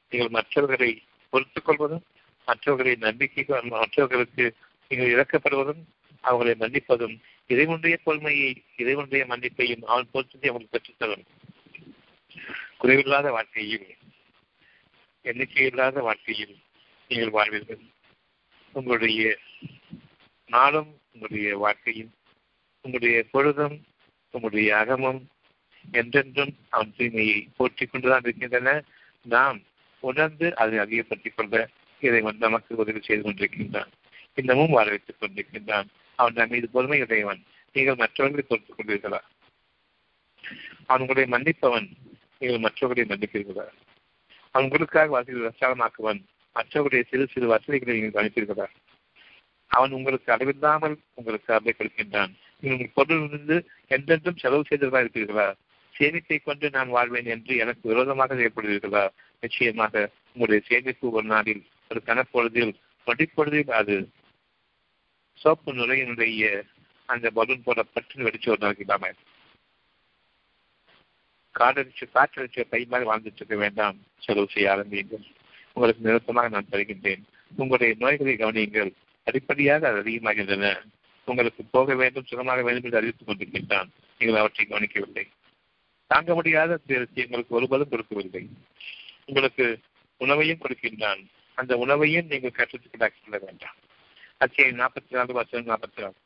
நீங்கள் 0.09 0.29
மற்றவர்களை 0.29 1.03
பொறுத்துக் 1.29 1.65
கொள்வதும் 1.65 2.03
மற்றவர்களை 2.45 2.95
நம்பிக்கை 2.99 3.45
மற்றவர்களுக்கு 3.61 4.55
நீங்கள் 4.87 5.13
இறக்கப்படுவதும் 5.13 5.81
அவர்களை 6.21 6.53
மன்னிப்பதும் 6.59 7.19
இறைவனுடைய 7.51 7.97
பொறுமையை 8.03 8.63
இறைவனுடைய 8.77 9.25
மன்னிப்பையும் 9.25 9.83
அவன் 9.83 10.09
பொருத்தத்தை 10.11 10.49
அவனுக்கு 10.49 10.73
பெற்றுத்தரும் 10.73 11.25
குறைவில்லாத 12.79 13.29
வாழ்க்கையும் 13.29 13.87
எண்ணிக்கையில்லாத 15.23 16.01
வாழ்க்கையும் 16.01 16.55
நீங்கள் 17.07 17.31
வாழ்வீர்கள். 17.31 17.81
உங்களுடைய 18.73 19.37
நாளும் 20.45 20.91
உங்களுடைய 21.13 21.57
வாழ்க்கையும் 21.57 22.11
உங்களுடைய 22.81 23.25
பொழுதும் 23.31 23.85
உங்களுடைய 24.31 24.77
அகமும் 24.77 25.21
என்றென்றும் 25.91 26.53
அவன் 26.69 26.93
தூய்மையை 26.97 27.47
போற்றிக் 27.57 27.91
கொண்டுதான் 27.91 28.21
இருக்கின்றன. 28.23 28.83
நாம் 29.21 29.59
உணர்ந்து 29.99 30.55
அதை 30.55 30.77
அதிகப்படுத்திக் 30.77 31.37
கொள்ள 31.37 31.69
இதை 31.99 32.21
நமக்கு 32.21 32.75
உதவி 32.75 33.01
செய்து 33.01 33.23
கொண்டிருக்கின்றான். 33.29 33.91
இன்னமும் 34.35 34.69
வாழ 34.69 34.89
வைத்துக் 34.89 35.21
கொண்டிருக்கின்றான். 35.21 35.89
அவன் 36.19 36.33
தன் 36.33 36.49
மீது 36.49 36.67
பொறுமை 36.69 37.01
உடையவன் 37.01 37.41
நீங்கள் 37.75 37.95
மற்றவர்களை 37.95 38.43
பொறுத்துக் 38.47 38.77
கொண்டீர்களா? 38.77 39.19
அவன் 40.87 41.01
உங்களை 41.01 41.23
மன்னிப்பவன். 41.25 41.87
நீங்கள் 42.39 42.63
மற்றவர்களை 42.65 43.05
மன்னிப்பீர்களா? 43.11 43.65
அவன் 44.51 44.65
உங்களுக்காக 44.65 45.09
வசதி 45.09 45.39
ரசாலமாக்குவன் 45.39 46.19
மற்றவருடைய 46.55 47.03
சிறு 47.09 47.25
சிறு 47.33 47.47
வசதிகளை 47.47 47.93
நீங்கள் 47.95 48.15
கவனிப்பீர்களா? 48.17 48.67
அவன் 49.71 49.91
உங்களுக்கு 49.91 50.29
அளவில்லாமல் 50.31 50.95
உங்களுக்கு 51.13 51.49
அவை 51.53 51.73
கொடுக்கின்றான். 51.73 52.31
நீங்கள் 52.63 52.95
பொருளிலிருந்து 52.95 53.57
என்றென்றும் 53.87 54.37
செலவு 54.37 54.63
செய்ததாக 54.67 55.03
இருப்பீர்களா? 55.03 55.47
சேமிப்பை 55.95 56.37
கொண்டு 56.43 56.69
நான் 56.69 56.89
வாழ்வேன் 56.89 57.25
என்று 57.25 57.53
எனக்கு 57.57 57.83
விரோதமாக 57.89 58.35
செயல்படுவீர்களா? 58.35 59.05
நிச்சயமாக 59.43 60.09
உங்களுடைய 60.33 60.61
சேமிப்பு 60.67 61.05
ஒரு 61.11 61.27
நாளில் 61.27 61.63
ஒரு 61.89 62.01
கனப்பொழுதில் 62.05 62.73
நொடிப்பொழுதில் 63.07 63.71
அது 63.71 63.95
சோப்பு 65.41 65.73
நுரையினுடைய 65.73 66.61
அந்த 67.05 67.29
பலூன் 67.29 67.63
போல 67.63 67.83
பற்று 67.83 68.23
வெடிச்சு 68.23 68.53
ஒரு 68.53 68.57
நாளைக்கு 68.59 68.85
இல்லாம 68.87 69.11
காடடிச்சு 71.59 72.05
காற்றடிச்ச 72.13 72.61
பை 72.61 72.85
மாதிரி 72.85 73.09
வாழ்ந்துட்டு 73.09 73.39
இருக்க 73.39 73.55
வேண்டாம் 73.55 73.97
செலவு 74.19 74.47
செய்ய 74.51 74.71
ஆரம்பியுங்கள். 74.71 75.23
உங்களுக்கு 75.73 76.05
நிறுத்தமாக 76.07 76.49
நான் 76.49 76.71
தருகின்றேன். 76.71 77.23
உங்களுடைய 77.55 77.95
நோய்களை 77.99 78.35
கவனியுங்கள். 78.35 78.91
அடிப்படையாக 79.23 79.89
அது 79.89 79.99
அதிகமாகின்றன. 80.03 80.67
உங்களுக்கு 81.25 81.63
போக 81.63 81.95
வேண்டும் 81.95 82.25
சுகமாக 82.25 82.61
வேண்டும் 82.61 82.83
என்று 82.83 82.97
அறிவித்துக் 82.97 83.29
கொண்டிருக்கின்றான். 83.29 83.89
நீங்கள் 84.19 84.39
அவற்றை 84.39 84.65
கவனிக்கவில்லை. 84.65 85.25
தாங்க 86.07 86.33
முடியாத 86.33 86.79
உங்களுக்கு 86.87 87.61
ஒருபதும் 87.61 87.89
கொடுக்கவில்லை. 87.89 88.43
உங்களுக்கு 89.25 89.79
உணவையும் 90.17 90.61
கொடுக்கின்றான். 90.63 91.21
அந்த 91.55 91.77
உணவையும் 91.77 92.25
நீங்கள் 92.25 92.57
கற்றுத்துக்கு 92.57 92.97
கொள்ள 92.97 93.45
வேண்டாம். 93.45 93.75
அத்தியாயம் 94.41 94.79
நாற்பத்தி 94.79 95.15
நாலு 95.15 95.31
வருஷம் 95.37 95.69
நாற்பத்தி 95.69 95.99
நாலு 96.01 96.17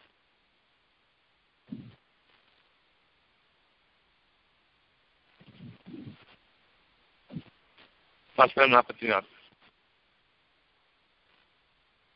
வசனம் 8.38 8.74
நாற்பத்தி 8.74 9.07
நாலு 9.07 9.28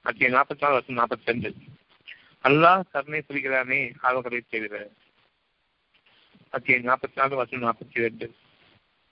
அத்தியாயம் 0.05 0.35
நாற்பத்தி 0.37 0.63
நாலு 0.63 0.75
வருஷம் 0.75 0.99
நாற்பத்தி 0.99 1.29
ரெண்டு 1.31 1.49
அல்லாஹ் 2.43 2.83
கருணை 2.91 3.21
புரிகிறானே 3.27 3.79
அவர்களை 4.01 4.41
தவிர 4.45 4.75
அத்தியாயம் 6.53 6.89
நாற்பத்தி 6.89 7.19
நாலு 7.21 7.35
வருஷம் 7.35 7.65
நாற்பத்தி 7.65 8.05
ரெண்டு 8.05 8.27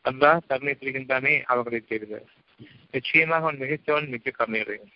அல்லாஹ் 0.05 0.45
கருணை 0.49 0.75
புரிகின்றானே 0.81 1.35
அவர்களை 1.51 1.81
தவிர 1.83 2.21
நிச்சயமாக 2.93 3.43
அவன் 3.43 3.61
மிகத்தவன் 3.63 4.11
மிக 4.11 4.33
கருணையுடையவன். 4.37 4.93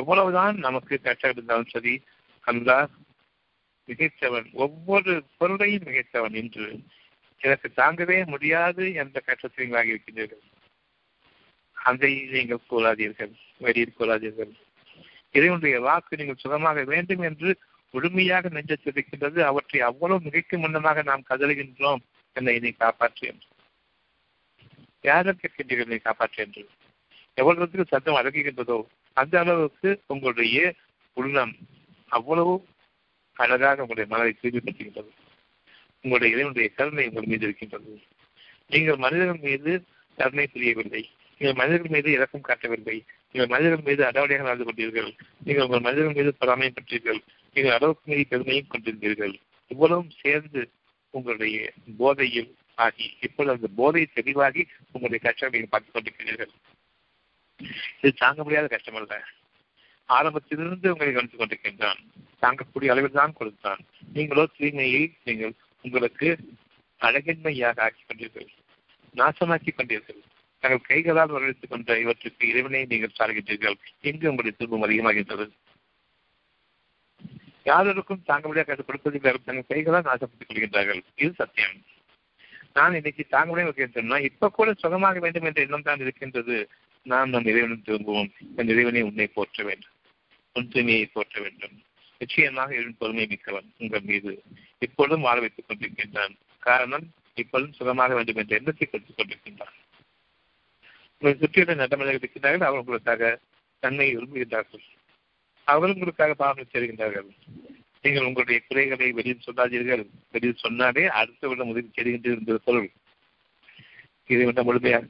எவ்வளவுதான் 0.00 0.56
நமக்கு 0.66 0.94
கஷ்டம் 1.06 1.34
இருந்தாலும் 1.34 1.72
சரி 1.74 1.94
அல்லாஹ் 2.44 2.90
மிகைத்தவன் 3.88 4.48
ஒவ்வொரு 4.64 5.12
பொருளையும் 5.38 5.86
மிகைத்தவன் 5.88 6.36
என்று 6.42 6.66
எனக்கு 7.40 7.68
தாங்கவே 7.80 8.18
முடியாது 8.34 8.84
என்ற 9.02 9.16
கஷ்டத்தை 9.28 9.58
நீங்களாக 9.60 9.92
இருக்கின்றீர்கள் 9.92 10.44
அதை 11.76 12.12
நீங்கள் 12.34 12.66
கூறாதீர்கள் 12.70 13.32
வெளியில் 13.64 13.96
கூறாதீர்கள். 13.98 14.52
இறைவனுடைய 15.34 15.76
வாக்கு 15.86 16.18
நீங்கள் 16.20 16.42
சுகமாக 16.44 16.82
வேண்டும் 16.92 17.22
என்று 17.28 17.50
முழுமையாக 17.94 18.48
நெஞ்சத்தில் 18.56 18.94
இருக்கின்றது. 18.94 19.38
அவற்றை 19.50 19.80
அவ்வளவு 19.88 20.24
மிகைக்கும் 20.26 20.62
முன்னமாக 20.64 21.02
நாம் 21.10 21.28
கதறுகின்றோம் 21.30 22.02
என்னை 22.36 22.54
இதை 22.58 22.72
காப்பாற்று 22.76 23.24
என்று. 23.30 23.48
யாரும் 25.04 25.40
கேட்கின்றீர்கள் 25.42 25.92
நீ 25.92 25.98
காப்பாற்று 26.08 26.40
என்று? 26.44 26.62
எவ்வளவுக்கு 27.38 27.92
சத்தம் 27.94 28.18
அடங்குகின்றதோ 28.20 28.78
அந்த 29.16 29.38
அளவுக்கு 29.38 30.02
உங்களுடைய 30.06 30.74
உள்ளம் 31.14 31.56
அவ்வளவு 32.08 32.66
அழகாக 33.32 33.84
உங்களுடைய 33.84 34.08
மனதை 34.10 34.32
தூய்மைப்படுத்துகின்றது 34.32 35.12
உங்களுடைய 35.94 36.34
இறைவனுடைய 36.34 36.68
கருணை 36.68 37.08
உங்கள் 37.08 37.24
மீது 37.24 37.44
இருக்கின்றது. 37.44 38.02
நீங்கள் 38.68 38.96
மனிதர்கள் 38.96 39.40
மீது 39.40 39.84
கருணை 40.16 40.46
புரியவில்லை. 40.46 41.10
நீங்கள் 41.38 41.66
மனிதர்கள் 41.66 41.90
மீது 41.90 42.12
இறக்கம் 42.12 42.40
காட்டவில்லை. 42.40 43.04
நீங்கள் 43.32 43.58
மனிதர்கள் 43.58 43.84
மீது 43.84 44.02
அடாவடியாக 44.04 44.42
நடந்து 44.42 44.64
கொண்டீர்கள். 44.64 45.10
நீங்கள் 45.44 45.64
உங்கள் 45.64 45.80
மனிதர்கள் 45.80 46.14
மீது 46.14 46.34
பொறாமை 46.34 46.72
பற்றீர்கள் 46.72 47.20
நீங்கள் 47.54 47.74
அளவுக்கு 47.74 48.14
மீது 48.14 48.26
பெருமையும் 48.28 48.70
கொண்டிருந்தீர்கள். 48.70 49.34
இவ்வளவும் 49.68 50.10
சேர்ந்து 50.10 50.70
உங்களுடைய 51.10 51.72
போதையில் 51.98 52.54
ஆகி 52.74 53.10
இப்பொழுது 53.20 53.54
அந்த 53.54 53.68
போதை 53.76 54.06
தெளிவாகி 54.06 54.66
உங்களுடைய 54.92 55.24
கட்சியை 55.24 55.50
நீங்கள் 55.50 55.68
பார்த்துக் 55.70 55.94
கொண்டிருக்கிறீர்கள். 55.94 56.65
இது 57.96 58.12
தாங்க 58.12 58.42
முடியாத 58.42 58.66
கஷ்டம் 58.66 58.94
அல்ல. 58.94 59.24
ஆரம்பத்திலிருந்து 60.04 60.92
உங்களை 60.92 61.12
கவனித்துக் 61.12 61.40
கொண்டிருக்கின்றான். 61.40 62.00
தாங்கக்கூடிய 62.42 62.88
அளவில் 62.88 63.10
தான் 63.10 63.32
கொடுத்தான். 63.32 63.78
நீங்களோ 64.12 64.48
தூய்மையை 64.58 65.12
நீங்கள் 65.24 65.52
உங்களுக்கு 65.82 66.38
அழகின்மையாக 67.00 67.80
ஆக்கிக் 67.80 68.06
கொண்டீர்கள். 68.08 68.48
நாசமாக்கி 69.14 69.68
கொண்டீர்கள். 69.76 70.20
தங்கள் 70.58 70.80
கைகளால் 70.80 71.30
வரவேற்றுக் 71.30 71.68
கொண்ட 71.68 71.98
இவற்றுக்கு 71.98 72.48
இறைவனை 72.48 72.84
நீங்கள் 72.84 73.16
சாருகின்றீர்கள். 73.18 73.74
எங்கு 74.00 74.30
உங்களுடைய 74.30 74.56
துன்பம் 74.56 74.90
அதிகமாகின்றது. 74.90 75.50
யாருக்கும் 77.64 78.22
தாங்க 78.24 78.46
முடியாத 78.46 78.74
கஷ்டம் 78.74 78.86
கொடுப்பதில் 78.86 79.44
தங்கள் 79.44 79.66
கைகளால் 79.68 80.02
நாசப்பட்டுக் 80.02 80.50
கொள்கின்றார்கள். 80.52 81.04
இது 81.14 81.32
சத்தியம். 81.32 81.82
நான் 82.72 82.94
இன்னைக்கு 82.94 83.26
தாங்க 83.28 83.48
முடியாது 83.48 83.92
சொன்னா 83.92 84.18
இப்ப 84.18 84.48
கூட 84.48 84.74
சுகமாக 84.74 85.18
வேண்டும் 85.18 85.44
என்ற 85.44 85.62
எண்ணம் 85.62 85.82
தான் 85.82 85.98
இருக்கின்றது. 85.98 86.70
நாம் 87.06 87.28
நம் 87.28 87.44
இறைவனும் 87.44 87.82
திரும்புவோம். 87.86 88.30
என் 88.56 88.68
இறைவனை 88.68 89.02
உன்னை 89.02 89.26
போற்ற 89.26 89.64
வேண்டும். 89.64 89.90
உன் 90.52 90.68
தூய்மையை 90.68 91.08
போற்ற 91.12 91.40
வேண்டும். 91.40 91.82
நிச்சயமாக 92.18 92.72
இறைவன் 92.72 92.96
பொறுமை 92.98 93.26
மிக்கவன் 93.26 93.72
உங்கள் 93.78 94.00
மீது. 94.00 94.42
இப்பொழுதும் 94.78 95.20
வாழ 95.20 95.40
வைத்துக் 95.40 95.64
கொண்டிருக்கின்றான். 95.68 96.34
காரணம் 96.58 97.12
இப்பொழுதும் 97.34 97.74
சுகமாக 97.74 98.14
வேண்டும் 98.14 98.36
என்ற 98.36 98.56
எண்ணத்தை 98.56 98.88
கொடுத்துக் 98.90 99.18
கொண்டிருக்கின்றான். 99.18 99.74
உங்களை 101.18 101.40
சுற்றியுள்ள 101.40 101.86
நடமலைகள் 101.86 102.22
இருக்கின்றார்கள் 102.22 102.68
அவர் 102.68 102.78
உங்களுக்காக 102.78 103.38
தன்மையை 103.78 104.16
விரும்புகின்றார்கள். 104.16 104.84
அவரும் 105.64 105.94
உங்களுக்காக 105.94 106.34
பாவனை 106.34 106.64
செய்கின்றார்கள். 106.72 107.28
நீங்கள் 108.02 108.24
உங்களுடைய 108.24 108.60
குறைகளை 108.68 109.12
வெளியில் 109.12 109.40
சொல்லாதீர்கள். 109.40 110.06
வெளியில் 110.32 110.56
சொன்னாலே 110.56 111.04
அடுத்த 111.06 111.48
விட 111.48 111.64
முதலில் 111.64 111.92
செய்கின்றது 111.96 112.38
என்பது 112.38 112.60
பொருள். 112.60 112.90
இதை 114.26 114.44
விட 114.44 114.62
முழுமையாக 114.62 115.06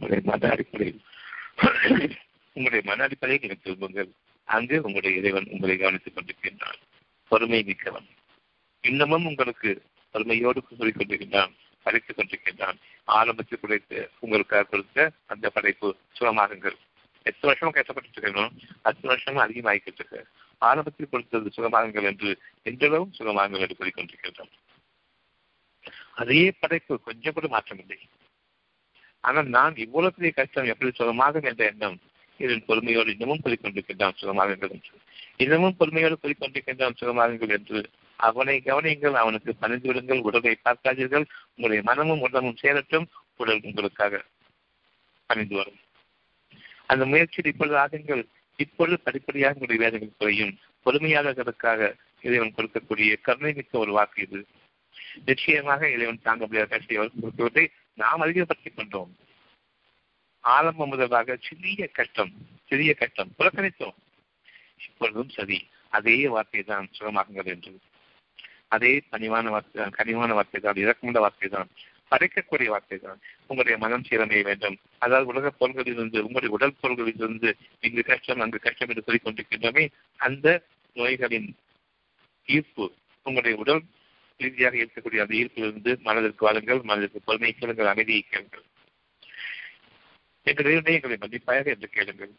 உங்களுடைய 0.00 0.22
மன 0.24 0.48
அடிப்படையில் 0.54 1.00
உங்களுடைய 2.54 2.82
மன 2.84 3.02
அடிப்படையில் 3.02 3.44
நீங்கள் 3.44 3.64
திரும்புங்கள். 3.64 4.10
அங்கு 4.44 4.76
உங்களுடைய 4.82 5.16
இறைவன் 5.18 5.46
உங்களை 5.50 5.76
கவனித்துக் 5.76 6.16
கொண்டிருக்கின்றான். 6.16 6.78
பொறுமை 7.28 7.62
மிக்கவன். 7.62 8.06
இன்னமும் 8.80 9.26
உங்களுக்கு 9.26 9.70
பொறுமையோடு 10.12 10.60
சொல்லிக் 10.78 10.98
கொண்டிருக்கின்றான் 10.98 11.52
படைத்துக் 11.82 12.18
கொண்டிருக்கின்றான். 12.18 12.76
ஆரம்பத்தில் 13.04 13.60
குறைத்து 13.60 14.10
உங்களுக்காக 14.18 14.64
கொடுத்த 14.64 15.10
அந்த 15.26 15.50
படைப்பு 15.50 15.96
சுகமாகுங்கள். 16.18 16.76
எத்தனை 17.28 17.48
வருஷமும் 17.48 17.76
கஷ்டப்பட்டு 17.78 18.20
இருக்கணும் 18.20 18.52
அத்தனை 18.82 19.08
வருஷமும் 19.12 19.44
அதிகமாகிக்கிட்டு 19.46 19.98
இருக்கு. 19.98 20.26
ஆரம்பத்தில் 20.58 21.08
கொடுத்தது 21.10 21.50
சுகமாகுங்கள் 21.56 22.08
என்று 22.10 22.30
எந்தளவும் 22.64 23.12
சுகமாகுங்கள் 23.18 23.64
என்று 23.66 23.80
கூறிக்கொண்டிருக்கின்றோம் 23.80 24.54
அதே 26.14 26.52
படைப்பு 26.60 26.94
கொஞ்சம் 27.00 27.34
கூட 27.34 27.46
மாற்றமில்லை. 27.48 27.98
ஆனால் 29.20 29.46
நான் 29.46 29.76
இவ்வளவு 29.76 30.14
பெரிய 30.14 30.32
கஷ்டம் 30.32 30.64
எப்படி 30.64 30.90
சுகமாகும் 30.98 31.44
என்ற 31.44 31.64
எண்ணம்? 31.64 31.98
இதன் 32.38 32.64
பொறுமையோடு 32.64 33.10
இன்னமும் 33.10 33.40
கூறிக்கொண்டிருக்கின்றான் 33.44 34.18
சுகமாகுங்கள் 34.20 34.70
என்று. 34.70 34.96
இன்னமும் 35.36 35.76
பொறுமையோடு 35.78 36.18
கூறிக்கொண்டிருக்கின்றான் 36.22 36.96
சுகமாகுங்கள் 37.00 37.48
என்று. 37.48 37.90
அவனை 38.16 38.62
கவனியுங்கள் 38.64 39.12
அவனுக்கு 39.12 39.54
பணிந்து 39.54 39.86
விடுங்கள் 39.86 40.18
உடலை 40.18 40.56
பார்க்காதீர்கள். 40.64 41.24
உங்களுடைய 41.48 41.82
மனமும் 41.82 42.20
உடலும் 42.20 42.56
சேரட்டும் 42.56 43.06
உடல் 43.36 43.60
உங்களுக்காக 43.62 44.24
பணிந்து 45.26 45.56
வரும். 45.56 45.78
அந்த 46.86 47.06
முயற்சியில் 47.06 47.52
இப்பொழுது 47.52 47.78
ஆகுங்கள். 47.78 48.24
இப்பொழுது 48.56 49.00
படிப்படியாக 49.00 49.58
உங்களுடைய 49.58 49.90
வேதங்கள் 49.90 50.18
குறையும். 50.18 50.58
பொறுமையாளர்களுக்காக 50.84 51.94
இறைவன் 52.22 52.54
கொடுக்கக்கூடிய 52.56 53.20
கருணை 53.20 53.52
மிக்க 53.52 53.78
ஒரு 53.78 53.92
வாக்கு 53.92 54.22
இது. 54.22 54.46
நிச்சயமாக 55.28 55.90
இறைவன் 55.94 56.26
தாங்க 56.26 56.42
முடியாத 56.46 56.68
கஷ்டத்தை 56.72 56.96
கொடுத்துவதை 56.96 57.64
நாம் 57.98 58.24
அதிகப்படுத்திக் 58.24 58.78
கொண்டோம். 58.78 59.10
ஆரம்பம் 60.44 60.90
முதலாக 60.92 61.36
சிறிய 61.46 61.86
கஷ்டம் 61.98 62.32
சிறிய 62.70 62.90
கஷ்டம் 62.94 63.34
புறக்கணித்தோம். 63.38 63.96
இப்பொழுதும் 64.86 65.30
சரி 65.36 65.58
அதே 65.98 66.16
வார்த்தை 66.34 66.62
தான் 66.62 66.88
சுகமாகுங்கள் 66.96 67.52
என்று. 67.54 67.72
அதே 68.68 68.92
பணிவான 69.12 69.50
வார்த்தை 69.50 69.76
தான் 69.82 69.94
கனிவான 69.98 70.32
வார்த்தை 70.38 70.60
தான் 70.60 70.80
இறக்கமுள்ள 70.84 71.20
வார்த்தை 71.24 71.48
தான் 71.48 71.70
படைக்கக்கூடிய 72.12 72.68
வார்த்தை 72.72 72.98
தான். 72.98 73.18
உங்களுடைய 73.46 73.76
மனம் 73.84 74.04
சீரமைய 74.08 74.42
வேண்டும். 74.42 74.76
அதாவது 75.04 75.26
உலக 75.32 75.50
பொருள்களிலிருந்து 75.60 76.18
உங்களுடைய 76.26 76.50
உடல் 76.56 76.78
பொருள்களிலிருந்து 76.82 77.50
இங்கு 77.86 78.02
கஷ்டம் 78.10 78.42
அங்கு 78.44 78.60
கஷ்டம் 78.66 78.90
என்று 78.92 79.06
சொல்லிக் 79.06 79.26
கொண்டிருக்கின்றமே 79.26 79.84
அந்த 80.20 80.46
நோய்களின் 80.96 81.48
ஈர்ப்பு 82.48 82.84
உங்களுடைய 83.26 83.56
உடல் 83.62 83.82
ரீதியாக 84.40 84.76
இருக்கக்கூடிய 84.76 85.22
அந்த 85.24 85.34
ஈர்ப்பிலிருந்து 85.40 85.92
மனதிற்கு 86.02 86.44
வாழுங்கள் 86.46 86.80
மனதிற்கு 86.80 87.20
பொறுமை 87.28 87.50
கேளுங்கள் 87.52 87.92
அமைதியை 87.92 88.22
கேளுங்கள். 88.30 88.64
எங்களுடைய 90.46 90.98
எங்களை 90.98 91.16
மதிப்பாக 91.24 91.72
என்று 91.74 91.88
கேளுங்கள். 91.96 92.32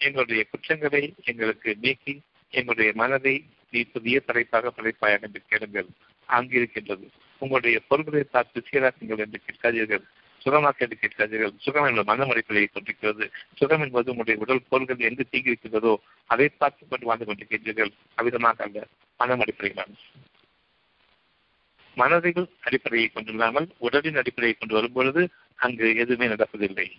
எங்களுடைய 0.00 0.40
குற்றங்களை 0.50 1.02
எங்களுக்கு 1.24 1.70
நீக்கி 1.84 2.14
எங்களுடைய 2.52 2.90
மனதை 2.94 3.34
நீ 3.70 3.80
புதிய 3.94 4.16
படைப்பாக 4.20 4.70
படைப்பாயாக 4.70 5.26
என்று 5.28 5.40
கேளுங்கள். 5.52 5.88
அங்கு 6.28 6.54
இருக்கின்றது. 6.54 7.06
உங்களுடைய 7.42 7.78
பொருள்களை 7.88 8.24
பார்த்து 8.34 8.66
சீராக்குங்கள் 8.68 9.22
என்று 9.24 9.38
கேட்காதீர்கள். 9.46 10.04
சுகமாக்க 10.40 10.86
என்று 10.86 10.98
கேட்காதீர்கள். 11.00 11.54
சுகம் 11.56 11.86
என்ற 11.86 12.02
மன 12.02 12.26
அடிப்படையை 12.32 12.68
கொண்டிருக்கிறது 12.68 13.26
சுகம் 13.60 13.82
என்பது 13.82 14.10
உங்களுடைய 14.10 14.36
உடல் 14.42 14.66
பொருள்கள் 14.68 15.06
எங்கு 15.08 15.24
தீங்கி 15.30 15.52
இருக்கின்றதோ 15.52 15.94
அதை 16.30 16.48
பார்த்து 16.62 16.88
கொண்டு 16.88 17.08
வாழ்ந்து 17.10 17.28
கொண்டிருக்கின்றீர்கள். 17.28 17.92
அவிதமாக 18.16 18.60
அல்ல. 18.66 18.80
மனம் 19.20 19.40
அடிப்படையிலான 19.40 19.92
மனதில் 21.94 22.48
அடிப்படையை 22.60 23.10
கொண்டில்லாமல் 23.14 23.68
உடலின் 23.78 24.16
அடிப்படையை 24.16 24.58
கொண்டு 24.58 24.74
வரும்பொழுது 24.74 25.28
அங்கு 25.54 25.96
எதுவுமே 25.96 26.34
நடப்பதில்லை. 26.34 26.90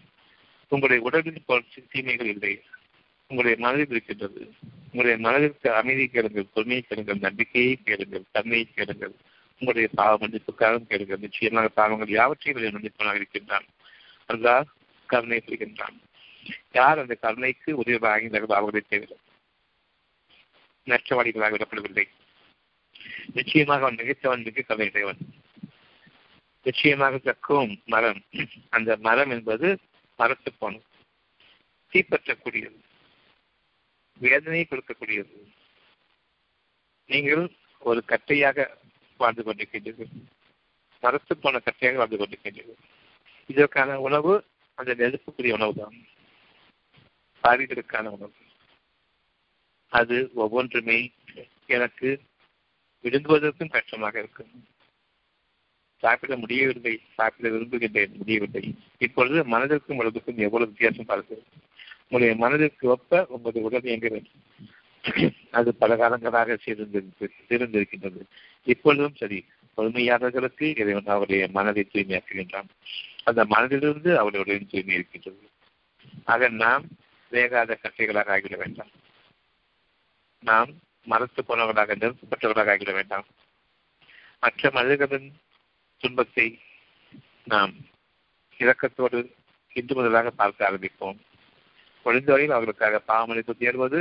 உங்களுடைய 0.68 1.04
உடலில் 1.04 1.44
தீமைகள் 1.92 2.28
இல்லை. 2.28 2.62
உங்களுடைய 3.28 3.66
மனதில் 3.66 3.90
இருக்கின்றது. 3.90 4.54
உங்களுடைய 4.84 5.18
மனதிற்கு 5.18 5.74
அமைதி 5.74 6.08
கேளுங்கள் 6.08 6.46
பொறுமையை 6.54 6.86
கேளுங்கள் 6.88 7.18
நம்பிக்கையை 7.18 7.80
கேளுங்கள் 7.84 8.24
தன்மையை 8.32 8.68
கேளுங்கள் 8.76 9.12
உங்களுடைய 9.54 9.88
பாவ 9.96 10.28
மன்னிப்புக்காக 10.28 10.88
கேளுங்கள். 10.88 11.18
நிச்சயமாக 11.18 11.68
பாவங்கள் 11.68 12.08
யாவற்றையும் 12.08 12.64
மன்னிப்பனாக 12.64 13.16
இருக்கின்றான். 13.16 13.66
அல்லா 14.34 14.64
கருணை 15.06 15.42
புரிகின்றான். 15.46 15.98
யார் 16.72 17.00
அந்த 17.00 17.14
கருணைக்கு 17.14 17.78
உதவி 17.78 17.98
உதவியாகிறார்கள் 17.98 18.54
அவர்களை 18.54 18.86
தேவையில்லை. 18.90 19.18
நஷ்டவாளிகளாக 20.86 21.56
விடப்படவில்லை. 21.56 22.08
நிச்சயமாக 23.34 23.80
அவன் 23.80 23.96
மிகுத்தவன் 23.96 24.44
மிக 24.44 24.62
கருணை 24.62 25.16
நிச்சயமாக 26.64 27.18
கற்கும் 27.18 27.82
மரம். 27.86 28.22
அந்த 28.70 28.98
மரம் 28.98 29.30
என்பது 29.30 29.80
மரத்து 30.16 30.54
போனது. 30.54 30.84
தீப்பற்றக்கூடியது. 31.92 32.84
வேதனையை 34.18 34.68
கொடுக்கக்கூடியது. 34.70 35.54
நீங்கள் 37.06 37.52
ஒரு 37.80 38.04
கட்டையாக 38.08 38.78
வாழ்ந்து 39.18 39.44
கொண்டிருக்கின்றீர்கள். 39.44 40.10
மரத்து 41.02 41.38
போன 41.38 41.62
கட்டையாக 41.66 41.96
வாழ்ந்து 41.96 42.18
கொண்டிருக்கின்றீர்கள். 42.18 42.84
இதற்கான 43.48 44.00
உணவு 44.00 44.46
அந்த 44.74 44.96
நெருப்புக்குரிய 44.96 45.54
உணவு 45.54 45.74
தான் 45.74 46.06
பாரிகளுக்கான 47.44 48.08
உணவு. 48.10 48.34
அது 49.88 50.32
ஒவ்வொன்றுமே 50.34 51.12
எனக்கு 51.66 52.22
விரும்புவதற்கும் 53.06 53.74
கஷ்டமாக 53.76 54.16
இருக்கும். 54.20 54.52
சாப்பிட 56.04 56.34
முடியவில்லை 56.38 56.94
சாப்பிட 57.14 57.50
விரும்புகின்றேன் 57.56 58.18
முடியவில்லை. 58.18 58.64
இப்பொழுது 58.98 59.38
மனதிற்கும் 59.44 60.00
உடலுக்கும் 60.00 60.44
எவ்வளவு 60.48 60.72
வித்தியாசம் 60.72 61.10
பார்க்கிறது 61.10 61.46
உங்களுடைய 62.10 62.36
மனதிற்கு 62.36 62.90
ஒப்ப 62.90 63.26
உங்களது 63.30 63.62
உடல் 63.62 63.84
இயங்க 63.84 64.22
அது 65.52 65.70
பல 65.76 65.96
காலங்களாக 65.96 66.58
சேர்ந்திருக்கின்றது. 66.66 68.22
இப்பொழுதும் 68.64 69.16
சரி 69.16 69.40
பொறுமையாளர்களுக்கு 69.78 70.66
இறைவன் 70.80 71.14
அவருடைய 71.16 71.48
மனதை 71.52 71.84
தூய்மையாக்குகின்றான். 71.94 72.70
அந்த 73.24 73.42
மனதிலிருந்து 73.46 74.12
அவருடைய 74.16 74.60
தூய்மை 74.72 74.96
இருக்கின்றது. 74.96 75.50
ஆக 76.24 76.50
நாம் 76.64 76.86
வேகாத 77.32 77.72
கட்டைகளாக 77.84 78.30
ஆகிவிட 78.36 78.58
வேண்டாம். 78.58 78.92
நாம் 80.44 80.72
மறந்து 81.06 81.44
போனவர்களாக 81.48 81.96
நிறுத்தப்பட்டவர்களாக 81.96 82.74
ஆகிட 82.76 82.94
வேண்டாம். 82.94 83.26
மற்ற 84.40 84.72
மனிதர்களின் 84.72 85.30
துன்பத்தை 85.98 86.60
நாம் 87.44 87.74
இரக்கத்தோடு 88.58 89.20
இன்று 89.74 89.96
முதலாக 89.96 90.32
பார்க்க 90.32 90.70
ஆரம்பிப்போம். 90.70 91.18
முடிந்தவரையில் 92.06 92.56
அவர்களுக்காக 92.58 93.02
பாவமளிப்பு 93.08 93.54
தேர்வது 93.60 94.00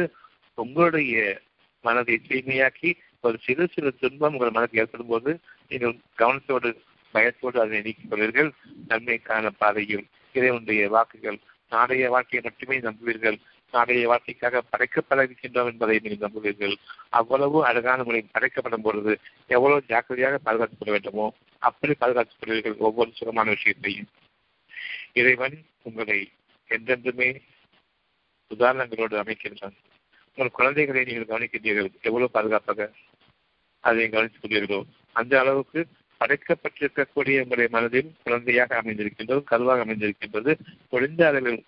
உங்களுடைய 0.54 1.40
மனதை 1.82 2.20
தூய்மையாக்கி 2.28 2.90
ஒரு 3.20 3.38
சிறு 3.38 3.68
சிறு 3.72 3.94
துன்பம் 3.94 4.32
உங்கள் 4.32 4.50
மனதில் 4.50 4.80
ஏற்படும் 4.80 5.06
போது 5.06 5.40
நீங்கள் 5.68 5.96
கவனத்தோடு 6.18 6.70
பயத்தோடு 7.12 7.60
அதை 7.60 7.80
நீக்கிக் 7.80 8.12
கொள்வீர்கள். 8.12 8.50
நன்மைக்கான 8.88 9.50
பாதையில் 9.50 10.06
இறைவனுடைய 10.32 10.88
வாக்குகள் 10.88 11.38
நாளைய 11.70 12.10
வாழ்க்கையை 12.10 12.42
மட்டுமே 12.42 12.76
நம்புவீர்கள். 12.80 13.38
நாளைய 13.74 14.06
வாழ்க்கைக்காக 14.06 14.62
படைக்கப்படவிருக்கின்றோம் 14.72 15.70
என்பதை 15.70 15.94
நீங்கள் 16.02 16.24
நம்புவீர்கள். 16.26 16.74
அவ்வளவு 17.10 17.58
அழகான 17.64 18.02
முறையில் 18.02 18.32
படைக்கப்படும் 18.32 18.84
பொழுது 18.86 19.12
எவ்வளவு 19.46 19.86
ஜாக்கிரதையாக 19.86 20.38
பாதுகாத்துக் 20.38 20.80
கொள்ள 20.80 20.94
வேண்டுமோ 20.96 21.26
அப்படி 21.62 21.94
பாதுகாத்துக் 21.94 22.40
கொள்வீர்கள் 22.40 22.84
ஒவ்வொரு 22.88 23.10
சுகமான 23.14 23.48
விஷயத்தையும். 23.50 24.10
இறைவன் 25.12 25.56
உங்களை 25.82 26.18
என்றென்றுமே 26.70 27.28
உதாரணங்களோடு 28.50 29.16
அமைக்கின்றான். 29.22 29.76
உங்கள் 30.36 30.56
குழந்தைகளை 30.58 31.02
நீங்கள் 31.04 31.30
கவனிக்கின்றீர்கள். 31.32 31.90
எவ்வளவு 32.02 32.30
பாதுகாப்பாக 32.30 32.88
அதை 33.84 34.08
கவனித்துக் 34.08 34.44
கொள்வீர்களோ 34.44 34.80
அந்த 35.12 35.32
அளவுக்கு 35.40 35.80
படைக்கப்பட்டிருக்கக்கூடிய 36.20 37.36
உங்களுடைய 37.44 37.68
மனதில் 37.70 38.10
குழந்தையாக 38.24 38.80
அமைந்திருக்கின்றது 38.82 39.42
கருவாக 39.50 39.82
அமைந்திருக்கின்றது. 39.84 40.52
குறைந்த 40.88 41.22
அளவில் 41.26 41.60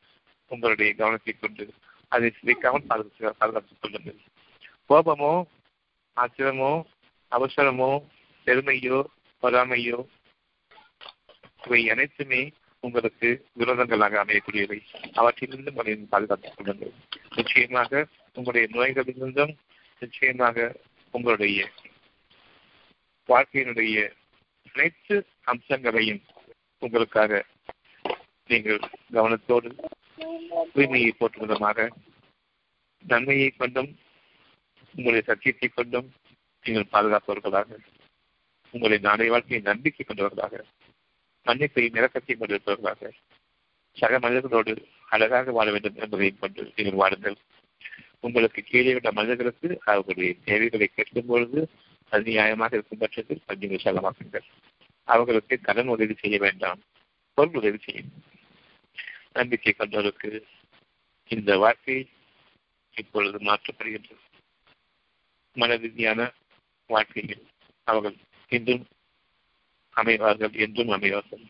உங்களுடைய 0.49 0.91
கவனத்தை 0.95 1.33
கொண்டு 1.41 1.65
அதை 2.09 2.33
சிதைக்காமல் 2.37 2.89
பாதுகாத்து 2.89 3.33
பாதுகாத்துக் 3.39 3.81
கொள்ளுங்கள் 3.81 4.21
கோபமோ 4.89 5.33
ஆத்திரமோ 6.17 6.73
அவசரமோ 7.33 7.91
பெருமையோ 8.47 8.99
பொறாமையோ 9.43 9.99
இவை 11.63 11.81
அனைத்துமே 11.91 12.53
உங்களுக்கு 12.81 13.29
விரோதங்களாக 13.59 14.19
அமையக்கூடியவை. 14.25 14.79
அவற்றிலிருந்து 15.15 15.71
உங்களை 15.71 15.95
பாதுகாத்துக் 15.97 16.57
கொள்ளுங்கள். 16.57 16.93
நிச்சயமாக 17.35 18.07
உங்களுடைய 18.35 18.67
நோய்களிலிருந்தும் 18.73 19.55
நிச்சயமாக 19.99 20.77
உங்களுடைய 21.11 21.71
வாழ்க்கையினுடைய 23.29 23.97
அனைத்து 24.73 25.17
அம்சங்களையும் 25.45 26.23
உங்களுக்காக 26.79 27.45
நீங்கள் 28.47 28.81
கவனத்தோடு 29.13 29.71
தூய்மையை 30.73 31.11
போற்றுவதமாக 31.19 31.89
நன்மையை 33.05 33.51
கொண்டும் 33.51 33.91
உங்களுடைய 34.95 35.23
சத்தியத்தை 35.27 35.69
கொண்டும் 35.69 36.09
நீங்கள் 36.65 36.93
பாதுகாப்பவர்களாக 36.93 37.79
உங்களுடைய 38.75 39.01
நாளைய 39.09 39.31
வாழ்க்கையை 39.31 39.61
நம்பிக்கை 39.63 40.05
கொண்டவர்களாக 40.05 40.65
மன்னிப்பையும் 41.47 41.99
இறக்கத்தையும் 41.99 42.41
கொண்டிருப்பவர்களாக 42.41 43.11
சக 43.97 44.19
மனிதர்களோடு 44.19 44.73
அழகாக 45.09 45.53
வாழ 45.53 45.71
வேண்டும் 45.71 45.97
என்பதையும் 45.97 46.39
கொண்டு 46.39 46.63
நீங்கள் 46.77 47.01
வாழுங்கள் 47.01 47.37
உங்களுக்கு 48.21 48.61
கீழே 48.63 48.95
உள்ள 48.95 49.13
மனிதர்களுக்கு 49.13 49.69
அவர்களுடைய 49.85 50.33
தேவைகளை 50.45 50.87
கேட்கும் 50.89 51.27
பொழுது 51.27 51.61
அது 52.13 52.23
நியாயமாக 52.23 52.73
இருக்கும் 52.73 52.99
பட்சத்தில் 52.99 53.47
கொஞ்சம் 53.47 53.71
விசாலமாக்குங்கள். 53.71 54.47
அவர்களுக்கு 55.09 55.55
கடன் 55.61 55.89
உதவி 55.89 56.15
செய்ய 56.15 56.39
வேண்டாம். 56.39 56.81
பொருள் 57.39 57.55
உதவி 57.55 57.79
செய்யும் 57.79 58.11
நம்பிக்கை 59.37 59.75
கொண்டவருக்கு 59.79 60.43
இந்த 61.29 61.59
வாழ்க்கை 61.59 62.09
இப்பொழுது 62.95 63.39
மாற்றப்படுகின்றது. 63.39 64.17
மன 65.53 65.77
ரீதியான 65.77 66.33
வாழ்க்கையில் 66.87 67.47
அவர்கள் 67.85 68.17
இன்றும் 68.49 68.87
அமைவார்கள் 69.97 70.59
என்றும் 70.59 70.89
அமைவார்கள். 70.89 71.45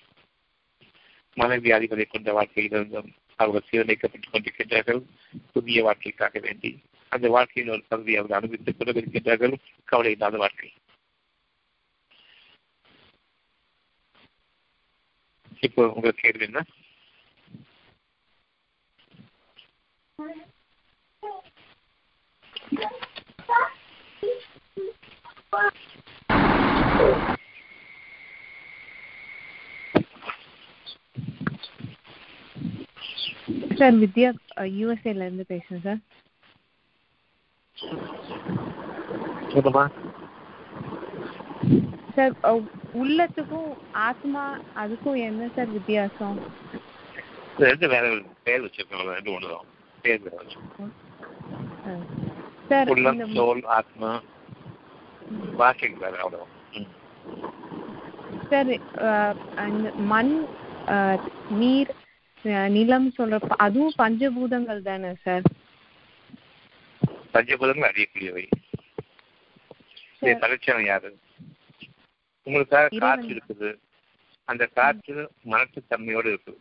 மனவியாதிகளை 1.36 2.06
கொண்ட 2.06 2.42
வாழ்க்கையிலிருந்தும் 2.42 3.12
அவர்கள் 3.36 3.68
சீரமைக்கப்பட்டுக் 3.70 4.32
கொண்டிருக்கின்றார்கள். 4.32 5.02
புதிய 5.52 5.82
வாழ்க்கைக்காக 5.82 6.38
வேண்டி 6.38 6.82
அந்த 7.08 7.28
வாழ்க்கையின் 7.28 7.72
ஒரு 7.72 7.84
பகுதி 7.88 8.16
அவர்கள் 8.16 8.38
அனுபவித்துக் 8.38 8.80
கொண்டிருக்கின்றார்கள். 8.80 9.54
கவலை 9.84 10.12
இல்லாத 10.12 10.36
வாழ்க்கை. 10.36 10.72
இப்போ 15.60 15.88
உங்களுக்கு 15.88 16.20
கேள்வி 16.20 16.44
என்ன? 16.44 16.64
சார் 33.78 33.96
வித்யா 34.00 34.30
யூஎஸ்ஏல 34.76 35.26
இருந்து 35.26 35.44
பேசுறேன் 35.50 35.84
சார் 35.86 36.00
சொல்லுமா 39.52 39.84
சார் 42.16 42.34
உள்ளத்துக்கும் 42.94 43.70
ஆத்மா 44.02 44.44
அதுக்கும் 44.76 45.18
என்ன 45.22 45.48
சார் 45.56 45.70
வித்தியாசம்? 45.70 46.38
ரெண்டு 47.58 47.86
வேற 47.88 48.04
பேர் 48.44 48.64
வச்சிருக்கோம் 48.64 49.10
ரெண்டு 49.10 49.32
ஒண்ணுதான். 49.32 49.66
பேர் 49.66 49.75
வேற 50.06 50.36
வச்சிருக்கோம் 50.36 50.92
அஹ், 51.86 52.04
சார் 52.68 52.90
உள்ளம் 52.94 53.20
சோல் 53.34 53.62
ஆத்மா 53.76 54.10
வாக்கிங் 55.60 55.96
அவ்வளோ. 56.18 56.40
சார் 58.50 58.72
மண் 60.10 60.34
நீர் 61.58 61.92
நிலம் 62.70 63.08
சொல்றப்ப 63.16 63.56
அதுவும் 63.58 63.96
பஞ்சபூதங்கள் 63.98 64.82
தானே 64.82 65.10
சார் 65.22 65.46
பஞ்சபூதங்கள் 67.34 67.90
அறியக்கூடியவை. 67.90 68.44
படைச்சவன் 70.42 70.86
யாரு? 70.86 71.10
உங்களுக்காக. 72.46 72.88
காற்று 73.00 73.28
இருக்குது. 73.34 73.70
அந்த 74.48 74.64
காற்று 74.74 75.14
மனத்து 75.44 75.80
தன்மையோடு 75.88 76.28
இருக்குது. 76.32 76.60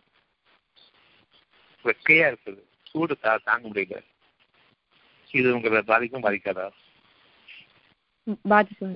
வெக்கையா 1.86 2.26
இருக்குது. 2.32 2.62
சூடு 2.96 3.16
தாங்க 3.24 3.64
முடியல. 3.70 3.98
இது 5.40 5.48
உங்களை 5.56 5.82
பாதிக்கும் 5.92 6.26
பாதிக்காதா? 6.26 6.66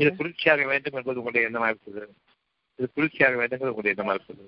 இது 0.02 0.10
குளிர்ச்சியாக 0.20 0.66
வேண்டும் 0.72 0.98
என்பது 1.00 1.20
உங்களுடைய 1.22 1.48
எண்ணமா 1.50 1.68
இருக்குது. 1.72 2.04
இது 2.80 2.88
குளிர்ச்சியாக 2.96 3.36
வேண்டும் 3.42 3.58
என்பது 3.58 3.74
உங்களுடைய 3.74 3.96
எண்ணமா 3.96 4.14
இருக்குது. 4.18 4.46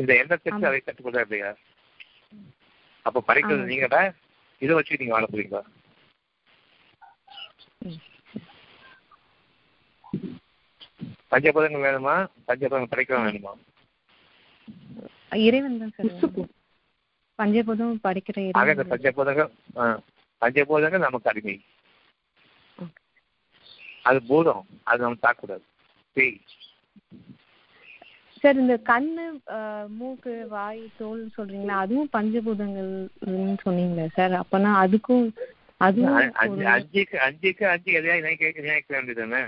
இந்த 0.00 0.12
எண்ணத்திற்கு. 0.22 0.68
அதை 0.70 0.80
கட்டுப்படுதா 0.84 1.24
இல்லையா? 1.26 1.50
அப்ப 3.06 3.22
படைக்கிறது. 3.28 3.70
நீங்கடா? 3.72 4.02
இதை 4.64 4.72
வச்சு 4.78 5.00
நீங்க 5.00 5.14
வாழ 5.16 5.26
போறீங்களா. 5.32 5.62
பஞ்சபதங்கள் 11.32 11.86
வேணுமா? 11.88 12.16
பஞ்சபதங்கள் 12.48 12.92
படைக்கலாம் 12.94 13.28
வேணுமா? 13.28 13.52
இறைவன் 15.48 15.78
தான். 15.82 15.94
பஞ்சபூதம் 17.38 18.02
படிக்கிற 18.06 18.38
ஆக 18.60 18.72
இந்த. 18.74 18.84
பஞ்சபூதங்கள் 18.92 19.50
பஞ்சபூதங்கள் 20.42 21.06
நமக்கு 21.06 21.30
அடிமை. 21.30 21.54
அது 24.08 24.18
பூதம் 24.30 24.64
அது 24.90 25.04
நம்ம 25.04 25.20
தாக்கக்கூடாது. 25.24 25.64
பேய். 26.16 26.36
சார் 28.42 28.60
இந்த 28.62 28.74
கண்ணு 28.90 29.24
மூக்கு 29.98 30.32
வாய் 30.54 30.80
தோல் 31.00 31.20
சொல்றீங்களா? 31.36 31.74
அதுவும் 31.84 32.12
பஞ்சபூதங்கள்னு 32.16 33.56
சொன்னீங்களா 33.64 34.06
சார். 34.18 34.34
அப்பனா 34.42 34.70
அதுக்கும் 34.84 35.26
அதுவும் 35.86 36.16
அஞ்சுக்கு 36.72 37.16
அஞ்சுக்கு 37.26 37.64
அஞ்சு 37.74 37.90
எதையா 37.98 38.16
நினைக்க 38.22 38.64
நினைக்க 38.66 38.88
வேண்டியதுதானே. 38.96 39.42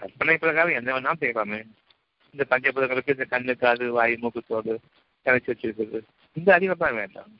கற்பனை 0.00 0.36
பிரகாரம் 0.44 0.78
எந்த 0.78 0.90
வேணாலும் 0.94 1.22
செய்யலாமே. 1.22 1.60
இந்த 2.34 2.44
பஞ்சபூதங்களுக்கு 2.52 3.16
இந்த 3.16 3.26
கண்ணு 3.34 3.54
காது 3.64 3.84
வாய் 3.98 4.20
மூக்கு 4.22 4.42
தோடு 4.48 4.74
கணச்சு 5.26 5.50
வச்சிருக்குது 5.52 6.00
இந்த 6.38 6.48
அறிவை 6.56 6.74
தான் 6.80 6.98
வேண்டாம். 7.00 7.32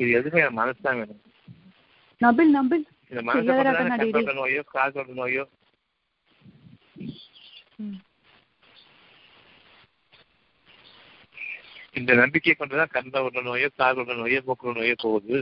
இது 0.00 0.10
எதுவுமே 0.18 0.42
மனசு 0.60 0.80
தான் 0.86 0.98
வேணும். 1.00 1.22
நபில் 2.20 2.52
நபில். 2.58 2.86
இந்த 3.10 3.20
மனசை 3.28 4.10
கொண்டு 4.16 4.34
நோயோ 4.40 4.62
காதோட 4.74 5.10
நோயோ. 5.20 5.44
இந்த 11.98 12.10
நம்பிக்கையை 12.20 12.54
கொண்டுதான் 12.58 12.94
கண்களோட 12.96 13.40
நோயோ 13.48 13.68
காதோட 13.80 14.14
நோயோ 14.20 14.40
மூக்கோட 14.48 14.74
நோயோ 14.80 14.96
போகுது. 15.04 15.38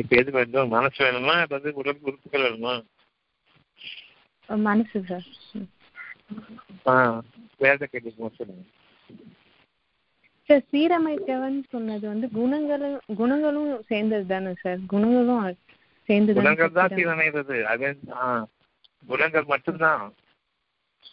இப்ப 0.00 0.10
எது 0.20 0.30
வேண்டும் 0.36 0.72
மனசு 0.76 0.98
வேணுமா 1.04 1.34
இல்ல 1.36 1.54
வந்து 1.54 1.70
உடல் 1.80 2.06
உறுப்புகள் 2.08 2.46
வேணுமா? 2.46 2.74
மனசு 4.48 4.98
சார். 5.08 5.26
ம். 7.60 7.64
ஆ 7.64 7.64
வேற 7.64 7.86
கேட்டு 7.86 8.10
சொல்லுங்க. 8.36 8.64
சார் 10.48 10.62
சீரமைக்கவன் 10.72 11.56
சொன்னது 11.70 12.08
வந்து 12.08 12.26
குணங்களும் 12.30 13.00
குணங்களும் 13.16 13.82
சேர்ந்தது 13.82 14.26
தானே 14.26 14.52
சார்? 14.54 14.80
குணங்களும் 14.86 15.42
அ- 15.44 15.58
சேர்ந்து 16.08 16.34
குணங்கள் 16.34 16.72
தான் 16.72 16.94
சீரமைகிறது 16.96 17.56
அது 17.66 17.88
ஆ, 18.16 18.26
குணங்கள் 19.08 19.44
மட்டும்தான். 19.44 20.04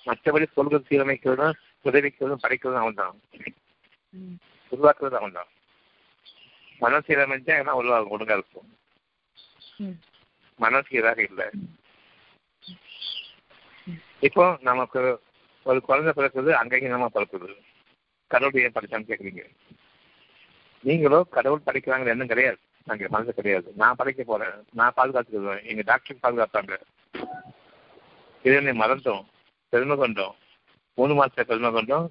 மற்றபடி 0.07 0.45
சொல்கள் 0.55 0.87
சீரமைக்கிறதும் 0.89 1.57
உதவிக்கிறதும் 1.85 2.43
படைக்கிறதும் 2.43 2.83
அவன் 2.83 2.93
தான். 2.93 3.15
உருவாக்குறது 4.71 5.13
அவன் 5.13 5.31
தான் 5.31 5.51
மனம் 6.81 7.03
சீரமைச்சா 7.07 7.59
என்ன 7.59 7.75
உருவாகும் 7.75 8.13
ஒழுங்கா 8.15 8.33
இருக்கும். 8.33 8.69
மனம் 10.59 10.83
சீராக 10.83 11.21
இல்லை. 11.21 11.47
இப்போ 14.19 14.57
நமக்கு 14.61 15.01
ஒரு 15.69 15.79
குழந்தை 15.81 16.11
பிறக்குது 16.17 16.51
அங்கீகரமா 16.61 17.07
பிறக்குது? 17.13 17.49
கடவுள் 18.31 18.61
ஏன் 18.61 18.75
படிச்சான்னு 18.75 19.09
கேட்குறீங்க 19.09 19.43
நீங்களோ 20.83 21.19
கடவுள் 21.35 21.65
படிக்கிறாங்க 21.65 22.11
எண்ணம் 22.13 22.31
கிடையாது. 22.31 22.59
அங்கே 22.85 23.07
மனசு 23.13 23.33
கிடையாது. 23.33 23.69
நான் 23.81 23.97
படைக்க 23.99 24.23
போறேன். 24.23 24.57
நான் 24.79 24.97
பாதுகாத்துக்குவேன் 24.97 25.63
எங்க 25.63 25.83
டாக்டர் 25.85 26.23
பாதுகாத்தாங்க 26.23 26.75
இதனை 28.43 28.73
மறந்தோம் 28.81 29.23
பெருமை 29.69 29.95
கொண்டோம். 29.97 30.35
மூணு 30.97 31.13
மாசத்துல 31.19 31.47
பெருமை 31.51 31.71
கொண்டோம். 31.71 32.07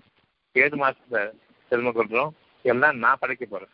ஏழு 0.53 0.77
மாசத்துல 0.85 1.21
பெருமை 1.69 1.93
கொண்டோம். 1.93 2.33
எல்லாம் 2.63 2.99
நான் 3.05 3.21
படைக்க 3.21 3.45
போறேன். 3.45 3.73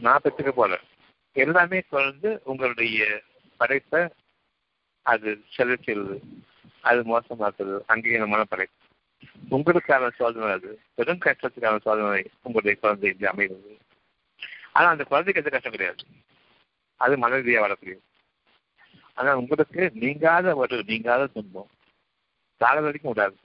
நான் 0.00 0.22
பெற்றுக்க 0.24 0.52
போறேன். 0.54 0.84
எல்லாமே 1.32 1.78
தொடர்ந்து 1.90 2.30
உங்களுடைய 2.44 3.22
படைப்பை 3.56 4.00
அது 5.02 5.42
செலுத்துறது 5.56 6.18
அது 6.80 7.00
மோசமாக்குது 7.02 7.80
அங்கீகாரமான 7.88 8.42
படை. 8.48 8.66
உங்களுக்கான 9.50 10.10
சோதனை 10.14 10.50
அது. 10.50 10.80
பெரும் 10.94 11.18
கஷ்டத்துக்கான 11.18 11.80
சோதனை 11.80 12.30
உங்களுடைய 12.42 12.80
குழந்தை 12.80 13.16
அமைகிறது. 13.28 13.78
ஆனா 14.72 14.88
அந்த 14.88 15.04
குழந்தைக்கு 15.04 15.42
எந்த 15.42 15.54
கஷ்டம் 15.54 15.72
கிடையாது. 15.72 16.04
அது 16.96 17.18
மன 17.18 17.34
ரீதியாக 17.34 17.66
வரக்கூடியது 17.66 18.02
ஆனா 19.14 19.36
உங்களுக்கு 19.36 19.90
நீங்காத 19.94 20.54
ஒரு 20.54 20.82
நீங்காத 20.86 21.26
துன்பம் 21.26 21.70
கால 22.56 22.80
வரைக்கும் 22.80 23.12
விடாது 23.12 23.36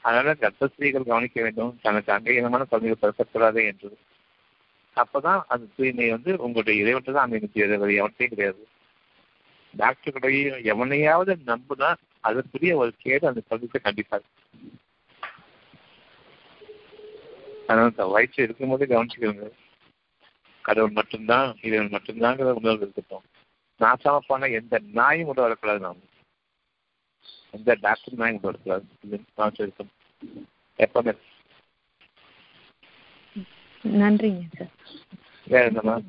அதனால 0.00 0.32
கர்ப்பஸ்திரீகள் 0.40 1.04
கவனிக்க 1.04 1.42
வேண்டும். 1.42 1.78
தனக்கு 1.82 2.12
அங்கீகாரமான 2.12 2.64
குழந்தைகள் 2.64 3.10
பிறக்கக்கூடாது 3.10 3.64
என்று. 3.64 3.98
அப்பதான் 4.96 5.42
அந்த 5.48 5.66
தூய்மை 5.76 6.10
வந்து 6.10 6.36
உங்களுடைய 6.36 6.82
இறைவன் 6.82 7.14
தான் 7.14 7.30
அமைக்கிறது 7.30 7.78
வேறு 7.78 8.12
கிடையாது. 8.16 8.68
டாக்டர்களுடைய 9.78 10.62
எவனையாவது 10.62 11.38
நம்புனா 11.46 11.96
அதற்குரிய 12.20 12.76
ஒரு 12.76 12.92
கேடு 12.98 13.26
அந்த 13.26 13.40
குழந்தைக்கு 13.40 13.80
கண்டிப்பா 13.80 14.16
இருக்கு. 14.16 14.34
அதனால 17.66 18.06
வயிற்று 18.06 18.44
இருக்கும்போது 18.44 18.86
கவனிச்சுக்கிறோங்க 18.86 19.50
கடவுள் 20.62 20.90
மட்டும்தான் 20.90 21.56
இறைவன் 21.62 22.00
மட்டும்தாங்கிற 22.00 22.52
உணர்வு 22.52 22.90
இருக்கட்டும். 22.90 23.22
நாசாம 23.80 24.18
போன 24.26 24.46
எந்த 24.46 24.80
நாயும் 24.92 25.26
கூட 25.26 25.40
வரக்கூடாது 25.40 25.80
நாம். 25.80 25.96
எந்த 27.50 27.76
டாக்டர் 27.80 28.14
நாயும் 28.14 28.40
கூட 28.40 28.58
வரக்கூடாது. 28.62 29.24
இருக்கும் 29.58 29.90
எப்பவுமே 30.78 31.16
நன்றிங்க 33.84 34.46
சார். 34.56 34.72
வேற 35.46 35.64
என்னமா 35.64 36.00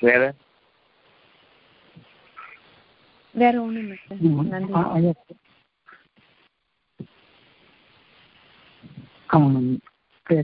வேற? 0.00 0.22
வேற 3.32 3.60
ஒண்ணும் 3.60 3.96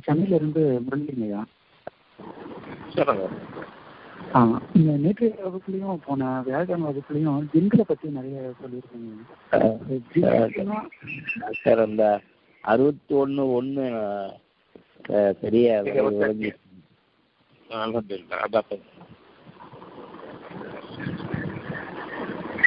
சென்னையில 0.03 0.35
இருந்து 0.35 0.63
முரளிங்கய்யா. 0.87 1.43
இந்த 4.75 4.91
நேற்றைய 4.97 5.35
வகுப்புலையும் 5.45 6.01
போன 6.07 6.43
வியாழக்கிழமை 6.45 6.87
வகுப்புலையும் 6.91 7.47
ஜின்களை 7.55 7.81
பற்றி 7.81 8.09
நிறைய 8.09 8.53
சொல்லியிருக்கீங்க. 8.61 9.23
சார் 11.63 11.81
அந்த 11.81 12.05
அறுபத்தி 12.61 13.15
ஒன்று 13.15 13.53
ஒன்று 13.53 13.85
பெரிய 15.41 15.83
விளங்கி 17.75 17.87
அல்ஹம்துலில்லாஹ் 17.87 18.43
அதான் 18.45 18.83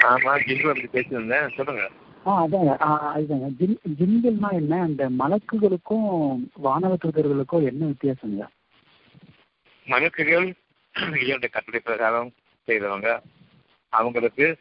ஆமா 0.08 0.34
ஜிங்கு 0.40 0.68
அப்படி 0.68 0.88
பேசியிருந்தேன். 0.94 1.56
சொல்லுங்க. 1.56 1.90
ஆ 2.26 2.46
அதாங்க. 2.46 2.82
ஆ, 2.82 3.16
அதுதாங்க. 3.16 3.48
ஜின் 3.60 3.80
ஜின்கள்னா 4.00 4.52
என்ன? 4.52 4.82
அந்த 4.82 5.10
மலக்குகளுக்கும் 5.10 6.08
வானவ 6.64 6.98
தூதர்களுக்கும் 7.04 7.66
என்ன 7.66 7.86
வித்தியாசங்க? 7.86 8.46
மனுக்குகள் 9.88 10.48
இயற்கை 11.22 11.50
கட்டளை 11.50 11.80
பிரகாரம் 11.80 12.34
செய்தவங்க. 12.68 13.22
அவங்களுக்கு 13.94 14.58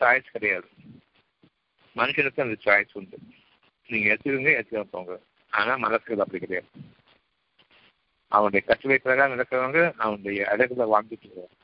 சாய்ஸ் 0.00 0.32
கிடையாது. 0.32 0.68
மனுஷனுக்கு 1.96 2.40
அந்த 2.40 2.56
சாய்ஸ் 2.64 2.92
உண்டு. 2.92 3.18
நீங்க 3.88 4.12
எடுத்துருங்க 4.12 4.50
எடுத்துக்க 4.58 4.82
போங்க. 4.82 5.20
ஆனா 5.50 5.76
மலக்குகள் 5.76 6.24
அப்படி 6.26 6.38
கிடையாது. 6.38 6.68
அவனுடைய 8.32 8.62
கட்டளை 8.68 8.98
பிரகாரம் 9.04 9.34
நடக்கிறவங்க 9.34 9.80
அவனுடைய 10.04 10.40
அழகுல 10.52 10.86
வாழ்ந்துட்டு 10.92 11.26
இருக்காங்க. 11.26 11.56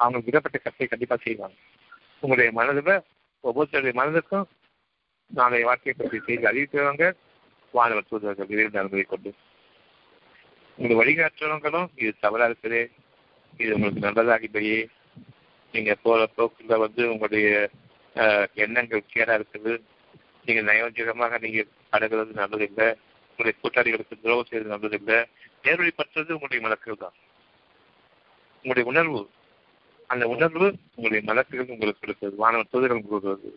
அவங்களுக்கு 0.00 0.30
விடப்பட்ட 0.30 0.58
கட்டளை 0.64 0.88
கண்டிப்பா 0.90 1.16
செய்வாங்க. 1.26 1.56
உங்களுடைய 2.22 2.50
மனதில் 2.58 2.94
ஒவ்வொருத்தருடைய 3.44 3.94
மனதுக்கும் 4.00 4.46
நாளைய 5.30 5.66
வாழ்க்கையை 5.68 5.94
பற்றி 5.96 6.18
செய்தி 6.26 6.44
அறிவிக்கிறவங்க 6.50 7.06
வானவர் 7.74 8.08
தூதர்கள் 8.10 8.52
இறை 8.54 8.64
நலன்களை 8.76 9.04
கொண்டு. 9.06 9.30
உங்களை 10.78 10.96
வழிகாட்டுறவங்களும் 11.00 11.88
இது 12.02 12.12
தவறா 12.24 12.46
இருக்குது 12.50 12.80
இது 13.62 13.70
உங்களுக்கு 13.76 14.04
நல்லதாகிப்பையே 14.06 14.78
நீங்க 15.74 15.92
போற 16.04 16.20
போக்குல 16.36 16.76
வந்து 16.84 17.02
உங்களுடைய 17.12 17.48
எண்ணங்கள் 18.64 19.10
கேடா 19.14 19.34
இருக்குது. 19.38 19.72
நீங்க 20.46 20.60
நயோஜகமாக 20.70 21.38
நீங்க 21.44 21.60
நல்லது 21.92 22.66
இல்லை 22.68 22.88
உங்களுடைய 23.38 23.56
கூட்டாளிகளுக்கு 23.62 24.14
துரோகம் 24.22 24.46
செய்வது 24.46 24.70
நல்லதில்லை 24.72 25.16
நேர்வழிப்பற்றது 25.64 26.30
உங்களுடைய 26.36 26.60
மலக்குகள் 26.64 27.02
தான். 27.02 27.16
உங்களுடைய 28.64 28.84
உணர்வு 28.92 29.20
அந்த 30.12 30.24
உணர்வு 30.32 30.66
உங்களுடைய 30.96 31.20
மலக்குகள் 31.28 31.70
உங்களுக்கு 31.74 32.02
கொடுக்கிறது 32.04 32.40
வானவ 32.42 32.64
தூதர்கள் 32.72 33.04
கொடுக்கிறது 33.04 33.50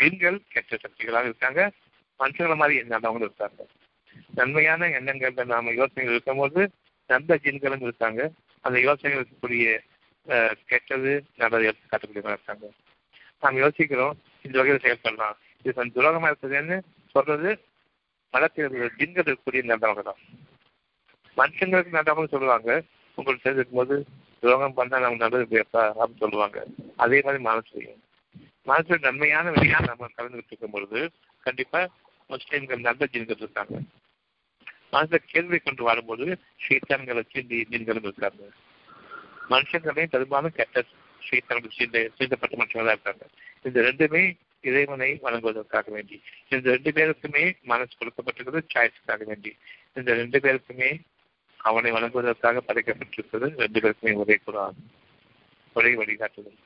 பெண்கள் 0.00 0.38
கெட்ட 0.54 0.78
சக்திகளாக 0.84 1.28
இருக்காங்க. 1.30 1.60
மனுஷங்கள 2.20 2.56
மாதிரி 2.60 2.78
எண்ணாதவங்களும் 2.82 3.28
இருக்காங்க. 3.28 3.60
நன்மையான 4.38 4.90
எண்ணங்கள்ல 4.98 5.46
நாம 5.54 5.74
யோசனைகள் 5.80 6.14
இருக்கும்போது 6.16 6.62
நல்ல 7.10 7.38
ஜீன்களும் 7.44 7.86
இருக்காங்க. 7.88 8.20
அந்த 8.64 8.78
யோசனைகள் 8.88 9.20
இருக்கக்கூடிய 9.22 9.66
கெட்டது 10.72 11.12
நல்லது 11.42 11.66
எடுத்து 11.70 11.86
காட்டக்கூடியவங்க 11.90 12.38
இருக்காங்க. 12.38 12.68
நாம் 13.42 13.62
யோசிக்கிறோம் 13.64 14.14
இந்த 14.46 14.56
வகையில் 14.60 14.84
செயல்படலாம். 14.86 15.36
இது 15.62 15.74
கொஞ்சம் 15.78 15.96
துரோகமா 15.98 16.30
இருக்குதுன்னு 16.30 16.78
சொல்றது 17.16 17.50
மலத்தில் 18.30 18.70
ஜின்கள் 18.70 19.28
இருக்கக்கூடிய 19.28 19.62
நல்லவங்க 19.62 20.02
தான். 20.02 20.20
மனுஷங்களுக்கு 21.36 21.98
நல்லவங்க 21.98 22.28
சொல்லுவாங்க. 22.28 22.82
உங்களுக்கு 23.14 23.50
தெரிஞ்சிருக்கும் 23.50 23.74
போது 23.74 24.06
துரோகம் 24.40 24.74
பண்ணா 24.74 24.98
நம்ம 24.98 25.16
நல்லது 25.16 25.46
பேசா 25.50 25.76
அப்படின்னு 25.76 26.16
சொல்லுவாங்க. 26.18 26.64
அதே 26.96 27.22
மாதிரி 27.24 27.44
மனசுலையும். 27.44 28.00
மனசுல 28.66 28.98
நன்மையான 28.98 29.50
விஷயம் 29.50 29.84
நம்ம 29.84 30.06
கலந்துகிட்டு 30.16 30.46
இருக்கும் 30.46 30.70
பொழுது 30.70 31.10
கண்டிப்பா 31.40 31.88
முஸ்லீம்கள் 32.28 32.80
நல்ல 32.80 33.06
ஜீன்கள் 33.12 33.36
இருக்காங்க. 33.36 33.78
மனசுல 34.92 35.14
கேள்வி 35.14 35.58
கொண்டு 35.58 35.82
வாழும்போது 35.82 36.38
சீத்தான்களை 36.68 37.22
சீண்டி 37.32 37.64
ஜீன்களும் 37.70 38.02
இருக்காங்க. 38.02 38.42
மனுஷங்களையும் 39.50 40.06
பெரும்பாலும் 40.06 40.52
கெட்ட 40.52 40.84
சீத்தான்கள் 41.30 41.76
சீண்ட 41.78 42.10
சீண்டப்பட்ட 42.18 42.54
மனுஷங்களா 42.58 42.96
இருக்காங்க. 42.96 43.26
இந்த 43.62 43.80
ரெண்டுமே 43.80 44.36
இறைவனை 44.60 45.18
வணங்குவதற்காக 45.22 45.90
வேண்டி. 45.90 46.16
இந்த 46.48 46.70
ரெண்டு 46.70 46.90
பேருக்குமே 46.90 47.56
மனசு 47.62 47.92
கொடுக்கப்பட்டிருக்கிறது 47.98 48.62
சாய்ஸுக்காக 48.74 49.24
வேண்டி. 49.24 49.56
இந்த 49.94 50.14
ரெண்டு 50.14 50.38
பேருக்குமே 50.38 50.90
அவனை 51.56 51.90
வணங்குவதற்காக 51.92 52.62
படைக்கப்பட்டிருக்கிறது 52.66 53.48
ரெண்டு 53.64 53.80
பேருக்குமே 53.80 54.14
ஒரே 54.14 54.36
குரான் 54.46 54.78
ஒரே 55.72 55.94
வழிகாட்டுதல். 55.94 56.58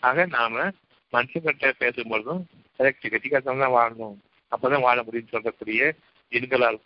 ஆக 0.00 0.26
நாம 0.26 0.70
மனுஷங்கிட்ட 1.12 1.72
பேசும்பொழுதும் 1.78 2.42
கரெக்ட் 2.78 3.06
கெட்டிக்காசம் 3.14 3.62
தான் 3.64 3.76
வாழணும். 3.78 4.16
அப்பதான் 4.52 4.86
வாழ 4.88 4.98
முடியும்னு 5.02 5.34
சொல்லக்கூடிய 5.36 5.94
எண்களால் 6.32 6.80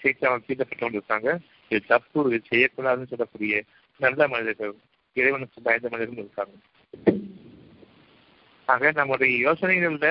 சீக்கிரம் 0.00 0.44
தீட்டப்பட்டவங்க 0.46 1.00
இருக்காங்க. 1.00 1.38
இது 1.68 1.80
தப்பு 1.86 2.20
இது 2.28 2.40
செய்யக்கூடாதுன்னு 2.50 3.10
சொல்லக்கூடிய 3.12 3.62
நல்ல 4.00 4.28
மனிதர்கள் 4.28 4.74
இறைவனுக்கு 5.12 5.62
பயந்த 5.62 5.88
மனிதர்கள் 5.88 6.24
இருக்காங்க. 6.24 6.54
ஆக 8.66 8.90
நம்முடைய 8.90 9.32
யோசனைகள்ல 9.46 10.08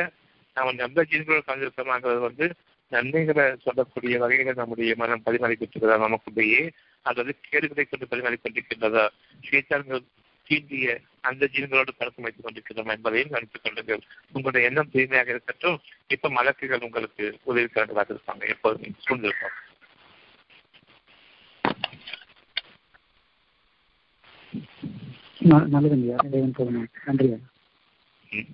நாம் 0.57 0.75
நல்ல 0.75 1.03
ஜீன்களோடு 1.11 1.45
கலந்திருக்கோமாங்கிறது 1.45 2.19
வந்து 2.19 2.47
நன்மைகளை 2.91 3.45
சொல்லக்கூடிய 3.63 4.17
வகையில 4.19 4.53
நம்முடைய 4.53 4.95
மனம் 4.95 5.23
பரிமாறிக்கொண்டிருக்கிறதா 5.25 5.97
நமக்குள்ளேயே 6.05 6.63
அல்லது 7.05 7.35
கேடுகளை 7.49 7.85
கொண்டு 7.85 8.11
பரிமாறிக்கொண்டிருக்கின்றதா 8.11 9.05
சீத்தான்கள் 9.43 10.03
தீண்டிய 10.47 10.87
அந்த 11.21 11.49
ஜீன்களோடு 11.53 11.91
பழக்கம் 11.97 12.25
வைத்துக் 12.25 12.45
கொண்டிருக்கிறோம் 12.45 12.87
என்பதையும் 12.87 13.29
நினைத்துக் 13.29 13.63
கொள்ளுங்கள். 13.63 14.01
உங்களுடைய 14.31 14.67
எண்ணம் 14.69 14.91
தூய்மையாக 14.91 15.29
இருக்கட்டும். 15.29 15.77
இப்ப 16.07 16.29
மலக்குகள் 16.29 16.83
உங்களுக்கு 16.83 17.25
உதவிக்காரர்களாக 17.45 18.15
இருப்பாங்க 18.15 18.47
எப்போதுமே 18.47 18.91
சூழ்ந்திருப்பாங்க 19.05 19.59
நல்லதுங்கய்யா. 25.73 26.17
இறைவன் 26.27 26.87
நன்றியா 27.07 27.37
ம். 28.33 28.49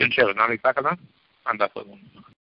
இன்ஷா 0.00 0.22
அல்லாஹ். 0.22 0.34
நாளைக்கு 0.34 0.62
பார்க்கலாம் 0.62 1.00
அந்த 1.46 1.66
போதும் 1.66 2.02